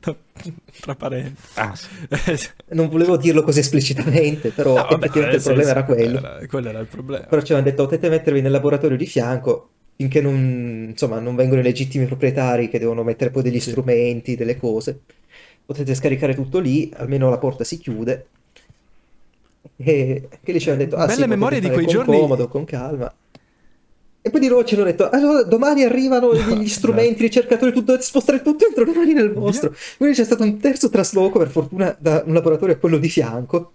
tra 0.81 0.95
parentesi. 0.95 1.37
Ah, 1.55 1.75
sì. 1.75 2.49
Non 2.73 2.89
volevo 2.89 3.17
dirlo 3.17 3.43
così 3.43 3.59
esplicitamente, 3.61 4.51
però 4.51 4.75
No, 4.75 4.83
vabbè, 4.83 4.95
effettivamente 4.95 5.37
il 5.37 5.43
problema 5.43 5.69
senso, 5.69 5.79
era 5.79 5.85
quello. 5.85 6.19
era- 6.19 6.47
quello 6.47 6.69
era 6.69 6.79
il 6.79 6.87
problema. 6.87 7.25
Però 7.27 7.43
ci 7.43 7.53
hanno 7.53 7.63
detto 7.63 7.85
potete 7.85 8.09
mettervi 8.09 8.41
nel 8.41 8.51
laboratorio 8.53 8.97
di 8.97 9.07
fianco 9.07 9.69
finché 9.97 10.21
non, 10.21 10.87
insomma, 10.91 11.19
non 11.21 11.35
vengono 11.37 11.61
i 11.61 11.65
legittimi 11.65 12.07
proprietari 12.07 12.69
che 12.69 12.79
devono 12.79 13.03
mettere 13.03 13.31
poi 13.31 13.43
degli 13.43 13.61
Sì. 13.61 13.71
strumenti, 13.71 14.37
delle 14.37 14.57
cose. 14.57 15.01
Potete 15.67 15.95
scaricare 15.95 16.35
tutto 16.35 16.59
lì, 16.59 16.91
almeno 16.97 17.29
la 17.29 17.39
porta 17.39 17.63
si 17.65 17.79
chiude. 17.79 18.27
E 19.77 20.29
che 20.43 20.53
lì 20.53 20.61
ci 20.61 20.71
hanno 20.71 20.79
detto, 20.79 20.97
ah 20.97 21.07
Belle 21.07 21.23
sì, 21.23 21.29
memorie 21.29 21.61
di 21.61 21.71
quei 21.71 21.85
con 21.85 21.95
giorni. 21.95 22.19
comodo, 22.19 22.49
con 22.49 22.65
calma. 22.65 23.13
E 24.25 24.31
poi 24.31 24.41
di 24.41 24.47
nuovo 24.47 24.65
ci 24.65 24.77
hanno 24.77 24.85
detto, 24.85 25.11
allora 25.11 25.43
domani 25.43 25.83
arrivano 25.83 26.33
gli 26.55 26.69
strumenti, 26.69 27.19
i 27.19 27.27
ricercatori, 27.27 27.73
tutto, 27.73 27.87
dovete 27.87 28.05
spostare 28.05 28.41
tutto 28.41 28.67
entro 28.67 28.85
domani 28.85 29.13
nel 29.13 29.33
vostro. 29.33 29.75
Quindi 29.97 30.15
c'è 30.17 30.25
stato 30.25 30.45
un 30.45 30.59
terzo 30.59 30.89
trasloco, 30.89 31.39
per 31.41 31.49
fortuna, 31.49 31.95
da 31.99 32.23
un 32.25 32.33
laboratorio 32.33 32.75
a 32.75 32.79
quello 32.79 32.99
di 32.99 33.09
fianco. 33.09 33.73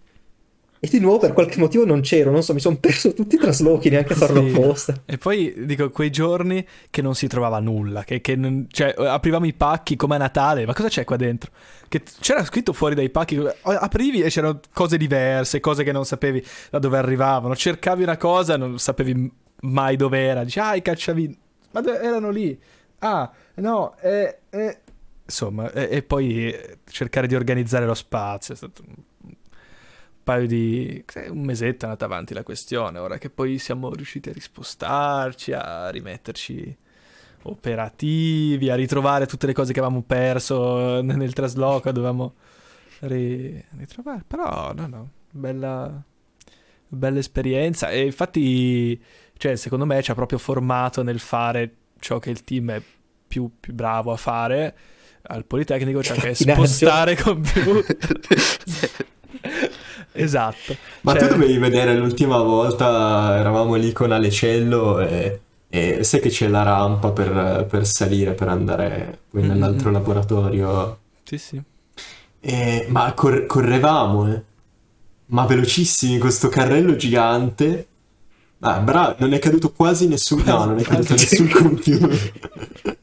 E 0.79 0.87
di 0.89 0.99
nuovo 0.99 1.17
per 1.17 1.33
qualche 1.33 1.57
motivo 1.59 1.85
non 1.85 2.01
c'ero, 2.01 2.29
non 2.29 2.43
so, 2.43 2.53
mi 2.53 2.59
sono 2.59 2.77
perso 2.77 3.11
tutti 3.13 3.33
i 3.35 3.39
traslochi, 3.39 3.89
neanche 3.89 4.13
a 4.13 4.15
farlo 4.15 4.47
Sì. 4.47 4.53
apposta. 4.55 4.93
E 5.05 5.17
poi 5.17 5.53
dico, 5.65 5.89
quei 5.89 6.11
giorni 6.11 6.63
che 6.91 7.01
non 7.01 7.15
si 7.15 7.27
trovava 7.27 7.59
nulla, 7.59 8.03
che, 8.03 8.21
che 8.21 8.35
non- 8.35 8.67
cioè, 8.69 8.93
aprivamo 8.95 9.47
i 9.47 9.53
pacchi 9.53 9.95
come 9.95 10.15
a 10.15 10.19
Natale, 10.19 10.67
ma 10.67 10.73
cosa 10.75 10.87
c'è 10.87 11.03
qua 11.03 11.15
dentro? 11.15 11.49
Che 11.89 12.03
c'era 12.21 12.45
scritto 12.45 12.73
fuori 12.73 12.93
dai 12.93 13.09
pacchi, 13.09 13.41
aprivi 13.63 14.21
e 14.21 14.29
c'erano 14.29 14.59
cose 14.71 14.97
diverse, 14.97 15.59
cose 15.59 15.83
che 15.83 15.91
non 15.91 16.05
sapevi 16.05 16.45
da 16.69 16.77
dove 16.77 16.97
arrivavano, 16.99 17.55
cercavi 17.55 18.03
una 18.03 18.17
cosa, 18.17 18.55
non 18.55 18.77
sapevi 18.77 19.31
mai 19.61 19.95
dove 19.95 20.19
era, 20.19 20.43
dici, 20.43 20.59
ah, 20.59 20.75
i 20.75 20.81
cacciaviti, 20.81 21.37
ma 21.71 21.83
erano 21.83 22.29
lì, 22.29 22.59
ah, 22.99 23.31
no, 23.55 23.97
e... 23.99 24.39
e- 24.49 24.81
Insomma, 25.27 25.69
e, 25.73 25.89
e 25.97 26.03
poi 26.03 26.53
eh, 26.53 26.77
cercare 26.89 27.27
di 27.27 27.35
organizzare 27.35 27.85
lo 27.85 27.93
spazio, 27.93 28.53
è 28.53 28.57
stato 28.57 28.81
un 28.87 28.95
paio 30.23 30.47
di 30.47 31.03
eh, 31.15 31.29
un 31.29 31.41
mesetto 31.43 31.85
è 31.85 31.87
andata 31.89 32.05
avanti 32.05 32.33
la 32.33 32.43
questione 32.43 32.99
ora 32.99 33.17
che 33.17 33.29
poi 33.29 33.57
siamo 33.59 33.93
riusciti 33.93 34.29
a 34.29 34.33
rispostarci 34.33 35.53
a 35.53 35.89
rimetterci 35.89 36.77
operativi 37.43 38.69
a 38.69 38.75
ritrovare 38.75 39.25
tutte 39.25 39.47
le 39.47 39.53
cose 39.53 39.71
che 39.71 39.79
avevamo 39.79 40.01
perso 40.03 41.01
nel 41.01 41.15
nel 41.17 41.33
trasloco 41.33 41.91
dovevamo 41.91 42.33
ri- 43.01 43.63
ritrovare. 43.77 44.23
Però 44.27 44.73
no 44.73 44.87
no 44.87 45.09
bella 45.31 46.03
bella 46.87 47.19
esperienza. 47.19 47.89
E 47.89 48.05
infatti 48.05 49.01
cioè 49.37 49.55
secondo 49.55 49.85
me 49.85 50.01
ci 50.01 50.11
ha 50.11 50.15
proprio 50.15 50.37
formato 50.37 51.03
nel 51.03 51.19
fare 51.19 51.71
ciò 51.99 52.19
che 52.19 52.29
il 52.29 52.43
team 52.43 52.71
è 52.71 52.81
più, 53.27 53.49
più 53.59 53.73
bravo 53.73 54.11
a 54.11 54.17
fare 54.17 54.75
al 55.29 55.45
Politecnico 55.45 56.01
cioè 56.03 56.17
che 56.17 56.29
è 56.29 56.33
spostare 56.35 57.15
computer 57.15 57.83
esatto 60.13 60.75
Ma 61.01 61.13
Cioè- 61.13 61.27
tu 61.27 61.33
dovevi 61.33 61.57
vedere 61.57 61.95
l'ultima 61.95 62.37
volta, 62.39 63.37
eravamo 63.37 63.75
lì 63.75 63.91
con 63.91 64.11
Alecello 64.11 64.99
e, 64.99 65.39
e 65.69 66.03
sai 66.03 66.19
che 66.19 66.29
c'è 66.29 66.47
la 66.47 66.63
rampa 66.63 67.11
per, 67.11 67.65
per 67.69 67.85
salire, 67.85 68.33
per 68.33 68.47
andare 68.47 69.19
poi 69.29 69.43
Mm, 69.43 69.47
nell'altro 69.47 69.89
mm. 69.89 69.93
laboratorio. 69.93 70.99
Sì, 71.23 71.37
sì. 71.37 71.61
E- 72.39 72.85
ma 72.89 73.11
cor- 73.13 73.45
correvamo, 73.45 74.33
eh. 74.33 74.41
Ma 75.27 75.45
velocissimi, 75.45 76.17
questo 76.17 76.47
carrello 76.47 76.95
gigante. 76.95 77.87
Ah, 78.59 78.79
bravo, 78.79 79.15
non 79.19 79.33
è 79.33 79.39
caduto 79.39 79.71
quasi 79.71 80.07
nessun... 80.07 80.41
No, 80.45 80.65
non 80.65 80.79
è 80.79 80.83
caduto 80.83 81.13
nessun 81.13 81.47
computer. 81.49 82.31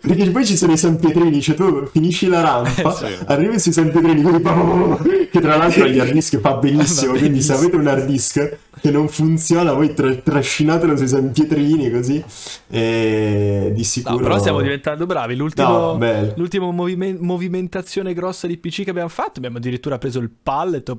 Perché 0.00 0.30
poi 0.30 0.44
ci 0.44 0.56
sono 0.56 0.72
i 0.72 0.76
San 0.76 0.96
Pietrini, 0.98 1.40
cioè 1.40 1.54
tu 1.54 1.86
finisci 1.86 2.26
la 2.26 2.40
rampa, 2.40 2.90
Sì. 2.92 3.06
arrivi 3.26 3.58
sui 3.58 3.72
San 3.72 3.90
Pietrini, 3.90 4.22
quelli 4.22 5.28
che 5.30 5.40
tra 5.40 5.56
l'altro 5.56 5.84
agli 5.84 5.98
hard 5.98 6.12
disk 6.12 6.38
fa 6.40 6.54
benissimo, 6.54 7.12
Va 7.12 7.18
quindi 7.18 7.40
se 7.40 7.52
benissimo. 7.52 7.56
avete 7.58 7.76
un 7.76 7.86
hard 7.86 8.06
disk 8.06 8.58
che 8.80 8.90
non 8.90 9.08
funziona, 9.08 9.72
voi 9.72 9.94
tra- 9.94 10.14
trascinatelo 10.14 10.96
sui 10.96 11.06
San 11.08 11.30
Pietrini 11.32 11.90
così, 11.90 12.22
e 12.68 13.70
di 13.72 13.78
No, 13.80 13.84
sicuro... 13.84 14.16
però 14.18 14.38
stiamo 14.38 14.60
diventando 14.62 15.06
bravi. 15.06 15.36
L'ultimo, 15.36 15.96
No, 15.96 16.72
movime- 16.72 17.16
movimentazione 17.18 18.12
grossa 18.14 18.46
di 18.46 18.56
PC 18.56 18.84
che 18.84 18.90
abbiamo 18.90 19.08
fatto, 19.08 19.34
abbiamo 19.36 19.58
addirittura 19.58 19.98
preso 19.98 20.18
il 20.18 20.30
pallet, 20.42 20.92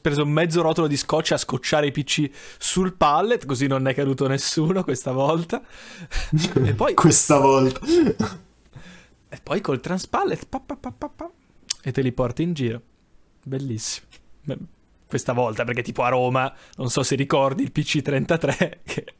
preso 0.00 0.26
mezzo 0.26 0.62
rotolo 0.62 0.86
di 0.86 0.96
scotch 0.96 1.32
a 1.32 1.36
scocciare 1.36 1.86
i 1.86 1.92
PC 1.92 2.30
sul 2.58 2.94
pallet, 2.94 3.44
così 3.46 3.66
non 3.66 3.86
è 3.86 3.94
caduto 3.94 4.26
nessuno 4.26 4.82
questa 4.84 5.12
volta. 5.12 5.62
e, 6.64 6.74
poi, 6.74 6.94
Questa 6.94 7.38
volta. 7.38 7.80
e 9.28 9.38
poi 9.42 9.60
col 9.60 9.80
transpallet 9.80 10.46
pa, 10.46 10.60
pa, 10.60 10.76
pa, 10.76 10.92
pa, 10.92 11.30
e 11.82 11.92
te 11.92 12.00
li 12.02 12.12
porti 12.12 12.42
in 12.42 12.52
giro. 12.54 12.82
Bellissimo. 13.44 14.06
Beh, 14.44 14.58
Questa 15.06 15.32
volta, 15.32 15.64
perché 15.64 15.82
tipo 15.82 16.02
a 16.02 16.08
Roma, 16.08 16.52
non 16.76 16.90
so 16.90 17.02
se 17.02 17.14
ricordi 17.14 17.62
il 17.62 17.72
PC33 17.74 18.78
che, 18.84 19.14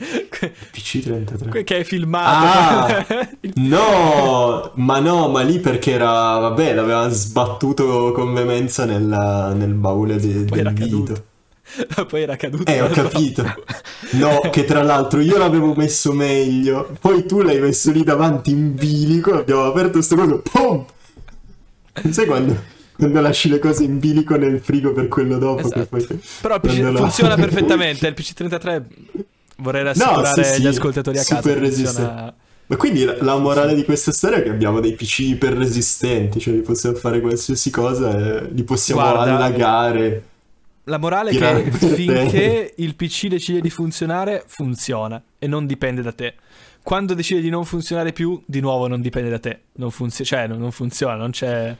PC33. 0.00 1.62
che 1.64 1.78
è 1.78 1.84
filmato. 1.84 2.46
Ah! 2.46 3.28
No, 3.54 4.72
ma 4.74 4.98
no, 5.00 5.28
ma 5.28 5.42
lì 5.42 5.58
perché 5.60 5.92
era, 5.92 6.38
vabbè, 6.38 6.74
l'aveva 6.74 7.08
sbattuto 7.08 8.12
con 8.12 8.32
veemenza 8.32 8.84
nel, 8.84 9.02
nel 9.56 9.74
baule 9.74 10.16
di- 10.18 10.44
Poi 10.44 10.62
del 10.62 10.72
dito. 10.72 11.24
Poi 12.08 12.22
era 12.22 12.36
caduto. 12.36 12.70
Eh, 12.70 12.80
ho 12.80 12.88
capito. 12.88 13.44
No, 14.12 14.40
che 14.50 14.64
tra 14.64 14.82
l'altro 14.82 15.20
io 15.20 15.36
l'avevo 15.38 15.74
messo 15.74 16.12
meglio, 16.12 16.96
poi 17.00 17.26
tu 17.26 17.42
l'hai 17.42 17.60
messo 17.60 17.92
lì 17.92 18.02
davanti 18.02 18.50
in 18.50 18.74
bilico, 18.74 19.34
abbiamo 19.38 19.64
aperto 19.66 20.00
sto 20.02 20.16
coso, 20.16 20.40
pum! 20.42 20.84
Sai 22.10 22.26
quando, 22.26 22.56
quando 22.96 23.20
lasci 23.20 23.48
le 23.48 23.58
cose 23.60 23.84
in 23.84 23.98
bilico 24.00 24.34
nel 24.36 24.58
frigo 24.60 24.92
per 24.92 25.06
quello 25.08 25.38
dopo 25.38 25.60
Esatto. 25.60 25.86
poi... 25.86 26.06
Però 26.40 26.58
PC 26.58 26.78
la- 26.80 26.92
funziona 26.96 27.34
perfettamente. 27.36 28.06
Il 28.08 28.14
PC33 28.16 28.82
vorrei 29.60 29.82
rassicurare 29.84 30.44
sì, 30.44 30.54
sì, 30.54 30.62
gli 30.62 30.66
ascoltatori 30.66 31.18
a 31.18 31.22
casa. 31.24 31.36
super 31.36 31.58
funziona- 31.72 32.34
Ma 32.66 32.76
quindi 32.76 33.04
la, 33.04 33.16
la 33.20 33.36
morale 33.38 33.74
di 33.74 33.84
questa 33.84 34.12
storia 34.12 34.38
è 34.38 34.42
che 34.42 34.50
abbiamo 34.50 34.80
dei 34.80 34.92
PC 34.94 35.18
iper 35.20 35.54
resistenti, 35.54 36.38
cioè 36.38 36.54
li 36.54 36.60
possiamo 36.60 36.96
fare 36.96 37.20
qualsiasi 37.20 37.70
cosa 37.70 38.16
e 38.16 38.48
li 38.52 38.62
possiamo 38.62 39.00
Guarda, 39.00 39.36
allagare. 39.36 40.24
La 40.84 40.98
morale 40.98 41.30
è 41.30 41.36
che 41.36 41.70
finché 41.72 42.74
il 42.76 42.94
PC 42.94 43.26
decide 43.26 43.60
di 43.60 43.70
funzionare, 43.70 44.44
funziona 44.46 45.22
e 45.38 45.46
non 45.46 45.66
dipende 45.66 46.02
da 46.02 46.12
te. 46.12 46.34
Quando 46.82 47.14
decide 47.14 47.40
di 47.40 47.50
non 47.50 47.64
funzionare 47.64 48.12
più, 48.12 48.40
di 48.46 48.60
nuovo 48.60 48.86
non 48.88 49.00
dipende 49.00 49.28
da 49.30 49.38
te. 49.38 49.60
Non 49.74 49.90
funziona, 49.90 50.24
cioè 50.28 50.46
non, 50.46 50.58
non 50.58 50.70
funziona, 50.72 51.14
non 51.14 51.30
c'è, 51.30 51.76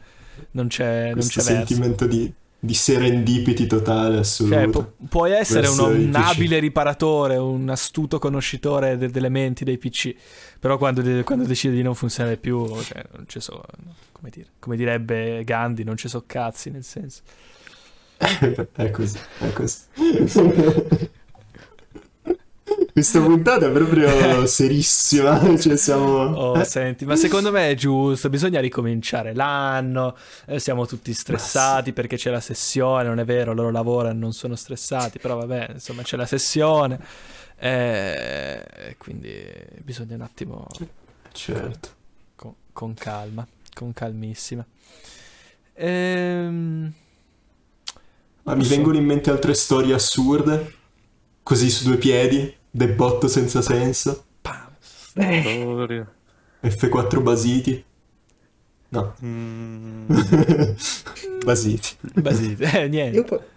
non 0.53 0.69
c'è, 0.69 1.13
non 1.15 1.27
c'è 1.27 1.41
verso. 1.41 1.41
sentimento 1.41 2.07
di, 2.07 2.33
di 2.63 2.75
serendipity 2.75 3.67
totale 3.67 4.19
assoluto. 4.19 4.55
Cioè, 4.55 4.69
pu- 4.69 5.07
puoi 5.09 5.33
essere 5.33 5.67
un, 5.67 6.11
abile 6.13 6.59
riparatore, 6.59 7.37
un 7.37 7.71
astuto 7.71 8.19
conoscitore 8.19 8.99
de- 8.99 9.09
delle 9.09 9.31
menti 9.31 9.65
dei 9.65 9.79
PC, 9.79 10.15
però 10.61 10.77
quando, 10.77 11.01
de- 11.01 11.25
quando 11.25 11.47
decide 11.47 11.75
di 11.75 11.83
non 11.83 11.95
funzionare 11.95 12.37
più, 12.37 12.67
cioè, 12.83 13.03
non 13.15 13.25
ci 13.27 13.41
so, 13.41 13.63
come, 14.13 14.29
dire, 14.31 14.49
come 14.59 14.77
direbbe 14.77 15.43
Gandhi, 15.43 15.85
non 15.85 15.97
ci 15.97 16.09
so 16.09 16.23
cazzi, 16.27 16.71
nel 16.71 16.85
senso. 16.85 17.23
è 18.21 18.91
così, 18.91 19.19
è 19.39 19.53
così. 19.55 19.79
Questa 22.93 23.21
puntata 23.21 23.67
è 23.67 23.71
proprio 23.71 24.47
serissima, 24.47 25.57
cioè 25.59 25.77
siamo... 25.77 26.07
Oh, 26.07 26.65
senti, 26.65 27.05
ma 27.05 27.15
secondo 27.15 27.53
me 27.53 27.71
è 27.71 27.75
giusto, 27.75 28.29
bisogna 28.29 28.61
ricominciare 28.61 29.33
l'anno, 29.33 30.17
eh, 30.47 30.59
siamo 30.59 30.87
tutti 30.87 31.13
stressati 31.15 31.93
perché 31.93 32.17
c'è 32.17 32.31
la 32.31 32.41
sessione, 32.41 33.05
non 33.05 33.21
è 33.21 33.25
vero, 33.25 33.53
loro 33.55 33.71
lavorano, 33.71 34.19
non 34.19 34.33
sono 34.33 34.57
stressati, 34.57 35.19
però 35.19 35.37
vabbè, 35.37 35.71
insomma 35.75 36.03
c'è 36.03 36.17
la 36.17 36.27
sessione, 36.27 36.99
eh, 37.59 38.97
quindi 38.99 39.45
bisogna 39.83 40.17
un 40.17 40.23
attimo 40.23 40.67
certo. 41.33 41.89
con, 42.35 42.55
con 42.73 42.95
calma, 42.95 43.47
con 43.73 43.93
calmissima. 43.93 44.67
Ehm, 45.75 46.93
Ma 48.43 48.55
mi 48.55 48.67
vengono 48.67 48.97
in 48.97 49.05
mente 49.05 49.31
altre 49.31 49.55
storie 49.55 49.95
assurde, 49.95 50.75
così 51.43 51.71
su 51.71 51.85
due 51.85 51.97
piedi, 51.97 52.59
debotto 52.71 53.29
senza 53.29 53.63
senso, 53.63 54.25
Pam. 54.41 54.69
Storia. 54.79 56.11
F4 56.63 57.23
basiti. 57.23 57.85
No, 58.93 59.15
Mm, 59.25 60.07
basiti. 61.45 61.89
Basiti, 62.15 62.63
eh, 62.63 62.89
niente. 62.89 63.17
Io 63.17 63.25
po- 63.25 63.37
qualche 63.37 63.51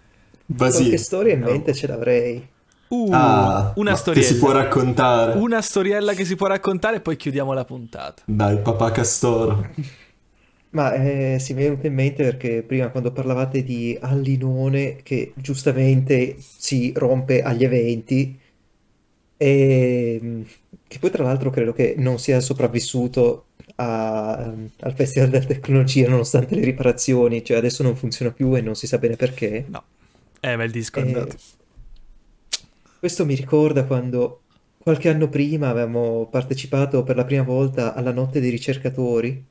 Basiti. 0.45 0.97
storia 0.97 1.33
in 1.33 1.39
No. 1.39 1.45
mente 1.47 1.73
ce 1.73 1.87
l'avrei. 1.87 2.47
Uh, 2.89 3.09
Ah, 3.11 3.73
una 3.77 3.95
storiella. 3.95 4.27
Che 4.27 4.33
si 4.33 4.39
può 4.39 4.51
raccontare. 4.51 5.39
Una 5.39 5.61
storiella 5.61 6.13
che 6.13 6.25
si 6.25 6.35
può 6.35 6.45
raccontare 6.47 6.97
e 6.97 7.01
poi 7.01 7.15
chiudiamo 7.15 7.51
la 7.53 7.65
puntata. 7.65 8.21
Dai, 8.25 8.59
papà 8.59 8.91
Castoro. 8.91 9.67
Ma 10.71 10.93
eh, 10.93 11.37
sì, 11.39 11.53
mi 11.53 11.61
è 11.61 11.65
venuto 11.65 11.85
in 11.87 11.93
mente 11.93 12.23
perché 12.23 12.63
prima 12.63 12.89
quando 12.89 13.11
parlavate 13.11 13.63
di 13.63 13.97
Allinone 13.99 14.97
che 15.03 15.31
giustamente 15.35 16.35
si 16.39 16.91
rompe 16.95 17.41
agli 17.43 17.63
eventi, 17.63 18.39
e, 19.43 20.19
mm, 20.21 20.41
che 20.87 20.99
poi 20.99 21.11
tra 21.11 21.23
l'altro 21.23 21.49
credo 21.49 21.73
che 21.73 21.95
non 21.97 22.19
sia 22.19 22.39
sopravvissuto 22.39 23.47
a- 23.75 24.33
al 24.79 24.93
Festival 24.95 25.29
della 25.29 25.45
Tecnologia 25.45 26.07
nonostante 26.09 26.55
le 26.55 26.63
riparazioni, 26.63 27.43
cioè 27.43 27.57
adesso 27.57 27.83
non 27.83 27.95
funziona 27.95 28.31
più 28.31 28.55
e 28.55 28.61
non 28.61 28.75
si 28.75 28.87
sa 28.87 28.97
bene 28.99 29.15
perché. 29.15 29.65
No. 29.69 29.83
Eh, 30.41 30.55
ma 30.57 30.63
il 30.63 30.71
disco 30.71 30.99
è 30.99 31.01
E 31.01 31.03
andato. 31.03 31.37
questo 32.97 33.25
mi 33.25 33.35
ricorda 33.35 33.85
quando 33.85 34.45
qualche 34.77 35.09
anno 35.09 35.29
prima 35.29 35.69
avevamo 35.69 36.27
partecipato 36.29 37.03
per 37.03 37.15
la 37.15 37.25
prima 37.25 37.43
volta 37.43 37.93
alla 37.93 38.11
notte 38.11 38.39
dei 38.39 38.49
ricercatori, 38.49 39.45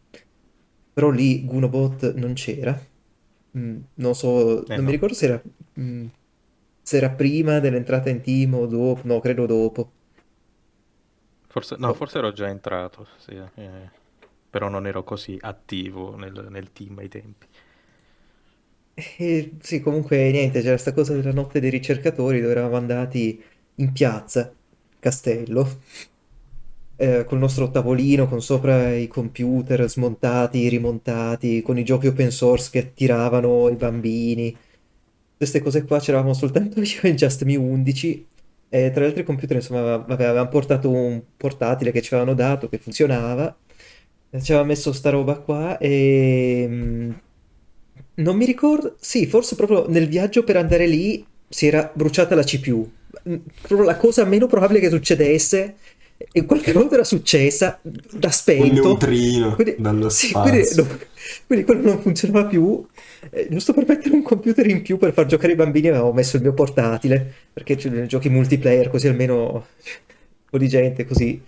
però 0.92 1.10
lì 1.10 1.44
Gunobot 1.44 2.14
non 2.14 2.34
c'era. 2.34 2.78
Mm, 3.56 3.78
non 3.94 4.14
so, 4.14 4.68
Eh 4.68 4.76
non 4.76 4.84
mi 4.84 4.90
no. 4.90 4.92
ricordo 4.92 5.14
se 5.14 5.24
era, 5.26 5.42
mm, 5.80 6.06
se 6.82 6.96
era 6.96 7.10
prima 7.10 7.60
dell'entrata 7.60 8.10
in 8.10 8.20
team 8.20 8.54
o 8.54 8.66
dopo, 8.66 9.00
no, 9.04 9.20
credo 9.20 9.46
dopo. 9.46 9.92
Forse, 11.46 11.76
no, 11.78 11.92
forse 11.94 12.18
ero 12.18 12.32
già 12.32 12.48
entrato, 12.48 13.06
sì, 13.18 13.32
eh, 13.32 13.90
però 14.48 14.68
non 14.68 14.86
ero 14.86 15.04
così 15.04 15.36
attivo 15.40 16.16
nel, 16.16 16.46
nel 16.50 16.72
team 16.72 16.98
ai 16.98 17.08
tempi. 17.08 17.46
E 18.94 19.52
sì, 19.60 19.80
comunque 19.80 20.30
niente, 20.30 20.60
c'era 20.60 20.72
questa 20.72 20.92
cosa 20.92 21.14
della 21.14 21.32
notte 21.32 21.60
dei 21.60 21.70
ricercatori 21.70 22.40
dove 22.40 22.52
eravamo 22.52 22.76
andati 22.76 23.42
in 23.76 23.92
piazza, 23.92 24.52
castello, 24.98 25.66
eh, 26.96 27.24
col 27.24 27.38
nostro 27.38 27.70
tavolino 27.70 28.28
con 28.28 28.40
sopra 28.42 28.94
i 28.94 29.08
computer 29.08 29.88
smontati, 29.88 30.68
rimontati, 30.68 31.62
con 31.62 31.78
i 31.78 31.84
giochi 31.84 32.06
open 32.08 32.30
source 32.30 32.70
che 32.70 32.78
attiravano 32.80 33.68
i 33.68 33.76
bambini. 33.76 34.56
Queste 35.42 35.60
cose 35.60 35.84
qua 35.84 35.98
c'eravamo 35.98 36.34
soltanto 36.34 36.80
io 36.80 37.00
e 37.02 37.14
Just 37.14 37.42
Me 37.42 37.56
11 37.56 38.26
e 38.68 38.90
tra 38.92 39.02
gli 39.02 39.08
altri 39.08 39.24
computer 39.24 39.56
insomma 39.56 39.96
vabbè, 39.96 40.24
avevamo 40.24 40.48
portato 40.48 40.88
un 40.88 41.20
portatile 41.36 41.90
che 41.90 42.00
ci 42.00 42.14
avevano 42.14 42.36
dato 42.36 42.68
che 42.68 42.78
funzionava 42.78 43.54
ci 44.40 44.52
aveva 44.52 44.66
messo 44.66 44.92
sta 44.92 45.10
roba 45.10 45.34
qua 45.38 45.76
e 45.78 46.66
mm, 46.68 47.10
non 48.14 48.36
mi 48.36 48.44
ricordo, 48.44 48.96
sì, 49.00 49.26
forse 49.26 49.54
proprio 49.56 49.86
nel 49.88 50.08
viaggio 50.08 50.44
per 50.44 50.56
andare 50.56 50.86
lì 50.86 51.24
si 51.48 51.66
era 51.66 51.90
bruciata 51.92 52.34
la 52.34 52.42
CPU. 52.42 52.90
Mm, 53.28 53.36
Proprio 53.62 53.82
la 53.88 53.96
cosa 53.96 54.24
meno 54.24 54.46
probabile 54.46 54.80
che 54.80 54.88
succedesse 54.90 55.74
e 56.30 56.44
qualche 56.44 56.72
modo 56.72 56.94
era 56.94 57.04
successa, 57.04 57.80
Un 57.82 58.30
spento. 58.30 58.82
neutrino 58.82 59.54
Quindi, 59.54 59.76
dallo 59.78 60.08
sì, 60.08 60.32
quindi, 60.32 60.66
no, 60.76 60.86
quindi 61.46 61.64
quello 61.64 61.82
non 61.82 62.00
funzionava 62.00 62.46
più. 62.46 62.84
Eh, 63.30 63.48
giusto 63.50 63.72
per 63.72 63.86
mettere 63.86 64.14
un 64.14 64.22
computer 64.22 64.68
in 64.68 64.82
più 64.82 64.98
per 64.98 65.12
far 65.12 65.26
giocare 65.26 65.52
i 65.52 65.56
bambini 65.56 65.88
avevo 65.88 66.12
messo 66.12 66.36
il 66.36 66.42
mio 66.42 66.54
portatile, 66.54 67.32
perché 67.52 67.76
c'è 67.76 68.06
giochi 68.06 68.28
multiplayer 68.28 68.88
così 68.88 69.08
almeno 69.08 69.52
un 69.52 69.62
po' 70.50 70.58
di 70.58 70.68
gente 70.68 71.04
così. 71.04 71.40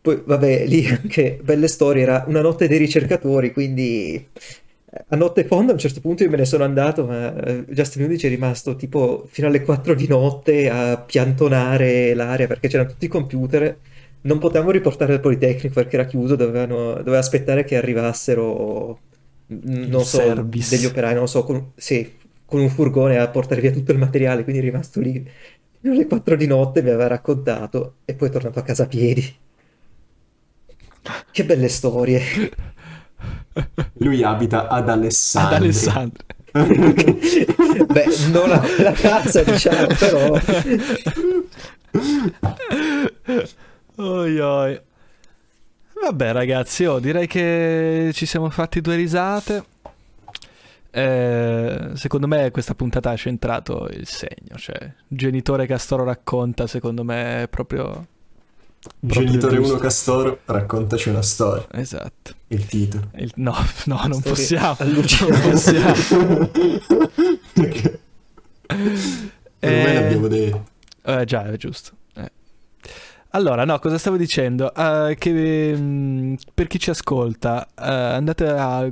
Poi 0.00 0.22
vabbè, 0.24 0.66
lì 0.66 0.86
anche 0.86 1.38
belle 1.42 1.66
storie, 1.68 2.02
era 2.02 2.24
una 2.28 2.40
notte 2.42 2.68
dei 2.68 2.78
ricercatori, 2.78 3.52
quindi 3.52 4.14
eh, 4.90 5.04
a 5.08 5.16
notte 5.16 5.44
fonda 5.44 5.70
a 5.70 5.74
un 5.74 5.80
certo 5.80 6.00
punto 6.00 6.22
io 6.22 6.30
me 6.30 6.36
ne 6.36 6.44
sono 6.44 6.64
andato, 6.64 7.06
ma 7.06 7.34
eh, 7.42 7.64
Justin 7.68 8.04
11 8.04 8.26
è 8.26 8.28
rimasto 8.28 8.76
tipo 8.76 9.26
fino 9.30 9.46
alle 9.48 9.62
4 9.62 9.94
di 9.94 10.06
notte 10.06 10.68
a 10.70 10.98
piantonare 10.98 12.14
l'aria 12.14 12.46
perché 12.46 12.68
c'erano 12.68 12.90
tutti 12.90 13.06
i 13.06 13.08
computer. 13.08 13.78
Non 14.24 14.38
potevamo 14.38 14.70
riportare 14.70 15.14
al 15.14 15.20
Politecnico 15.20 15.74
perché 15.74 15.96
era 15.96 16.06
chiuso, 16.06 16.36
dovevano, 16.36 16.94
doveva 16.94 17.18
aspettare 17.18 17.64
che 17.64 17.76
arrivassero, 17.76 18.98
non 19.46 20.04
so, 20.04 20.18
service. 20.18 20.74
degli 20.74 20.86
operai, 20.86 21.12
non 21.12 21.22
lo 21.22 21.28
so, 21.28 21.44
con, 21.44 21.72
sì, 21.76 22.10
con 22.46 22.60
un 22.60 22.70
furgone 22.70 23.18
a 23.18 23.28
portare 23.28 23.60
via 23.60 23.70
tutto 23.70 23.92
il 23.92 23.98
materiale, 23.98 24.44
quindi 24.44 24.62
è 24.62 24.64
rimasto 24.64 25.00
lì 25.00 25.22
fino 25.84 25.92
alle 25.92 26.06
4 26.06 26.36
di 26.36 26.46
notte, 26.46 26.82
mi 26.82 26.88
aveva 26.88 27.08
raccontato 27.08 27.96
e 28.06 28.14
poi 28.14 28.28
è 28.28 28.30
tornato 28.30 28.58
a 28.58 28.62
casa 28.62 28.84
a 28.84 28.86
piedi. 28.86 29.36
Che 31.30 31.44
belle 31.44 31.68
storie. 31.68 32.22
Lui 33.98 34.22
abita 34.22 34.68
ad 34.68 34.88
Ad 34.88 35.52
Alessandria. 35.52 36.24
Beh, 36.54 38.06
non 38.32 38.48
la, 38.48 38.64
la 38.78 38.92
cazza, 38.92 39.42
diciamo, 39.42 39.88
però... 39.98 40.40
Oi, 43.96 44.38
oi. 44.40 44.80
Vabbè, 46.02 46.32
ragazzi, 46.32 46.84
oh, 46.84 46.98
direi 46.98 47.26
che 47.26 48.10
ci 48.12 48.26
siamo 48.26 48.50
fatti 48.50 48.80
due 48.80 48.96
risate. 48.96 49.64
Eh, 50.90 51.90
secondo 51.94 52.26
me 52.28 52.50
questa 52.52 52.74
puntata 52.74 53.10
ha 53.10 53.16
centrato 53.16 53.88
il 53.90 54.06
segno, 54.06 54.56
cioè 54.56 54.92
genitore 55.08 55.66
Castoro 55.66 56.04
racconta, 56.04 56.68
secondo 56.68 57.02
me 57.02 57.42
è 57.42 57.48
proprio 57.48 58.06
proprio 59.00 59.24
Genitore 59.24 59.56
giusto. 59.56 59.72
1 59.72 59.80
Castoro, 59.82 60.38
raccontaci 60.44 61.08
una 61.08 61.22
storia. 61.22 61.66
Esatto. 61.72 62.32
Il 62.48 62.66
titolo. 62.66 63.10
Il- 63.16 63.32
no, 63.36 63.56
no, 63.86 64.02
non 64.06 64.20
possiamo. 64.20 64.76
Non 64.84 65.40
possiamo. 65.40 66.48
Perché 67.54 68.00
ormai 68.68 68.90
Eh, 69.60 69.94
l'abbiamo 69.94 70.28
detto. 70.28 70.64
Eh, 71.02 71.24
già, 71.24 71.44
è 71.44 71.56
giusto. 71.56 71.92
Allora, 73.34 73.64
no, 73.64 73.78
cosa 73.80 73.98
stavo 73.98 74.16
dicendo? 74.16 74.72
Eh, 74.72 75.16
che 75.18 75.74
mm, 75.76 76.34
per 76.54 76.68
chi 76.68 76.78
ci 76.78 76.90
ascolta, 76.90 77.66
eh, 77.66 77.82
andate 77.82 78.46
a 78.46 78.88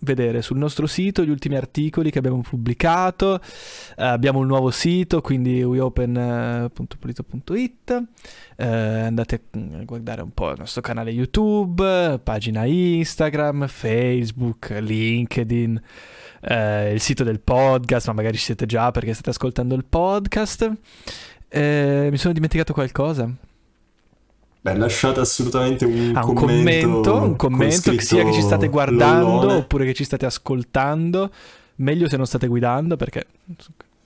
vedere 0.00 0.42
sul 0.42 0.58
nostro 0.58 0.86
sito 0.86 1.24
gli 1.24 1.30
ultimi 1.30 1.56
articoli 1.56 2.10
che 2.10 2.18
abbiamo 2.18 2.42
pubblicato. 2.42 3.40
Eh, 3.96 4.04
abbiamo 4.04 4.40
un 4.40 4.48
nuovo 4.48 4.70
sito, 4.70 5.22
quindi 5.22 5.62
weopen.polito.it. 5.62 8.02
Eh, 8.56 8.66
andate 8.66 9.34
a 9.34 9.38
guardare 9.84 10.20
un 10.20 10.34
po' 10.34 10.50
il 10.50 10.58
nostro 10.58 10.82
canale 10.82 11.10
YouTube, 11.10 12.20
pagina 12.22 12.66
Instagram, 12.66 13.66
Facebook, 13.66 14.76
LinkedIn, 14.78 15.80
eh, 16.42 16.92
il 16.92 17.00
sito 17.00 17.24
del 17.24 17.40
podcast, 17.40 18.08
ma 18.08 18.12
magari 18.12 18.36
ci 18.36 18.44
siete 18.44 18.66
già 18.66 18.90
perché 18.90 19.14
state 19.14 19.30
ascoltando 19.30 19.74
il 19.74 19.86
podcast. 19.86 20.70
Mi 21.50 22.18
sono 22.18 22.34
dimenticato 22.34 22.74
qualcosa? 22.74 23.34
Beh, 24.66 24.76
lasciate 24.76 25.20
assolutamente 25.20 25.84
un 25.84 26.12
Ah, 26.16 26.24
un 26.24 26.34
commento, 26.34 27.12
commento, 27.12 27.14
un 27.22 27.36
commento 27.36 27.90
che 27.92 28.00
sia 28.00 28.24
che 28.24 28.32
ci 28.32 28.40
state 28.42 28.68
guardando 28.68 29.26
lollone. 29.28 29.52
oppure 29.58 29.84
che 29.84 29.94
ci 29.94 30.02
state 30.02 30.26
ascoltando. 30.26 31.30
Meglio 31.76 32.08
se 32.08 32.16
non 32.16 32.26
state 32.26 32.48
guidando 32.48 32.96
perché 32.96 33.26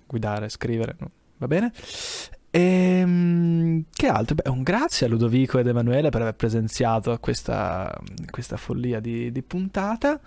guidare, 0.07 0.51
scrivere, 0.51 0.97
no, 0.99 1.11
va 1.39 1.47
bene. 1.47 1.73
Ehm, 2.51 3.85
che 3.91 4.09
altro? 4.09 4.35
Beh, 4.35 4.51
un 4.51 4.63
grazie 4.63 5.07
a 5.07 5.09
Ludovico 5.09 5.59
ed 5.59 5.67
Emanuele 5.67 6.11
per 6.11 6.21
aver 6.21 6.35
presenziato 6.35 7.17
questa, 7.21 7.97
questa 8.29 8.57
follia 8.59 9.01
di, 9.01 9.33
di 9.33 9.43
puntata. 9.43 10.21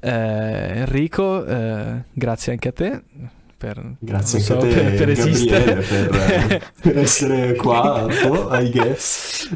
Eh, 0.00 0.10
Enrico, 0.10 1.44
eh, 1.44 2.02
grazie 2.12 2.52
anche 2.52 2.68
a 2.68 2.72
te. 2.72 3.02
Per, 3.58 3.96
Grazie 3.98 4.38
anche 4.38 4.52
so, 4.52 4.58
a 4.58 4.60
te, 4.60 4.68
per, 4.68 4.94
per 4.96 5.12
Gabriele, 5.12 5.30
esistere. 5.30 5.80
per, 5.80 6.72
per 6.82 6.98
essere 6.98 7.54
qua, 7.54 8.06
I 8.60 8.70
guess. 8.70 9.48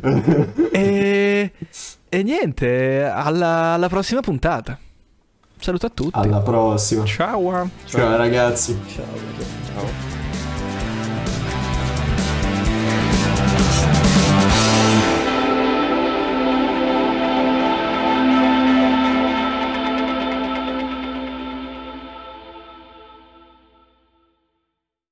E, 0.73 1.53
e 2.09 2.23
niente, 2.23 3.05
alla, 3.05 3.75
alla 3.75 3.89
prossima 3.89 4.21
puntata. 4.21 4.79
Saluto 5.59 5.87
a 5.87 5.91
tutti. 5.91 6.19
Alla 6.19 6.41
prossima. 6.41 7.05
Ciao. 7.05 7.69
Ciao 7.85 8.17
ragazzi. 8.17 8.79
Ciao. 8.87 9.05
Ciao. 9.75 10.30